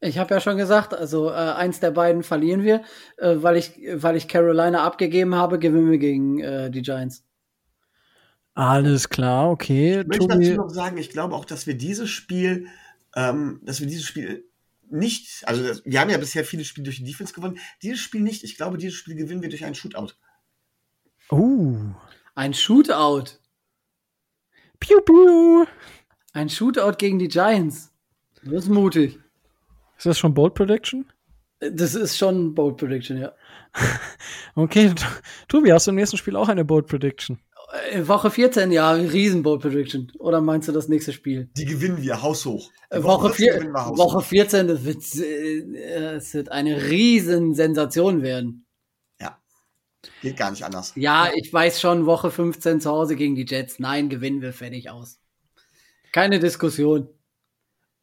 [0.00, 2.82] Ich habe ja schon gesagt, also äh, eins der beiden verlieren wir,
[3.18, 7.22] äh, weil ich, weil ich Carolina abgegeben habe, gewinnen wir gegen äh, die Giants.
[8.60, 10.02] Alles klar, okay.
[10.02, 10.48] Ich möchte Tobi.
[10.50, 12.66] dazu noch sagen, ich glaube auch, dass wir dieses Spiel,
[13.16, 14.44] ähm, dass wir dieses Spiel
[14.90, 18.20] nicht, also das, wir haben ja bisher viele Spiele durch die Defense gewonnen, dieses Spiel
[18.20, 18.44] nicht.
[18.44, 20.12] Ich glaube, dieses Spiel gewinnen wir durch einen Shootout.
[21.30, 21.74] Oh.
[22.34, 23.30] Ein Shootout.
[24.78, 25.64] Piu, piu.
[26.34, 27.90] Ein Shootout gegen die Giants.
[28.42, 29.18] Das ist mutig.
[29.96, 31.10] Ist das schon Bold Prediction?
[31.60, 33.32] Das ist schon Bold Prediction, ja.
[34.54, 34.92] okay,
[35.48, 37.38] Tobi, hast du im nächsten Spiel auch eine Bold Prediction?
[37.72, 40.10] Äh, Woche 14, ja, riesen Bold Prediction.
[40.18, 41.48] Oder meinst du das nächste Spiel?
[41.56, 42.70] Die gewinnen wir haushoch.
[42.90, 48.66] Woche, Woche, 14, wir Woche 14, das wird, äh, es wird eine riesen Sensation werden.
[49.20, 49.38] Ja.
[50.22, 50.92] Geht gar nicht anders.
[50.96, 53.78] Ja, ich weiß schon, Woche 15 zu Hause gegen die Jets.
[53.78, 55.18] Nein, gewinnen wir fertig aus.
[56.12, 57.08] Keine Diskussion.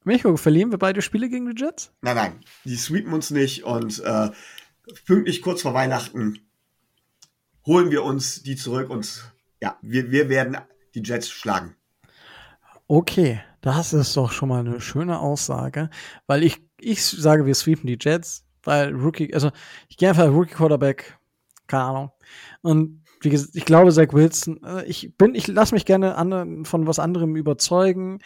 [0.06, 1.92] Micho, verlieren wir beide Spiele gegen die Jets?
[2.02, 2.40] Nein, nein.
[2.64, 4.30] Die sweepen uns nicht und äh,
[5.06, 6.40] pünktlich kurz vor Weihnachten
[7.66, 10.58] holen wir uns die zurück und ja, wir, wir werden
[10.94, 11.76] die Jets schlagen.
[12.88, 15.90] Okay, das ist doch schon mal eine schöne Aussage,
[16.26, 19.52] weil ich, ich sage, wir sweepen die Jets, weil Rookie, also
[19.90, 21.18] ich gehe einfach Rookie Quarterback,
[21.68, 22.12] keine Ahnung.
[22.62, 26.16] Und wie gesagt, ich glaube, Zach Wilson, äh, ich bin, ich lasse mich gerne
[26.64, 28.20] von was anderem überzeugen,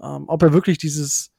[0.00, 1.32] ähm, ob er wirklich dieses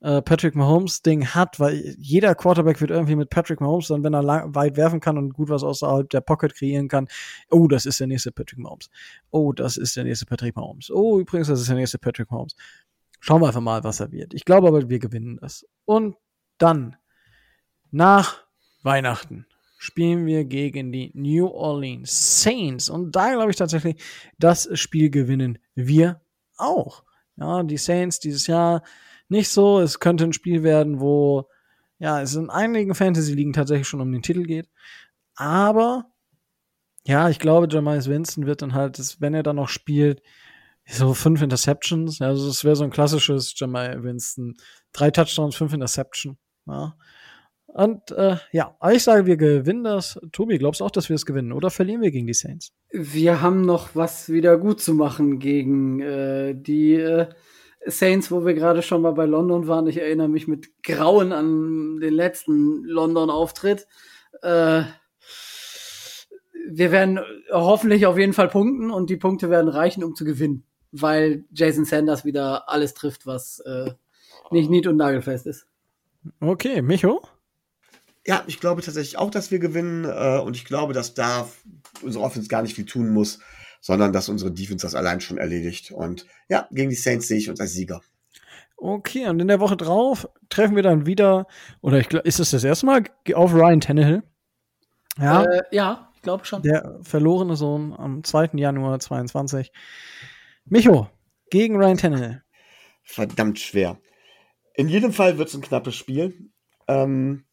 [0.00, 4.14] äh, Patrick Mahomes Ding hat, weil jeder Quarterback wird irgendwie mit Patrick Mahomes dann, wenn
[4.14, 7.08] er lang, weit werfen kann und gut was außerhalb der Pocket kreieren kann,
[7.50, 8.90] oh, das ist der nächste Patrick Mahomes.
[9.30, 10.90] Oh, das ist der nächste Patrick Mahomes.
[10.90, 12.54] Oh, übrigens, das ist der nächste Patrick Mahomes.
[13.20, 14.34] Schauen wir einfach mal, was er wird.
[14.34, 15.66] Ich glaube aber, wir gewinnen das.
[15.84, 16.16] Und
[16.58, 16.96] dann,
[17.90, 18.44] nach
[18.82, 19.46] Weihnachten,
[19.78, 22.88] spielen wir gegen die New Orleans Saints.
[22.88, 24.02] Und da glaube ich tatsächlich,
[24.38, 26.20] das Spiel gewinnen wir
[26.56, 27.04] auch.
[27.36, 28.82] Ja, die Saints dieses Jahr
[29.28, 29.80] nicht so.
[29.80, 31.48] Es könnte ein Spiel werden, wo
[31.98, 34.68] ja, es in einigen Fantasy-Ligen tatsächlich schon um den Titel geht.
[35.34, 36.06] Aber
[37.06, 40.22] ja, ich glaube, Jameis Winston wird dann halt, wenn er dann noch spielt,
[40.88, 42.20] so fünf Interceptions.
[42.20, 44.56] Also es wäre so ein klassisches Jamal Winston.
[44.92, 46.36] Drei Touchdowns, fünf Interceptions.
[46.66, 46.96] Ja.
[47.66, 50.18] Und äh, ja, ich sage, wir gewinnen das.
[50.32, 52.72] Tobi, glaubst du auch, dass wir es gewinnen oder verlieren wir gegen die Saints?
[52.90, 57.26] Wir haben noch was wieder gut zu machen gegen äh, die äh,
[57.86, 59.86] Saints, wo wir gerade schon mal bei London waren.
[59.86, 63.86] Ich erinnere mich mit Grauen an den letzten London-Auftritt.
[64.42, 64.82] Äh,
[66.68, 70.64] wir werden hoffentlich auf jeden Fall punkten und die Punkte werden reichen, um zu gewinnen,
[70.90, 73.92] weil Jason Sanders wieder alles trifft, was äh,
[74.50, 75.66] nicht nied- und nagelfest ist.
[76.40, 77.22] Okay, Micho?
[78.26, 80.04] Ja, ich glaube tatsächlich auch, dass wir gewinnen.
[80.04, 81.48] Äh, und ich glaube, dass da
[82.02, 83.38] unsere Offense gar nicht viel tun muss,
[83.86, 85.92] sondern dass unsere Defense das allein schon erledigt.
[85.92, 88.00] Und ja, gegen die Saints sehe ich uns als Sieger.
[88.76, 91.46] Okay, und in der Woche drauf treffen wir dann wieder,
[91.82, 93.04] oder ich glaube, ist es das, das erste Mal
[93.34, 94.24] auf Ryan Tannehill?
[95.20, 96.62] Ja, äh, ja ich glaube schon.
[96.62, 98.50] Der verlorene Sohn am 2.
[98.54, 99.70] Januar 22.
[100.64, 101.08] Micho,
[101.50, 102.42] gegen Ryan Tannehill.
[103.04, 104.00] Verdammt schwer.
[104.74, 106.50] In jedem Fall wird es ein knappes Spiel.
[106.88, 107.44] Ähm,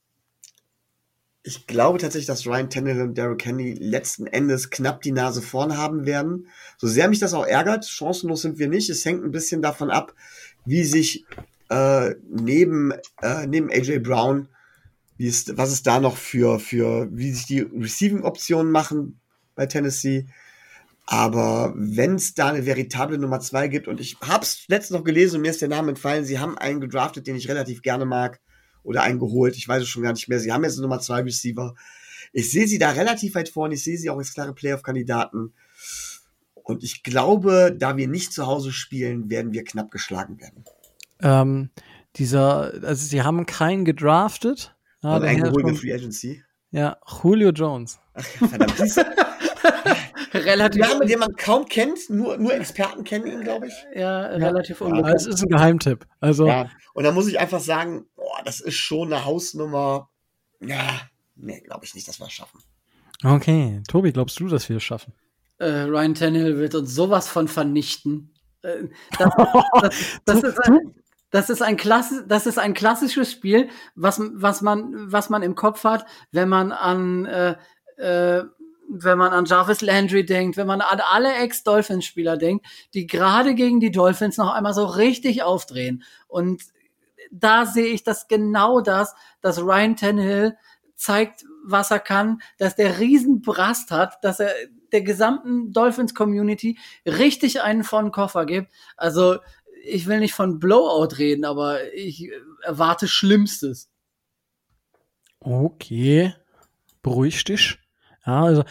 [1.44, 5.78] ich glaube tatsächlich, dass Ryan Tannehill und Derrick Henry letzten Endes knapp die Nase vorn
[5.78, 6.48] haben werden.
[6.78, 8.90] So sehr mich das auch ärgert, chancenlos sind wir nicht.
[8.90, 10.14] Es hängt ein bisschen davon ab,
[10.66, 11.26] wie sich
[11.70, 14.48] äh, neben, äh, neben AJ Brown,
[15.18, 19.20] wie ist, was es da noch für, für, wie sich die Receiving-Optionen machen
[19.56, 20.28] bei Tennessee.
[21.06, 25.04] Aber wenn es da eine veritable Nummer zwei gibt, und ich habe es letztens noch
[25.04, 28.06] gelesen und mir ist der Name entfallen, sie haben einen gedraftet, den ich relativ gerne
[28.06, 28.40] mag,
[28.84, 29.56] oder einen geholt.
[29.56, 30.40] Ich weiß es schon gar nicht mehr.
[30.40, 31.74] Sie haben jetzt Nummer zwei Receiver.
[32.32, 33.76] Ich sehe sie da relativ weit vorne.
[33.76, 35.54] Ich sehe sie auch als klare Playoff-Kandidaten.
[36.64, 40.64] Und ich glaube, da wir nicht zu Hause spielen, werden wir knapp geschlagen werden.
[41.22, 41.70] Ähm,
[42.16, 44.76] dieser, also sie haben keinen gedraftet.
[45.02, 46.44] Ja, Und einen geholt Free Agency.
[46.72, 48.00] Ja, Julio Jones.
[48.14, 48.80] Ach, verdammt.
[50.34, 50.82] relativ.
[50.82, 53.74] Name, den man kaum kennt, nur, nur Experten kennen ihn, glaube ich.
[53.96, 55.16] Ja, relativ Ja, unbekannt.
[55.16, 56.06] es ist ein Geheimtipp.
[56.20, 56.70] Also, Ja.
[56.94, 58.06] Und da muss ich einfach sagen,
[58.44, 60.10] das ist schon eine Hausnummer.
[60.60, 61.02] Ja,
[61.36, 62.62] nee, glaube ich nicht, dass wir es schaffen.
[63.24, 63.82] okay.
[63.88, 65.14] Tobi, glaubst du, dass wir es schaffen?
[65.64, 68.34] äh, Ryan Tannehill wird uns sowas von vernichten.
[68.62, 69.30] Äh, das,
[69.82, 70.96] das, das, ist ein,
[71.32, 71.78] das, ist ein
[72.28, 76.72] das ist ein klassisches Spiel, was, was, man, was man im Kopf hat, wenn man
[76.72, 77.56] an, äh,
[77.98, 78.44] äh,
[78.90, 83.80] wenn man an Jarvis Landry denkt, wenn man an alle Ex-Dolphins-Spieler denkt, die gerade gegen
[83.80, 86.04] die Dolphins noch einmal so richtig aufdrehen.
[86.28, 86.64] Und
[87.34, 90.58] da sehe ich das genau das, dass Ryan Tannehill
[90.96, 94.54] zeigt, was er kann, dass der riesen Brast hat, dass er
[94.92, 98.72] der gesamten Dolphins-Community richtig einen von Koffer gibt.
[98.96, 99.38] Also
[99.84, 102.30] ich will nicht von Blowout reden, aber ich
[102.62, 103.90] erwarte Schlimmstes.
[105.40, 106.34] Okay.
[107.02, 107.80] Beruhig dich.
[108.26, 108.64] Ja, also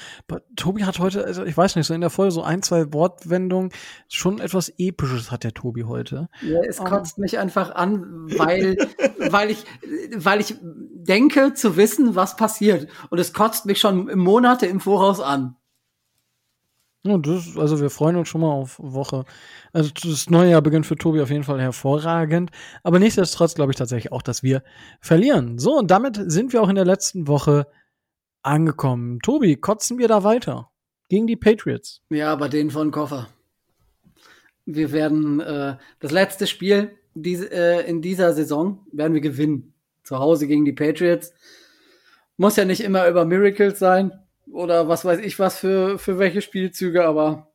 [0.56, 3.70] Tobi hat heute, also ich weiß nicht, so in der Folge so ein, zwei Wortwendungen,
[4.08, 6.28] schon etwas Episches hat der Tobi heute.
[6.40, 6.84] Ja, es Oh.
[6.84, 8.76] kotzt mich einfach an, weil,
[9.30, 9.64] weil ich,
[10.16, 12.88] weil ich denke zu wissen, was passiert.
[13.10, 15.56] Und es kotzt mich schon Monate im Voraus an.
[17.04, 19.24] Ja, das, also wir freuen uns schon mal auf Woche.
[19.72, 22.52] Also das neue Jahr beginnt für Tobi auf jeden Fall hervorragend.
[22.84, 24.62] Aber nichtsdestotrotz glaube ich tatsächlich auch, dass wir
[25.00, 25.58] verlieren.
[25.58, 27.66] So, und damit sind wir auch in der letzten Woche
[28.42, 29.20] angekommen.
[29.20, 30.70] Tobi, kotzen wir da weiter?
[31.08, 32.02] Gegen die Patriots.
[32.10, 33.28] Ja, bei denen von Koffer.
[34.64, 39.74] Wir werden äh, das letzte Spiel diese, äh, in dieser Saison werden wir gewinnen.
[40.04, 41.32] Zu Hause gegen die Patriots.
[42.36, 44.12] Muss ja nicht immer über Miracles sein
[44.50, 47.52] oder was weiß ich was für, für welche Spielzüge, aber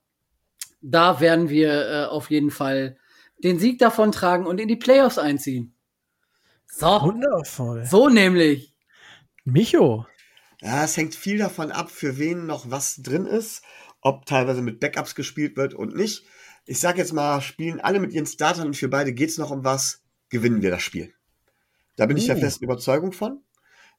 [0.80, 2.96] da werden wir äh, auf jeden Fall
[3.38, 5.74] den Sieg davon tragen und in die Playoffs einziehen.
[6.66, 7.84] So, Wundervoll.
[7.84, 8.74] so nämlich.
[9.44, 10.06] Micho.
[10.60, 13.62] Ja, es hängt viel davon ab, für wen noch was drin ist,
[14.00, 16.24] ob teilweise mit Backups gespielt wird und nicht.
[16.66, 19.64] Ich sag jetzt mal, spielen alle mit ihren Startern und für beide geht's noch um
[19.64, 21.14] was, gewinnen wir das Spiel.
[21.96, 22.40] Da bin ich der Oh.
[22.40, 23.42] festen Überzeugung von.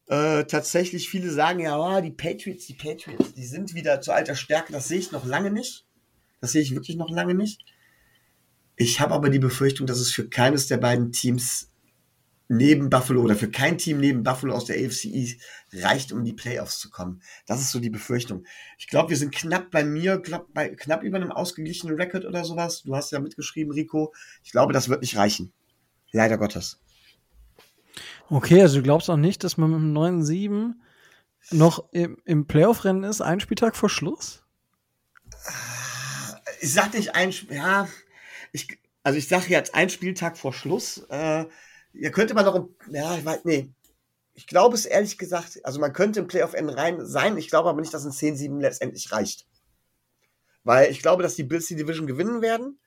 [0.08, 4.36] Äh, tatsächlich, viele sagen ja, oh, die Patriots, die Patriots, die sind wieder zu alter
[4.36, 4.72] Stärke.
[4.74, 5.86] Das sehe ich noch lange nicht.
[6.42, 7.64] Das sehe ich wirklich noch lange nicht.
[8.76, 11.70] Ich habe aber die Befürchtung, dass es für keines der beiden Teams
[12.50, 15.40] neben Buffalo oder für kein Team neben Buffalo aus der AFC East
[15.72, 17.22] reicht, um in die Playoffs zu kommen.
[17.46, 18.44] Das ist so die Befürchtung.
[18.80, 22.44] Ich glaube, wir sind knapp bei mir, knapp, bei, knapp über einem ausgeglichenen Record oder
[22.44, 22.82] sowas.
[22.82, 24.14] Du hast ja mitgeschrieben, Rico.
[24.44, 25.54] Ich glaube, das wird nicht reichen.
[26.12, 26.82] Leider Gottes.
[28.30, 30.74] Okay, also du glaubst auch nicht, dass man mit dem 9-7
[31.52, 34.44] noch im, im Playoff-Rennen ist, einen Spieltag vor Schluss?
[36.62, 37.88] Ich sag nicht ein, ja,
[38.52, 41.06] ich, also ich sage jetzt ein Spieltag vor Schluss.
[41.10, 41.46] Äh,
[41.94, 43.70] ja, könnte man noch, im, ja, ich weiß, nee.
[44.34, 47.38] Ich glaube es ehrlich gesagt, also man könnte im Playoff-End rein sein.
[47.38, 49.46] Ich glaube aber nicht, dass ein 10-7 letztendlich reicht.
[50.64, 52.80] Weil ich glaube, dass die Bills die Division gewinnen werden.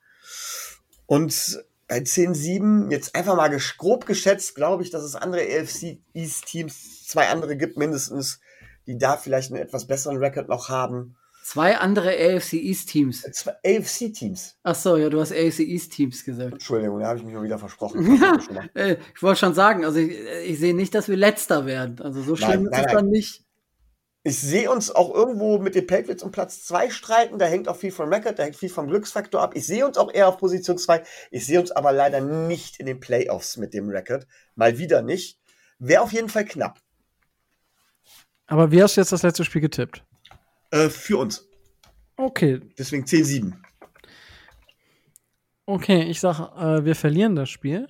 [1.05, 6.47] Und bei 10-7, jetzt einfach mal grob geschätzt, glaube ich, dass es andere AFC East
[6.47, 8.41] Teams, zwei andere gibt mindestens,
[8.87, 11.17] die da vielleicht einen etwas besseren Record noch haben.
[11.43, 13.23] Zwei andere AFC East Teams.
[13.33, 14.57] Zwei AFC Teams.
[14.63, 16.53] Ach so, ja, du hast AFC East Teams gesagt.
[16.53, 18.23] Entschuldigung, da habe ich mich mal wieder versprochen.
[18.23, 20.17] Ja, äh, ich wollte schon sagen, also ich,
[20.47, 22.01] ich sehe nicht, dass wir letzter werden.
[22.01, 22.95] Also so schlimm Nein, ist nein, es nein.
[22.95, 23.45] dann nicht.
[24.23, 27.39] Ich sehe uns auch irgendwo mit den Patriots um Platz 2 streiten.
[27.39, 29.57] Da hängt auch viel vom Record, da hängt viel vom Glücksfaktor ab.
[29.57, 31.03] Ich sehe uns auch eher auf Position 2.
[31.33, 34.29] Ich sehe uns aber leider nicht in den Playoffs mit dem Record.
[34.55, 35.41] Mal wieder nicht.
[35.81, 36.79] Wäre auf jeden Fall knapp.
[38.47, 40.05] Aber wie hast du jetzt das letzte Spiel getippt?
[40.73, 41.49] Äh, für uns.
[42.17, 43.53] Okay, Deswegen 10-7.
[45.67, 47.89] okay, ich sag, äh, wir verlieren das Spiel.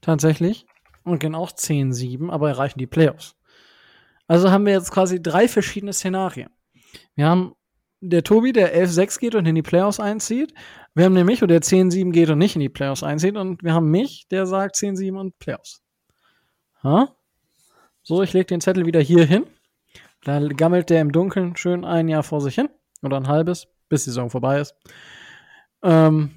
[0.00, 0.66] Tatsächlich.
[1.04, 3.36] Und gehen auch 10-7, aber erreichen die Playoffs.
[4.26, 6.50] Also haben wir jetzt quasi drei verschiedene Szenarien.
[7.14, 7.54] Wir haben
[8.00, 10.52] der Tobi, der 11-6 geht und in die Playoffs einzieht.
[10.94, 13.36] Wir haben den Micho, der 10-7 geht und nicht in die Playoffs einzieht.
[13.36, 15.82] Und wir haben mich, der sagt 10-7 und Playoffs.
[16.82, 17.14] Ha?
[18.02, 19.46] So, ich lege den Zettel wieder hier hin.
[20.26, 22.68] Da gammelt der im Dunkeln schön ein Jahr vor sich hin.
[23.02, 24.74] Oder ein halbes, bis die Saison vorbei ist.
[25.84, 26.32] Ähm,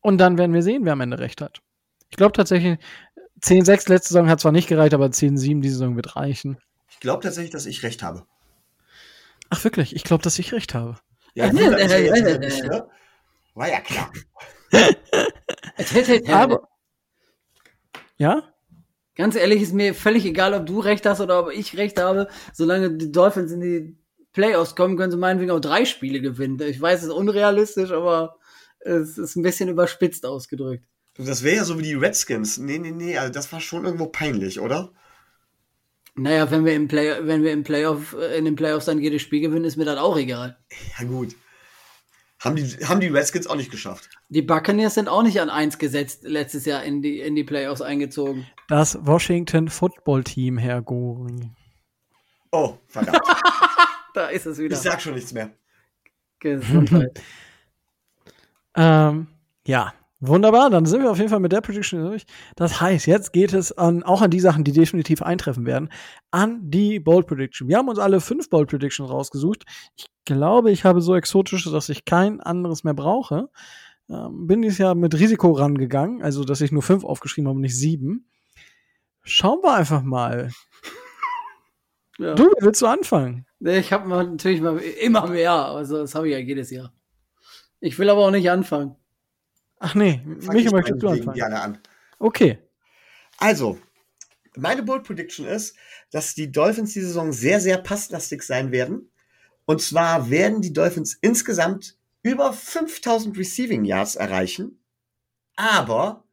[0.00, 1.60] und dann werden wir sehen, wer am Ende recht hat.
[2.08, 2.78] Ich glaube tatsächlich,
[3.42, 6.58] 10-6 letzte Saison hat zwar nicht gereicht, aber 10-7 diese Saison wird reichen.
[6.88, 8.26] Ich glaube tatsächlich, dass ich recht habe.
[9.48, 10.96] Ach wirklich, ich glaube, dass ich recht habe.
[11.34, 12.68] Ja, Äh, ja äh, äh, äh.
[12.68, 12.88] ne?
[13.54, 14.12] War ja klar.
[16.32, 16.68] Aber.
[18.18, 18.49] Ja?
[19.20, 22.26] Ganz ehrlich, ist mir völlig egal, ob du recht hast oder ob ich recht habe.
[22.54, 23.98] Solange die Dolphins in die
[24.32, 26.58] Playoffs kommen, können sie meinetwegen auch drei Spiele gewinnen.
[26.62, 28.38] Ich weiß, es ist unrealistisch, aber
[28.78, 30.86] es ist ein bisschen überspitzt ausgedrückt.
[31.18, 32.56] Das wäre ja so wie die Redskins.
[32.56, 34.90] Nee, nee, nee, also das war schon irgendwo peinlich, oder?
[36.14, 39.20] Naja, wenn wir im Play, wenn wir im Playoff, äh, in den Playoffs dann jedes
[39.20, 40.56] Spiel gewinnen, ist mir das auch egal.
[40.98, 41.36] Ja, gut.
[42.38, 44.08] Haben die, haben die Redskins auch nicht geschafft.
[44.30, 47.82] Die Buccaneers sind auch nicht an eins gesetzt, letztes Jahr in die, in die Playoffs
[47.82, 48.46] eingezogen.
[48.70, 51.50] Das Washington Football Team, Herr Gori.
[52.52, 53.20] Oh, verdammt.
[54.14, 54.74] Da ist es wieder.
[54.74, 55.50] ich sag schon nichts mehr.
[56.38, 57.20] Gesundheit.
[58.76, 59.26] Ähm,
[59.66, 60.70] ja, wunderbar.
[60.70, 62.24] Dann sind wir auf jeden Fall mit der Prediction durch.
[62.54, 65.90] Das heißt, jetzt geht es an, auch an die Sachen, die definitiv eintreffen werden,
[66.30, 67.66] an die Bold Prediction.
[67.66, 69.64] Wir haben uns alle fünf Bold Predictions rausgesucht.
[69.96, 73.48] Ich glaube, ich habe so exotische, dass ich kein anderes mehr brauche.
[74.08, 77.62] Ähm, bin dieses Jahr mit Risiko rangegangen, also dass ich nur fünf aufgeschrieben habe und
[77.62, 78.29] nicht sieben.
[79.22, 80.50] Schauen wir einfach mal.
[82.18, 82.34] Ja.
[82.34, 83.46] Du, willst du anfangen?
[83.60, 86.92] Nee, Ich habe natürlich mal immer mehr, also das habe ich ja jedes Jahr.
[87.80, 88.94] Ich will aber auch nicht anfangen.
[89.78, 91.34] Ach nee, Fang mich ich möchtest du anfangen.
[91.34, 91.78] gerne an.
[92.18, 92.58] Okay.
[93.38, 93.78] Also,
[94.54, 95.74] meine Bold Prediction ist,
[96.10, 99.10] dass die Dolphins die Saison sehr, sehr passlastig sein werden.
[99.64, 104.84] Und zwar werden die Dolphins insgesamt über 5000 Receiving Yards erreichen.
[105.56, 106.24] Aber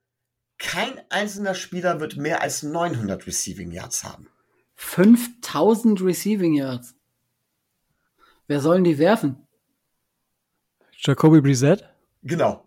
[0.57, 4.27] kein einzelner Spieler wird mehr als 900 Receiving Yards haben.
[4.75, 6.95] 5000 Receiving Yards.
[8.47, 9.47] Wer sollen die werfen?
[10.99, 11.83] Jacoby Brissett?
[12.23, 12.63] Genau.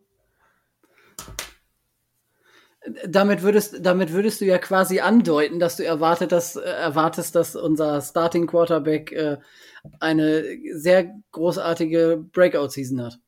[3.06, 7.54] Damit würdest, damit würdest du ja quasi andeuten, dass du erwartet, dass, äh, erwartest, dass
[7.54, 9.36] unser Starting Quarterback äh,
[10.00, 13.20] eine sehr großartige Breakout-Season hat.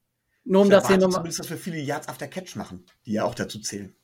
[0.44, 1.16] Nur um Ich das hier nochmal.
[1.16, 3.94] zumindest, dass wir viele Yards after Catch machen, die ja auch dazu zählen.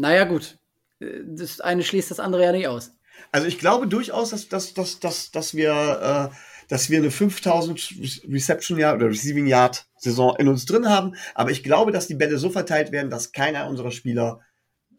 [0.00, 0.56] Naja, gut.
[1.00, 2.92] Äh, Das eine schließt das andere ja nicht aus.
[3.32, 6.34] Also ich glaube durchaus, dass, dass, dass, dass, dass wir, äh,
[6.68, 11.14] dass wir eine 5000 Reception Yard oder Receiving Yard Saison in uns drin haben.
[11.34, 14.40] Aber ich glaube, dass die Bälle so verteilt werden, dass keiner unserer Spieler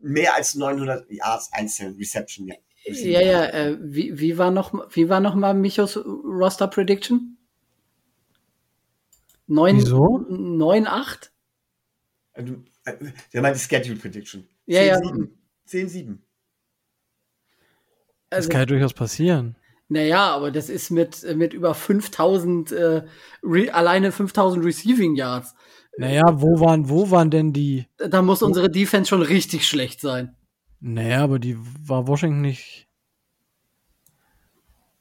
[0.01, 2.59] mehr als 900 Yards einzeln Reception Yard.
[2.85, 7.37] Ja, ja, äh, wie, wie war noch, wie war noch mal Michos Roster Prediction?
[9.47, 10.19] Neun, Wieso?
[10.29, 11.31] Neun, acht?
[12.33, 12.93] Äh, du- äh,
[13.33, 14.47] Der meint die Schedule Prediction.
[14.65, 14.97] Ja, ja.
[14.97, 15.29] 10-7.
[15.67, 16.17] 10-7.
[18.29, 19.55] Das Also, kann ja durchaus passieren.
[19.89, 23.03] naja, aber das ist mit, mit über 5000, äh,
[23.43, 25.53] re, alleine 5000 Receiving Yards.
[25.97, 27.85] Naja, wo waren, wo waren denn die?
[27.97, 30.35] Da muss unsere Defense schon richtig schlecht sein.
[30.79, 32.87] Naja, aber die war Washington nicht.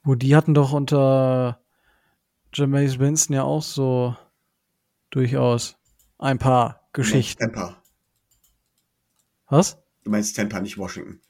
[0.02, 1.60] Wo die hatten doch unter
[2.52, 4.16] Jameis Winston ja auch so
[5.10, 5.76] durchaus
[6.18, 7.52] ein paar Geschichten.
[7.52, 7.79] Tampa.
[9.50, 9.78] Was?
[10.04, 11.20] Du meinst Tampa, nicht Washington.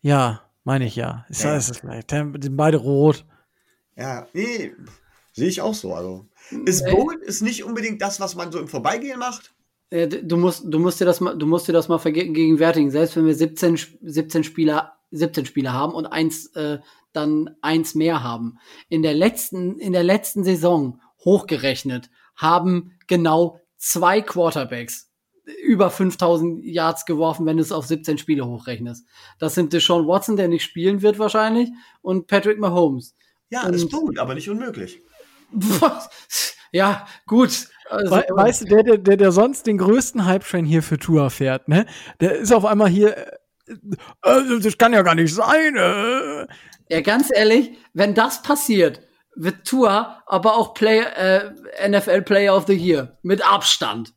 [0.00, 1.24] Ja, meine ich ja.
[1.28, 1.50] Ist Ja.
[1.52, 1.56] ja.
[1.56, 2.04] ist gleich.
[2.06, 3.24] Die sind beide rot.
[3.96, 4.72] Ja, nee,
[5.32, 5.94] sehe ich auch so.
[5.94, 6.26] Also,
[6.64, 9.54] ist Bold ist nicht unbedingt das, was man so im Vorbeigehen macht.
[9.90, 12.90] Äh, Du musst, du musst dir das mal, du musst dir das mal vergegenwärtigen.
[12.90, 16.78] Selbst wenn wir 17, Sp- 17 Spieler, 17 Spieler haben und eins, äh,
[17.12, 18.58] dann eins mehr haben.
[18.88, 25.10] In der letzten, in der letzten Saison hochgerechnet haben genau zwei Quarterbacks
[25.64, 29.06] über 5000 Yards geworfen, wenn du es auf 17 Spiele hochrechnest.
[29.38, 31.70] Das sind Deshaun Watson, der nicht spielen wird wahrscheinlich,
[32.00, 33.14] und Patrick Mahomes.
[33.50, 35.00] Ja, Und- ist Bold, aber nicht unmöglich.
[36.72, 37.68] ja, gut.
[37.90, 41.28] Also, We weißt du, der, der, der, der sonst den größten Hype-Train hier für Tour
[41.28, 41.84] fährt, ne?
[42.20, 43.16] Der ist auf einmal hier.
[43.66, 43.76] Äh,
[44.22, 45.76] äh, das kann ja gar nicht sein.
[45.76, 46.46] Äh.
[46.88, 49.02] Ja, ganz ehrlich, wenn das passiert,
[49.34, 51.50] wird Tua aber auch Play, äh,
[51.88, 53.18] NFL Player of the Year.
[53.22, 54.14] Mit Abstand.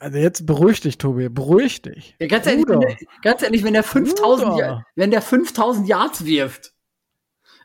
[0.00, 2.16] Also jetzt beruhig dich, Tobi, beruhig dich.
[2.20, 4.64] Ja, ganz ehrlich, wenn der, ganz ehrlich, wenn der 5000, Bruder.
[4.66, 6.72] Ja- wenn der 5000 Yards wirft,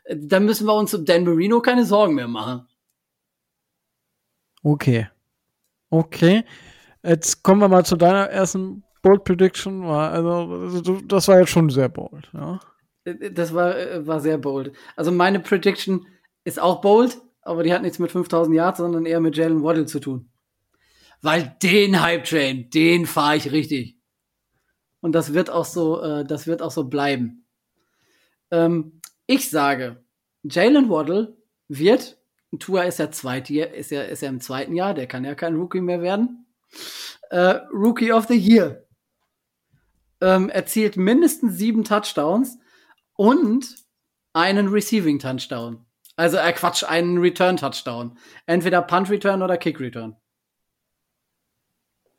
[0.04, 2.66] äh, dann müssen wir uns um Dan Marino keine Sorgen mehr machen.
[4.62, 5.08] Okay.
[5.90, 6.44] Okay.
[7.02, 9.84] Jetzt kommen wir mal zu deiner ersten Bold Prediction.
[9.84, 12.28] Also, also das war jetzt schon sehr bold.
[12.34, 12.60] Ja?
[13.04, 14.72] Äh, Das war, äh, war sehr bold.
[14.96, 16.06] Also meine Prediction
[16.44, 19.86] ist auch bold, aber die hat nichts mit 5000 Yards, sondern eher mit Jalen Waddle
[19.86, 20.30] zu tun.
[21.20, 23.98] Weil den Hype Train, den fahre ich richtig.
[25.00, 27.46] Und das wird auch so, äh, das wird auch so bleiben.
[28.50, 30.04] Ähm, ich sage,
[30.42, 31.36] Jalen Waddle
[31.68, 32.18] wird,
[32.58, 35.56] Tua ist ja zweit, ist ja, ist ja im zweiten Jahr, der kann ja kein
[35.56, 36.46] Rookie mehr werden.
[37.30, 38.86] Äh, Rookie of the Year.
[40.20, 42.58] Ähm, erzielt mindestens sieben Touchdowns
[43.14, 43.76] und
[44.32, 45.84] einen Receiving Touchdown.
[46.16, 48.18] Also, äh, Quatsch, einen Return Touchdown.
[48.46, 50.16] Entweder Punt Return oder Kick Return.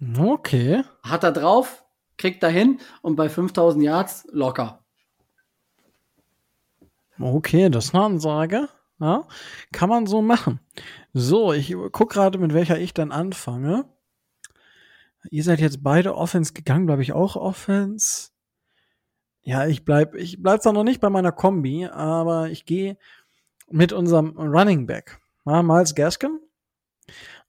[0.02, 0.84] Okay.
[1.04, 1.86] Hat er drauf,
[2.18, 4.84] kriegt er hin und bei 5000 Yards locker.
[7.20, 8.70] Okay, das ist eine Ansage.
[9.00, 9.28] Ja,
[9.72, 10.60] kann man so machen.
[11.14, 13.86] So, ich guck gerade, mit welcher ich dann anfange.
[15.30, 18.32] Ihr seid jetzt beide Offense gegangen, glaube ich auch Offense.
[19.42, 22.98] Ja, ich bleib, ich bleib zwar noch nicht bei meiner Kombi, aber ich gehe
[23.70, 25.20] mit unserem Running Back.
[25.46, 26.40] Ja, Miles Gaskin.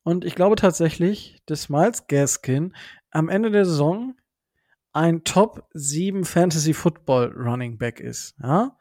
[0.03, 2.75] Und ich glaube tatsächlich, dass Miles Gaskin
[3.11, 4.15] am Ende der Saison
[4.93, 8.35] ein Top 7 Fantasy Football Running Back ist.
[8.43, 8.77] Ja?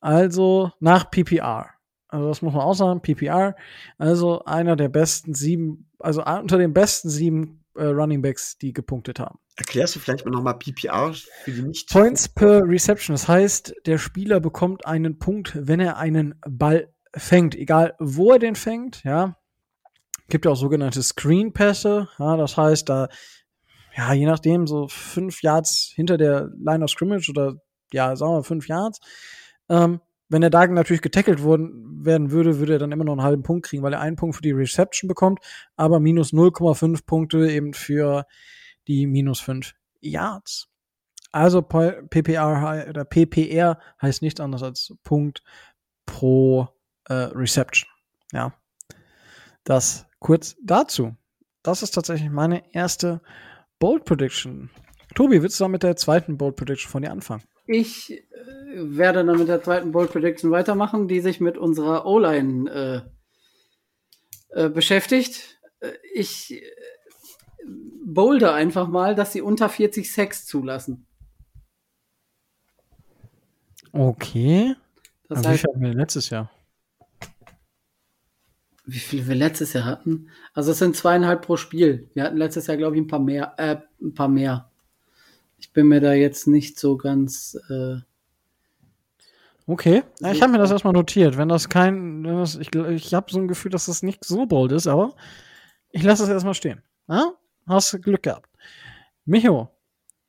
[0.00, 1.70] Also nach PPR.
[2.08, 3.56] Also das muss man auch sagen, PPR.
[3.98, 9.18] Also einer der besten sieben, also unter den besten sieben äh, Running Backs, die gepunktet
[9.18, 9.38] haben.
[9.56, 11.12] Erklärst du vielleicht mal nochmal PPR
[11.44, 13.14] für die nicht Points per Reception.
[13.14, 18.38] Das heißt, der Spieler bekommt einen Punkt, wenn er einen Ball fängt, egal wo er
[18.38, 19.36] den fängt, ja.
[20.28, 23.08] Gibt ja auch sogenannte Screen-Pässe, ja, das heißt, da,
[23.96, 27.54] ja, je nachdem, so fünf Yards hinter der Line of Scrimmage oder,
[27.92, 29.00] ja, sagen wir fünf Yards,
[29.68, 33.22] ähm, wenn er da natürlich getackelt worden, werden würde, würde er dann immer noch einen
[33.22, 35.38] halben Punkt kriegen, weil er einen Punkt für die Reception bekommt,
[35.76, 38.26] aber minus 0,5 Punkte eben für
[38.88, 40.68] die minus 5 Yards.
[41.32, 45.42] Also PPR oder PPR heißt nichts anderes als Punkt
[46.06, 46.68] pro
[47.04, 47.90] äh, Reception.
[48.32, 48.54] Ja.
[49.64, 51.14] Das kurz dazu.
[51.62, 53.20] Das ist tatsächlich meine erste
[53.78, 54.70] Bold Prediction.
[55.14, 57.44] Tobi, willst du dann mit der zweiten Bold Prediction von dir anfangen?
[57.68, 58.24] Ich äh,
[58.74, 63.06] werde dann mit der zweiten Bold Prediction weitermachen, die sich mit unserer O-Line
[64.52, 65.60] äh, äh, beschäftigt.
[65.78, 66.60] Äh, ich äh,
[68.04, 71.06] bolde einfach mal, dass sie unter 40 Sex zulassen.
[73.92, 74.74] Okay.
[75.28, 76.50] Das Also heißt, letztes Jahr?
[78.86, 80.28] Wie viel wir letztes Jahr hatten?
[80.54, 82.08] Also es sind zweieinhalb pro Spiel.
[82.14, 84.70] Wir hatten letztes Jahr, glaube ich, ein paar mehr, äh, ein paar mehr.
[85.58, 87.58] Ich bin mir da jetzt nicht so ganz.
[87.68, 87.96] Äh,
[89.68, 90.04] Okay.
[90.20, 91.36] Ja, ich habe mir das erstmal notiert.
[91.36, 94.46] Wenn das kein, wenn das, ich, ich habe so ein Gefühl, dass das nicht so
[94.46, 95.16] bold ist, aber
[95.90, 96.82] ich lasse es erstmal stehen.
[97.08, 97.32] Ja?
[97.66, 98.48] Hast Glück gehabt.
[99.24, 99.68] Micho,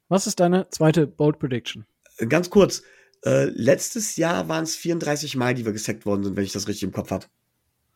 [0.10, 1.86] was ist deine zweite Bold Prediction?
[2.30, 2.82] Ganz kurz.
[3.24, 6.68] Äh, letztes Jahr waren es 34 Mal, die wir gesackt worden sind, wenn ich das
[6.68, 7.28] richtig im Kopf habe.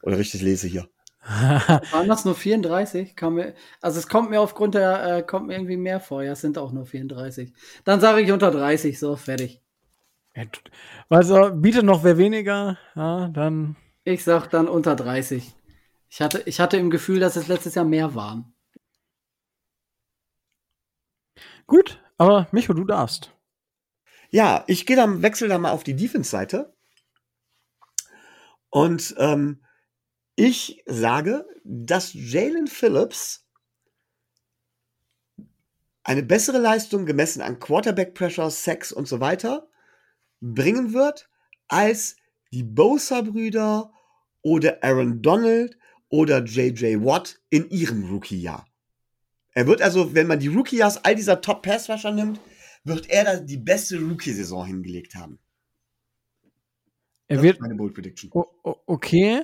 [0.01, 0.89] Oder richtig lese hier.
[1.23, 3.15] waren das nur 34?
[3.15, 6.23] Kam mir, also es kommt mir aufgrund der, äh, kommt mir irgendwie mehr vor.
[6.23, 7.53] Ja, es sind auch nur 34.
[7.83, 9.61] Dann sage ich unter 30, so, fertig.
[11.09, 13.75] also, bietet noch wer weniger, ja, dann.
[14.03, 15.53] Ich sag dann unter 30.
[16.09, 18.53] Ich hatte, ich hatte im Gefühl, dass es letztes Jahr mehr waren.
[21.67, 23.31] Gut, aber Micho, du darfst.
[24.31, 26.73] Ja, ich gehe dann, wechsel dann mal auf die Defense-Seite.
[28.69, 29.61] Und ähm,
[30.35, 33.45] ich sage, dass Jalen Phillips
[36.03, 39.69] eine bessere Leistung gemessen an Quarterback Pressure, Sex und so weiter
[40.39, 41.29] bringen wird
[41.67, 42.15] als
[42.51, 43.93] die Bosa-Brüder
[44.41, 45.77] oder Aaron Donald
[46.09, 48.67] oder JJ Watt in ihrem Rookie-Jahr.
[49.53, 52.39] Er wird also, wenn man die Rookie-Jahrs all dieser Top-Pass-Rusher nimmt,
[52.83, 55.39] wird er da die beste Rookie-Saison hingelegt haben.
[57.27, 58.29] Er Das wird, ist meine Bold Prediction.
[58.33, 59.43] okay.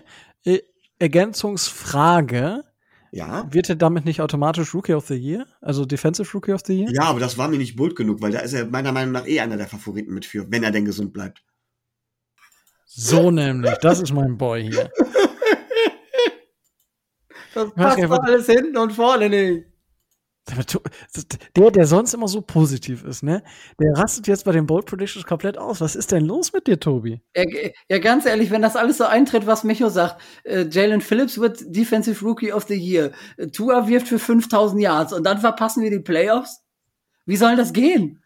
[1.00, 2.64] Ergänzungsfrage.
[3.12, 3.48] Ja.
[3.52, 5.46] Wird er damit nicht automatisch Rookie of the Year?
[5.62, 6.90] Also Defensive Rookie of the Year?
[6.92, 9.28] Ja, aber das war mir nicht bold genug, weil da ist er meiner Meinung nach
[9.28, 11.44] eh einer der Favoriten mit für, wenn er denn gesund bleibt.
[12.86, 13.74] So nämlich.
[13.82, 14.92] Das ist mein Boy hier.
[17.54, 19.66] Das passt doch alles hinten und vorne nicht.
[21.56, 23.44] Der, der sonst immer so positiv ist, ne?
[23.80, 25.82] Der rastet jetzt bei den Bold Predictions komplett aus.
[25.82, 27.22] Was ist denn los mit dir, Tobi?
[27.36, 27.44] Ja,
[27.90, 31.60] ja, ganz ehrlich, wenn das alles so eintritt, was Micho sagt, äh, Jalen Phillips wird
[31.66, 33.12] Defensive Rookie of the Year,
[33.52, 36.64] Tua wirft für 5000 Yards und dann verpassen wir die Playoffs?
[37.26, 38.24] Wie soll das gehen?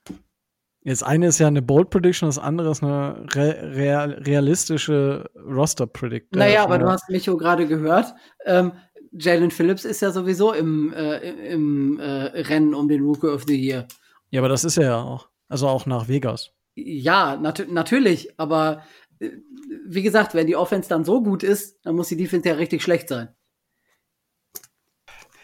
[0.84, 5.86] Jetzt eine ist ja eine Bold Prediction, das andere ist eine re real realistische Roster
[5.86, 6.36] Predict.
[6.36, 8.16] naja, äh, aber du hast Micho gerade gehört,
[8.46, 8.72] ähm,
[9.12, 13.56] Jalen Phillips ist ja sowieso im, äh, im äh, Rennen um den Rookie of the
[13.56, 13.88] Year.
[14.30, 15.30] Ja, aber das ist er ja auch.
[15.50, 16.52] Also auch nach Vegas.
[16.76, 18.84] Ja, nat natürlich, aber
[19.20, 19.32] äh,
[19.86, 22.82] wie gesagt, wenn die Offense dann so gut ist, dann muss die Defense ja richtig
[22.82, 23.30] schlecht sein.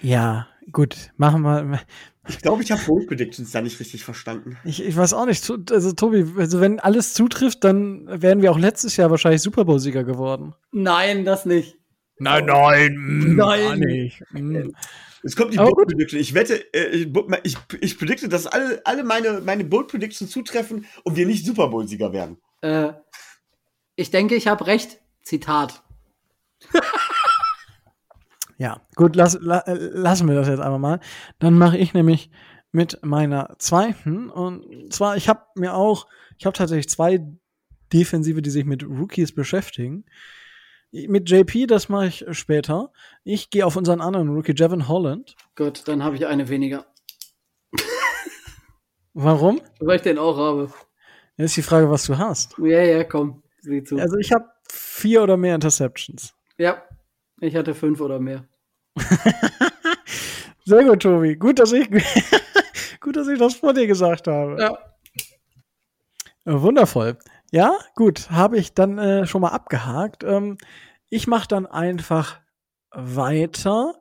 [0.02, 1.82] Ja, gut, machen wir.
[2.30, 4.58] Ich glaube, ich habe Bold Predictions da nicht richtig verstanden.
[4.66, 5.50] Ich, ich weiß auch nicht.
[5.72, 10.04] Also, Tobi, also wenn alles zutrifft, dann wären wir auch letztes Jahr wahrscheinlich Super Bowl-Sieger
[10.04, 10.54] geworden.
[10.74, 11.77] Nein, das nicht.
[12.20, 13.62] Nein, nein, mm, Nein.
[13.62, 14.24] gar nicht.
[14.32, 14.72] Mm.
[15.24, 15.90] Es kommt die Aber Bold.
[15.90, 16.20] Prediction.
[16.20, 17.08] Ich wette, äh, ich,
[17.44, 21.68] ich, ich predikte, dass alle, alle meine, meine Bold Predictions zutreffen und wir nicht Super
[21.68, 22.38] Bowl-Sieger werden.
[22.62, 22.94] Äh,
[23.96, 25.00] ich denke, ich habe recht.
[25.24, 25.84] Zitat.
[28.58, 31.00] Ja, gut, lass, la, äh, lassen wir das jetzt einfach mal.
[31.40, 32.32] Dann mache ich nämlich
[32.72, 34.30] mit meiner zweiten.
[34.30, 36.08] Und zwar, ich habe mir auch,
[36.40, 37.20] ich habe tatsächlich zwei
[37.94, 40.06] Defensive, die sich mit Rookies beschäftigen.
[40.92, 42.92] Mit JP, das mache ich später.
[43.24, 45.36] Ich gehe auf unseren anderen Rookie, Jevin Holland.
[45.56, 46.86] Gut, dann habe ich eine weniger.
[49.14, 49.62] Warum?
[49.80, 50.72] Weil ich den auch habe.
[51.38, 52.56] Jetzt ist die Frage, was du hast.
[52.60, 53.98] Ja, ja, komm, sieh zu.
[53.98, 56.34] Also ich habe vier oder mehr Interceptions.
[56.58, 56.84] ja,
[57.42, 58.46] ich hatte fünf oder mehr.
[60.66, 61.36] Sehr gut, Tobi.
[61.36, 61.90] Gut, dass ich,
[63.00, 64.58] gut, dass ich das vor dir gesagt habe.
[64.60, 64.78] Ja.
[66.46, 67.18] Äh, Wundervoll.
[67.52, 70.24] Ja, gut, habe ich dann äh, schon mal abgehakt.
[70.24, 70.58] Ähm,
[71.10, 72.40] ich mache dann einfach
[72.92, 73.96] weiter.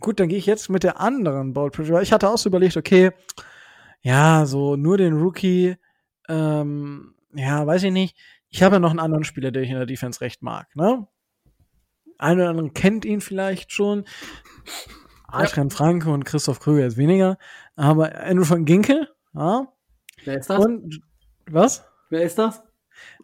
[0.00, 2.02] Gut, dann gehe ich jetzt mit der anderen Bold Prediction.
[2.02, 3.12] Ich hatte auch so überlegt, okay,
[4.00, 5.76] ja, so nur den Rookie,
[6.28, 8.16] ähm, ja, weiß ich nicht.
[8.48, 11.06] Ich habe ja noch einen anderen Spieler, den ich in der Defense recht mag, ne?
[12.18, 14.04] Einer oder anderen kennt ihn vielleicht schon.
[15.28, 17.38] Adrian Franke und Christoph Krüger ist weniger.
[17.76, 19.68] Aber Andrew van Ginkel, ja.
[20.24, 20.64] Wer ist das?
[20.64, 21.00] Und
[21.46, 21.87] was?
[22.10, 22.62] Wer ist das?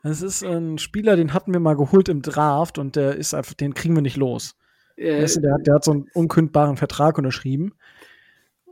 [0.02, 3.55] Das ist ein Spieler, den hatten wir mal geholt im Draft und der ist einfach,
[3.55, 4.56] den kriegen wir nicht los.
[4.97, 7.74] Äh, du, der, hat, der hat so einen unkündbaren Vertrag unterschrieben.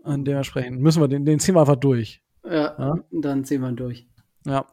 [0.03, 2.23] Und dementsprechend müssen wir den, den ziehen wir einfach durch.
[2.45, 2.95] ja, Ja.
[3.11, 4.07] dann ziehen wir durch.
[4.45, 4.67] Ja.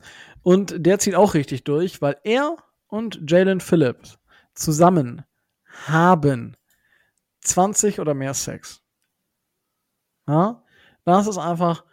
[0.43, 2.57] Und der zieht auch richtig durch, weil er
[2.87, 4.17] und Jalen Phillips
[4.53, 5.23] zusammen
[5.87, 6.57] haben
[7.41, 8.81] 20 oder mehr Sex.
[10.27, 10.63] Ja.
[11.05, 11.85] Das ist einfach,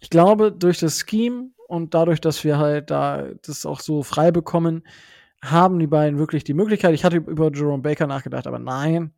[0.00, 4.32] ich glaube, durch das Scheme und dadurch, dass wir halt da das auch so frei
[4.32, 4.82] bekommen,
[5.40, 6.94] haben die beiden wirklich die Möglichkeit.
[6.94, 9.12] Ich hatte über Jerome Baker nachgedacht, aber nein.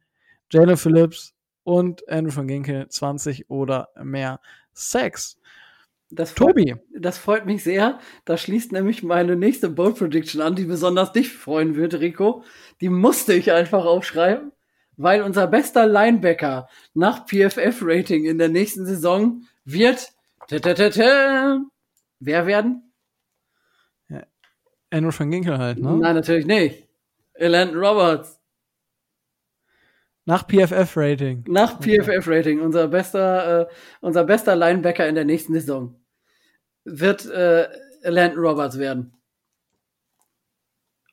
[0.50, 1.34] Jalen Phillips
[1.64, 4.38] und Andrew van Ginkel 20 oder mehr
[4.74, 5.38] Sex.
[6.10, 7.98] Das freut, Tobi, das freut mich sehr.
[8.26, 12.44] Da schließt nämlich meine nächste Bold Prediction an, die besonders dich freuen wird, Rico.
[12.82, 14.52] Die musste ich einfach aufschreiben,
[14.98, 20.12] weil unser bester Linebacker nach PFF-Rating in der nächsten Saison wird
[20.48, 21.71] tä, tä, tä, tä,
[22.24, 22.92] wer werden?
[24.92, 25.96] Andrew van Ginkel halt, ne?
[25.96, 26.86] Nein, natürlich nicht.
[27.34, 28.40] Elandon Roberts.
[30.24, 31.44] Nach PFF-Rating.
[31.48, 33.66] Nach PFF-Rating, unser bester, äh,
[34.00, 35.98] unser bester Linebacker in der nächsten Saison
[36.84, 37.68] wird äh,
[38.02, 39.14] Landon Roberts werden.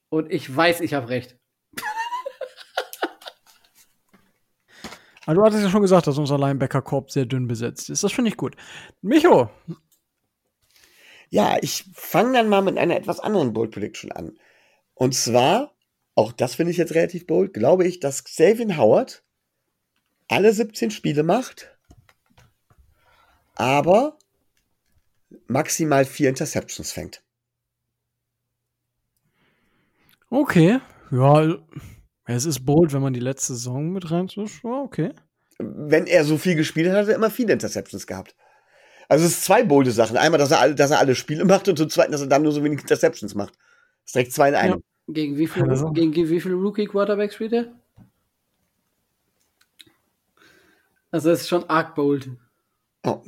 [0.10, 1.38] Und ich weiß, ich habe recht.
[5.26, 8.04] Aber du hattest ja schon gesagt, dass unser Linebacker-Korb sehr dünn besetzt ist.
[8.04, 8.56] Das finde ich gut.
[9.02, 9.52] Micho,
[11.30, 14.38] Ja, ich fange dann mal mit einer etwas anderen Bold Prediction an.
[14.96, 15.76] Und zwar,
[16.16, 19.24] auch das finde ich jetzt relativ bold, glaube ich, dass Xavier Howard
[20.28, 21.78] alle 17 Spiele macht,
[23.56, 24.18] aber
[25.48, 27.24] maximal vier Interceptions fängt.
[30.30, 30.80] okay.
[31.12, 31.58] Ja,
[32.26, 35.14] es ist bold, wenn man die letzte Saison mit rein Ja, okay.
[35.58, 38.36] Wenn er so viel gespielt hat, hat er immer viele Interceptions gehabt.
[39.10, 40.16] Also es sind zwei bolde Sachen.
[40.16, 42.44] Einmal, dass er, alle, dass er alle Spiele macht und zum Zweiten, dass er dann
[42.44, 43.56] nur so wenig Interceptions macht.
[43.56, 44.84] Das ist direkt zwei in einem.
[45.08, 45.92] Gegen wie viele Also.
[45.92, 47.74] gegen wie viele Rookie Quarterbacks spielt er?
[51.12, 52.30] Also das ist schon arg bold.
[53.04, 53.24] Oh.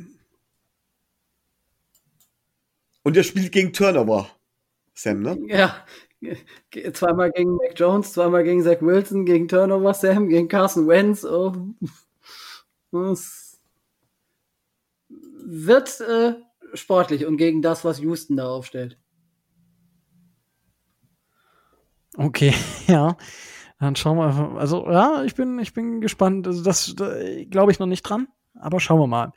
[3.01, 4.29] Und er spielt gegen Turnover.
[4.93, 5.39] Sam, ne?
[5.47, 5.83] Ja,
[6.93, 11.25] zweimal gegen Mac Jones, zweimal gegen Zach Wilson, gegen Turnover Sam, gegen Carson Wentz.
[11.25, 11.55] Oh.
[12.91, 13.50] Das
[15.43, 16.35] wird äh,
[16.73, 18.97] sportlich und gegen das, was Houston da aufstellt.
[22.17, 22.53] Okay,
[22.87, 23.17] ja.
[23.79, 24.55] Dann schauen wir einfach.
[24.55, 26.45] Also, ja, ich bin, ich bin gespannt.
[26.45, 27.15] Also, das da,
[27.49, 28.27] glaube ich noch nicht dran.
[28.53, 29.33] Aber schauen wir mal.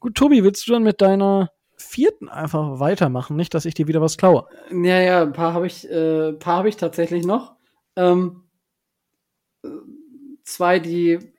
[0.00, 3.36] Gut, Tobi, willst du dann mit deiner vierten einfach weitermachen?
[3.36, 4.46] Nicht, dass ich dir wieder was klaue.
[4.70, 7.56] Ja, ja, ein paar habe ich, äh, paar habe ich tatsächlich noch.
[7.96, 8.44] Ähm,
[9.62, 9.68] äh,
[10.44, 11.31] zwei, die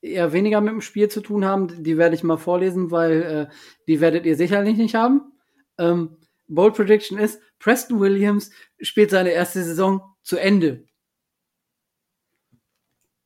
[0.00, 3.54] eher weniger mit dem Spiel zu tun haben, die werde ich mal vorlesen, weil äh,
[3.86, 5.32] die werdet ihr sicherlich nicht haben.
[5.78, 6.16] Ähm,
[6.48, 8.50] Bold Prediction ist, Preston Williams
[8.80, 10.86] spielt seine erste Saison zu Ende.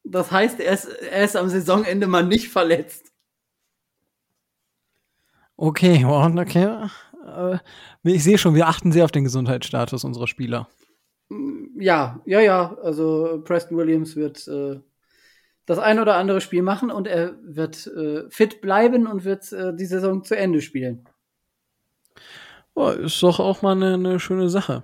[0.04, 3.12] Das heißt, er ist, er ist am Saisonende mal nicht verletzt.
[5.56, 6.88] Okay, wow, okay.
[7.26, 7.58] Äh,
[8.02, 10.68] ich sehe schon, wir achten sehr auf den Gesundheitsstatus unserer Spieler.
[11.78, 12.76] Ja, ja, ja.
[12.82, 14.80] Also Preston Williams wird äh,
[15.70, 19.72] das ein oder andere Spiel machen und er wird äh, fit bleiben und wird äh,
[19.72, 21.08] die Saison zu Ende spielen.
[22.74, 24.82] Oh, ist doch auch mal eine, eine schöne Sache.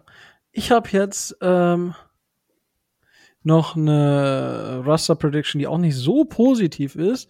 [0.53, 1.97] Ich habe jetzt ähm,
[3.43, 7.29] noch eine Raster Prediction, die auch nicht so positiv ist.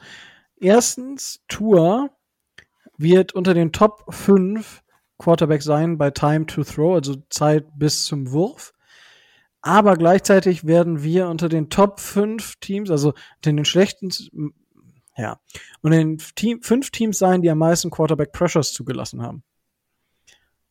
[0.59, 2.11] Erstens, Tour
[2.99, 4.83] wird unter den Top 5
[5.17, 8.75] Quarterback sein bei Time to Throw, also Zeit bis zum Wurf.
[9.63, 14.11] Aber gleichzeitig werden wir unter den Top 5 Teams, also unter den schlechten,
[15.17, 15.41] ja,
[15.83, 19.43] unter den Team, fünf Teams sein, die am meisten Quarterback Pressures zugelassen haben.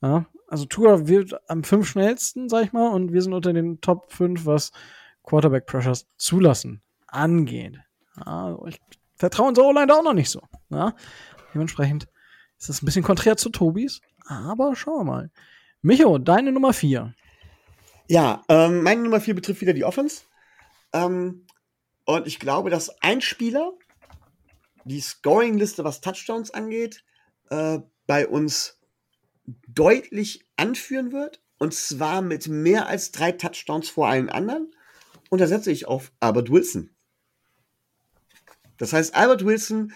[0.02, 3.82] Ja, also Tour wird am fünf schnellsten, sag ich mal, und wir sind unter den
[3.82, 4.72] Top 5, was
[5.24, 7.80] Quarterback Pressures zulassen angeht.
[8.24, 8.80] Ja, ich
[9.16, 10.42] vertraue unserer O-Line auch noch nicht so.
[10.70, 10.94] Ja,
[11.54, 12.08] dementsprechend
[12.58, 15.32] ist das ein bisschen konträr zu Tobis, aber schauen wir mal.
[15.82, 17.14] Micho, deine Nummer vier.
[18.08, 20.24] Ja, ähm, meine Nummer vier betrifft wieder die Offense.
[20.94, 21.46] Ähm,
[22.06, 23.74] und ich glaube, dass ein Spieler
[24.84, 27.04] die Scoring-Liste, was Touchdowns angeht,
[27.50, 28.80] äh, bei uns
[29.68, 31.42] deutlich anführen wird.
[31.58, 34.72] Und zwar mit mehr als drei Touchdowns vor allen anderen.
[35.30, 36.92] Und da setze ich auf Albert Wilson.
[38.78, 39.94] Das heißt, Albert Wilson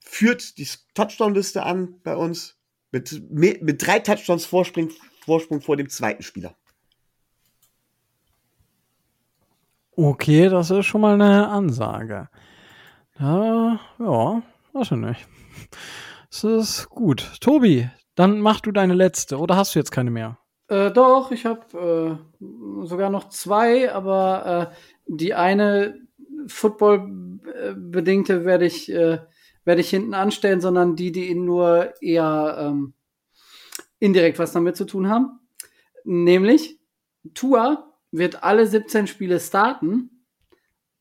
[0.00, 2.56] führt die Touchdown-Liste an bei uns
[2.92, 4.90] mit, mit drei Touchdowns Vorsprung,
[5.24, 6.56] Vorsprung vor dem zweiten Spieler.
[9.98, 12.28] Okay, das ist schon mal eine Ansage.
[13.18, 14.42] Ja, ja,
[14.74, 15.26] weiß ich nicht.
[16.30, 17.32] Das ist gut.
[17.40, 20.36] Tobi, dann mach du deine letzte, oder hast du jetzt keine mehr?
[20.68, 25.98] Äh, doch, ich habe äh, sogar noch zwei, aber äh, die eine
[26.46, 29.20] Football-bedingte werde ich, äh,
[29.64, 32.92] werde ich hinten anstellen, sondern die, die nur eher ähm,
[33.98, 35.40] indirekt was damit zu tun haben.
[36.04, 36.78] Nämlich,
[37.32, 40.24] Tua wird alle 17 Spiele starten,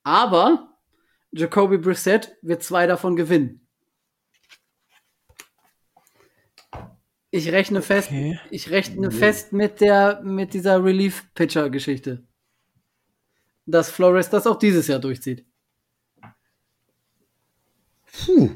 [0.04, 0.76] aber
[1.32, 3.68] Jacoby Brissett wird zwei davon gewinnen.
[7.32, 7.86] Ich rechne okay.
[7.86, 8.12] fest,
[8.50, 12.24] ich rechne fest mit der, mit dieser Relief-Pitcher-Geschichte.
[13.66, 15.46] Dass Flores das auch dieses Jahr durchzieht.
[18.26, 18.52] Puh.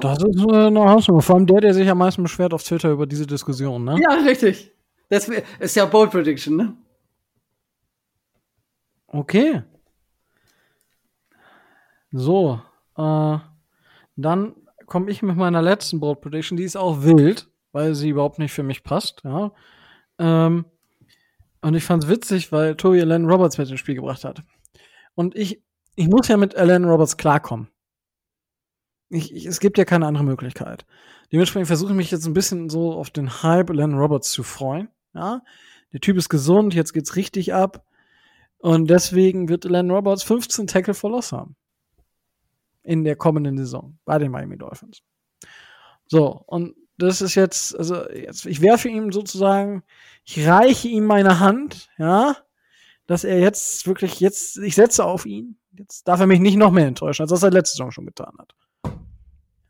[0.00, 1.20] Das ist äh, eine Hausnummer.
[1.20, 4.00] Vor allem der, der sich am meisten beschwert auf Twitter über diese Diskussion, ne?
[4.02, 4.72] Ja, richtig.
[5.10, 5.28] Das
[5.60, 6.76] ist ja Bold Prediction, ne?
[9.14, 9.62] Okay.
[12.10, 12.60] So,
[12.96, 13.38] äh,
[14.16, 14.54] dann
[14.86, 16.56] komme ich mit meiner letzten Bold Prediction.
[16.56, 19.22] Die ist auch wild, weil sie überhaupt nicht für mich passt.
[19.22, 19.52] Ja.
[20.18, 20.64] Ähm,
[21.62, 24.42] und ich fand es witzig, weil Toby Alan Roberts mit ins Spiel gebracht hat.
[25.14, 25.62] Und ich,
[25.94, 27.68] ich muss ja mit Alan Roberts klarkommen.
[29.10, 30.86] Ich, ich, es gibt ja keine andere Möglichkeit.
[31.30, 34.88] Dementsprechend versuche ich mich jetzt ein bisschen so auf den Hype Alan Roberts zu freuen.
[35.14, 35.42] Ja.
[35.92, 37.86] Der Typ ist gesund, jetzt geht's richtig ab.
[38.64, 41.54] Und deswegen wird Len Roberts 15 Tackle for Loss haben.
[42.82, 45.02] In der kommenden Saison bei den Miami Dolphins.
[46.06, 49.82] So, und das ist jetzt, also jetzt, ich werfe ihm sozusagen,
[50.24, 52.38] ich reiche ihm meine Hand, ja,
[53.06, 55.58] dass er jetzt wirklich, jetzt, ich setze auf ihn.
[55.76, 58.32] Jetzt darf er mich nicht noch mehr enttäuschen, als das er letzte Saison schon getan
[58.38, 58.54] hat.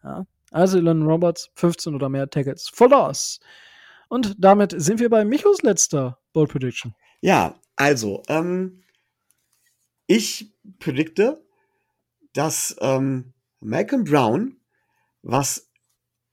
[0.04, 3.40] Ja, also Len Roberts, 15 oder mehr Tackles for Loss.
[4.06, 6.94] Und damit sind wir bei Michos letzter Bold Prediction.
[7.22, 8.83] Ja, also, ähm,
[10.06, 11.44] ich predikte,
[12.32, 14.56] dass ähm, Malcolm Brown,
[15.22, 15.70] was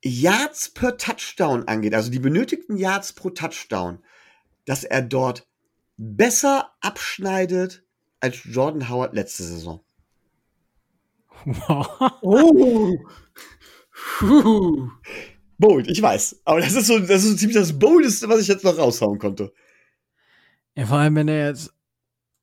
[0.04, 4.00] Yards per Touchdown angeht, also die benötigten Yards pro Touchdown,
[4.66, 5.48] dass er dort
[5.98, 7.86] besser abschneidet
[8.20, 9.84] als Jordan Howard letzte Saison.
[11.46, 12.98] Wow.
[14.22, 14.90] Oh.
[15.58, 16.42] Bold, ich weiß.
[16.46, 19.20] Aber das ist so, das ist so ziemlich das Boldeste, was ich jetzt noch raushauen
[19.20, 19.54] konnte.
[20.76, 21.74] Ja, vor allem, wenn er jetzt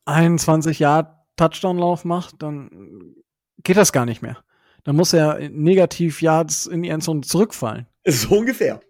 [0.05, 3.15] 21 Jahre Touchdown-Lauf macht, dann
[3.65, 4.44] geht das gar nicht mehr.
[4.85, 7.86] Dann muss er negativ Yards in die Endzone zurückfallen.
[8.06, 8.81] So ungefähr.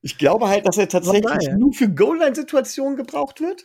[0.00, 3.64] Ich glaube halt, dass er tatsächlich nur für Goal-Line-Situationen gebraucht wird.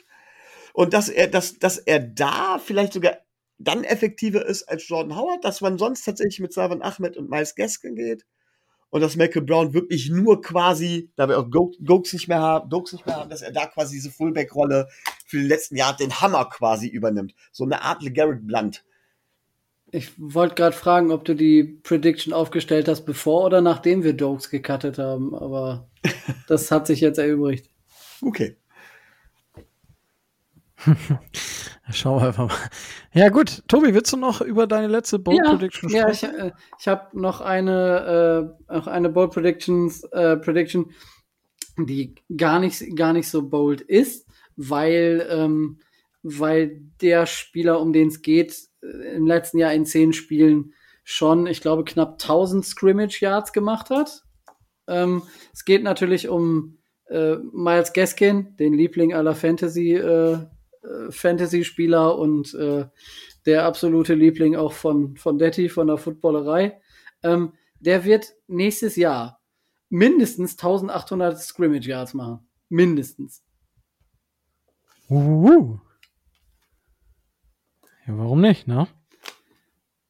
[0.73, 3.17] Und dass er, dass, dass er da vielleicht sogar
[3.59, 7.53] dann effektiver ist als Jordan Howard, dass man sonst tatsächlich mit Savan Ahmed und Miles
[7.55, 8.25] Gaskin geht
[8.93, 12.93] und dass Michael Brown wirklich nur quasi, da wir auch Gokes nicht mehr haben, Dokes
[12.93, 14.87] nicht mehr haben, dass er da quasi diese Fullback-Rolle
[15.25, 17.33] für den letzten Jahr den Hammer quasi übernimmt.
[17.51, 18.85] So eine Art LeGarrette Blunt.
[19.89, 24.51] Ich wollte gerade fragen, ob du die Prediction aufgestellt hast, bevor oder nachdem wir Dokes
[24.51, 25.89] gecuttet haben, aber
[26.47, 27.71] das hat sich jetzt erübrigt.
[28.21, 28.57] Okay.
[31.91, 32.69] Schauen wir einfach mal.
[33.13, 33.63] Ja, gut.
[33.67, 36.05] Tobi, willst du noch über deine letzte Bold ja, Prediction sprechen?
[36.07, 40.91] Ja, ich, äh, ich habe noch eine, äh, noch eine Bold Predictions, äh, Prediction,
[41.77, 45.79] die gar nicht, gar nicht so bold ist, weil, ähm,
[46.21, 50.73] weil der Spieler, um den es geht, äh, im letzten Jahr in zehn Spielen
[51.03, 54.23] schon, ich glaube, knapp 1000 Scrimmage Yards gemacht hat.
[54.87, 55.23] Ähm,
[55.53, 56.77] es geht natürlich um
[57.09, 60.37] äh, Miles Gaskin, den Liebling aller Fantasy äh, äh,
[61.09, 62.85] Fantasy-Spieler und äh,
[63.45, 66.81] der absolute Liebling auch von, von Detti, von der Footballerei.
[67.23, 69.41] Ähm, der wird nächstes Jahr
[69.89, 72.47] mindestens 1800 Scrimmage Yards machen.
[72.69, 73.43] Mindestens.
[75.09, 75.77] Uh.
[78.07, 78.87] Ja, warum nicht, ne?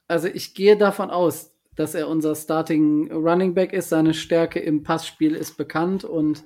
[0.08, 3.90] Also ich gehe davon aus, dass er unser Starting Running Back ist.
[3.90, 6.44] Seine Stärke im Passspiel ist bekannt und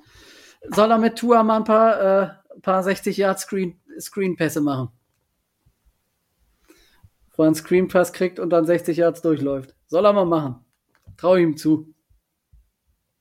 [0.70, 4.90] soll er mit Tua mal ein paar, äh, paar 60 Yard Screen Screenpässe machen.
[7.36, 9.74] Wo er einen Screenpass kriegt und dann 60 Yards durchläuft.
[9.86, 10.64] Soll er mal machen.
[11.16, 11.94] Trau ihm zu.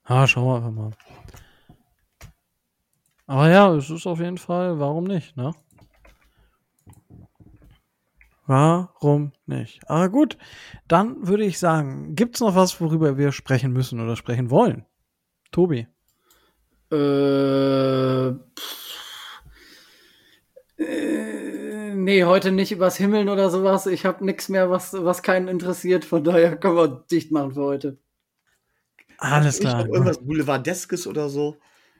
[0.03, 0.91] Ah, schauen wir einfach mal.
[3.27, 5.53] Aber ja, es ist auf jeden Fall, warum nicht, ne?
[8.45, 9.81] Warum nicht?
[9.89, 10.37] Aber gut,
[10.87, 14.85] dann würde ich sagen, gibt's noch was, worüber wir sprechen müssen oder sprechen wollen?
[15.51, 15.87] Tobi.
[16.89, 16.95] Äh,
[18.27, 18.35] äh,
[22.07, 23.85] nee, heute nicht übers Himmeln oder sowas.
[23.85, 26.05] Ich habe nichts mehr, was, was keinen interessiert.
[26.05, 27.97] Von daher können wir dicht machen für heute.
[29.17, 29.85] Alles klar.
[29.85, 31.57] Irgendwas Boulevardeskes oder so.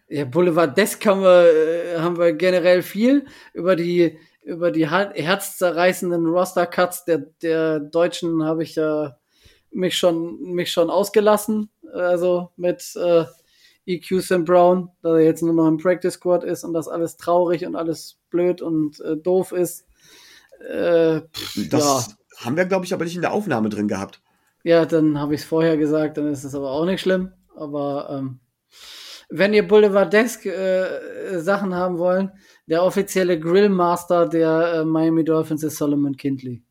[0.07, 3.25] Ja, Boulevardesk haben wir, äh, haben wir generell viel.
[3.53, 9.17] Über die, über die herzzerreißenden Roster-Cuts der, der Deutschen habe ich ja
[9.71, 11.69] mich schon, mich schon ausgelassen.
[11.91, 13.25] Also mit äh,
[13.85, 17.17] EQ Sam Brown, dass er jetzt nur noch im Practice Squad ist und das alles
[17.17, 19.83] traurig und alles blöd und äh, doof ist.
[20.61, 22.45] Äh, pff, das ja.
[22.45, 24.21] haben wir, glaube ich, aber nicht in der Aufnahme drin gehabt.
[24.63, 27.31] Ja, dann habe ich es vorher gesagt, dann ist es aber auch nicht schlimm.
[27.55, 28.39] Aber ähm,
[29.29, 32.31] wenn ihr Boulevardesk äh, Sachen haben wollen,
[32.65, 36.61] der offizielle Grillmaster der äh, Miami Dolphins ist Solomon Kindley.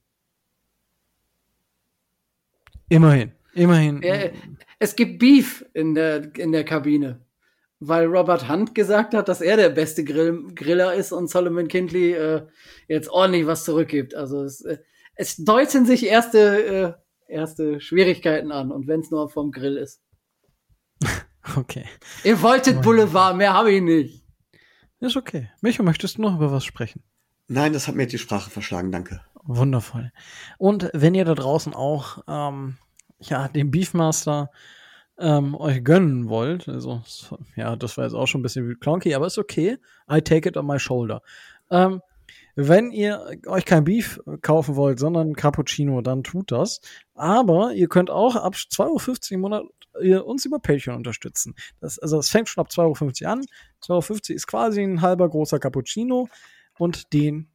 [2.88, 4.02] Immerhin, immerhin.
[4.02, 4.32] Er,
[4.78, 7.25] es gibt Beef in der, in der Kabine,
[7.80, 12.12] weil Robert Hunt gesagt hat, dass er der beste Grill, Griller ist und Solomon Kindley
[12.12, 12.46] äh,
[12.88, 14.14] jetzt ordentlich was zurückgibt.
[14.14, 14.78] Also es, äh,
[15.14, 16.96] es deuten sich erste,
[17.28, 20.02] äh, erste Schwierigkeiten an und wenn es nur vom Grill ist.
[21.56, 21.84] okay.
[22.24, 24.24] Ihr wolltet Boulevard, mehr habe ich nicht.
[25.00, 25.50] Ist okay.
[25.60, 27.02] Micho, möchtest du noch über was sprechen?
[27.48, 29.20] Nein, das hat mir die Sprache verschlagen, danke.
[29.44, 30.12] Wundervoll.
[30.58, 32.78] Und wenn ihr da draußen auch ähm,
[33.18, 34.50] ja, den Beefmaster
[35.18, 37.02] ähm, euch gönnen wollt, also
[37.56, 39.78] ja, das war jetzt auch schon ein bisschen clunky, aber ist okay.
[40.10, 41.22] I take it on my shoulder.
[41.70, 42.02] Ähm,
[42.54, 46.80] wenn ihr euch kein Beef kaufen wollt, sondern Cappuccino, dann tut das.
[47.14, 49.64] Aber ihr könnt auch ab 2,50 Euro im Monat
[50.24, 51.54] uns über Patreon unterstützen.
[51.80, 53.40] Das, also es fängt schon ab 2,50 Euro an.
[53.82, 56.28] 2,50 Euro ist quasi ein halber großer Cappuccino
[56.78, 57.48] und den,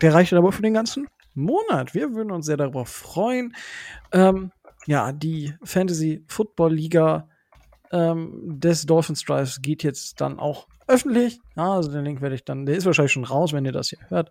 [0.00, 1.94] der reicht aber für den ganzen Monat.
[1.94, 3.54] Wir würden uns sehr darauf freuen.
[4.12, 4.52] Ähm,
[4.86, 7.28] ja, die Fantasy Football Liga
[7.92, 11.40] ähm, des Dolphins Drives geht jetzt dann auch öffentlich.
[11.56, 13.90] Ja, also den Link werde ich dann, der ist wahrscheinlich schon raus, wenn ihr das
[13.90, 14.30] hier hört.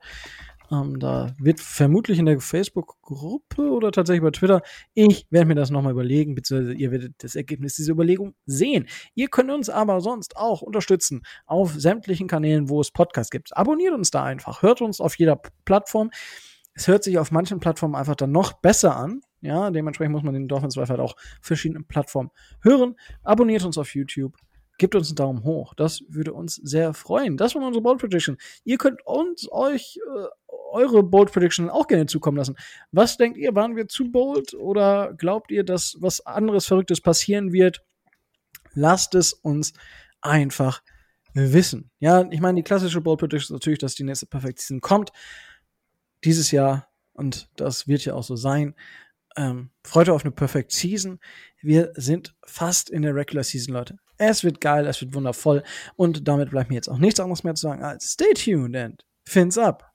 [0.71, 4.61] Ähm, da wird vermutlich in der Facebook-Gruppe oder tatsächlich bei Twitter,
[4.93, 8.87] ich werde mir das nochmal überlegen, beziehungsweise ihr werdet das Ergebnis dieser Überlegung sehen.
[9.13, 13.55] Ihr könnt uns aber sonst auch unterstützen auf sämtlichen Kanälen, wo es Podcasts gibt.
[13.55, 16.09] Abonniert uns da einfach, hört uns auf jeder Plattform.
[16.73, 19.21] Es hört sich auf manchen Plattformen einfach dann noch besser an.
[19.41, 22.29] Ja, dementsprechend muss man den Dolphins Drive halt auch verschiedenen Plattformen
[22.61, 22.95] hören.
[23.23, 24.35] Abonniert uns auf YouTube.
[24.77, 25.73] Gebt uns einen Daumen hoch.
[25.75, 27.37] Das würde uns sehr freuen.
[27.37, 28.37] Das war unsere Bold Prediction.
[28.63, 30.27] Ihr könnt uns euch äh,
[30.71, 32.55] eure Bold Prediction auch gerne zukommen lassen.
[32.91, 33.55] Was denkt ihr?
[33.55, 37.83] Waren wir zu bold oder glaubt ihr, dass was anderes Verrücktes passieren wird?
[38.73, 39.73] Lasst es uns
[40.21, 40.81] einfach
[41.33, 41.91] wissen.
[41.99, 45.11] Ja, ich meine, die klassische Bold Prediction ist natürlich, dass die nächste Perfect Season kommt.
[46.23, 46.87] Dieses Jahr.
[47.13, 48.75] Und das wird ja auch so sein.
[49.37, 51.19] Ähm, freut euch auf eine Perfect Season.
[51.61, 53.97] Wir sind fast in der Regular Season, Leute.
[54.17, 55.63] Es wird geil, es wird wundervoll.
[55.95, 59.05] Und damit bleibt mir jetzt auch nichts anderes mehr zu sagen als stay tuned and
[59.25, 59.90] fins up.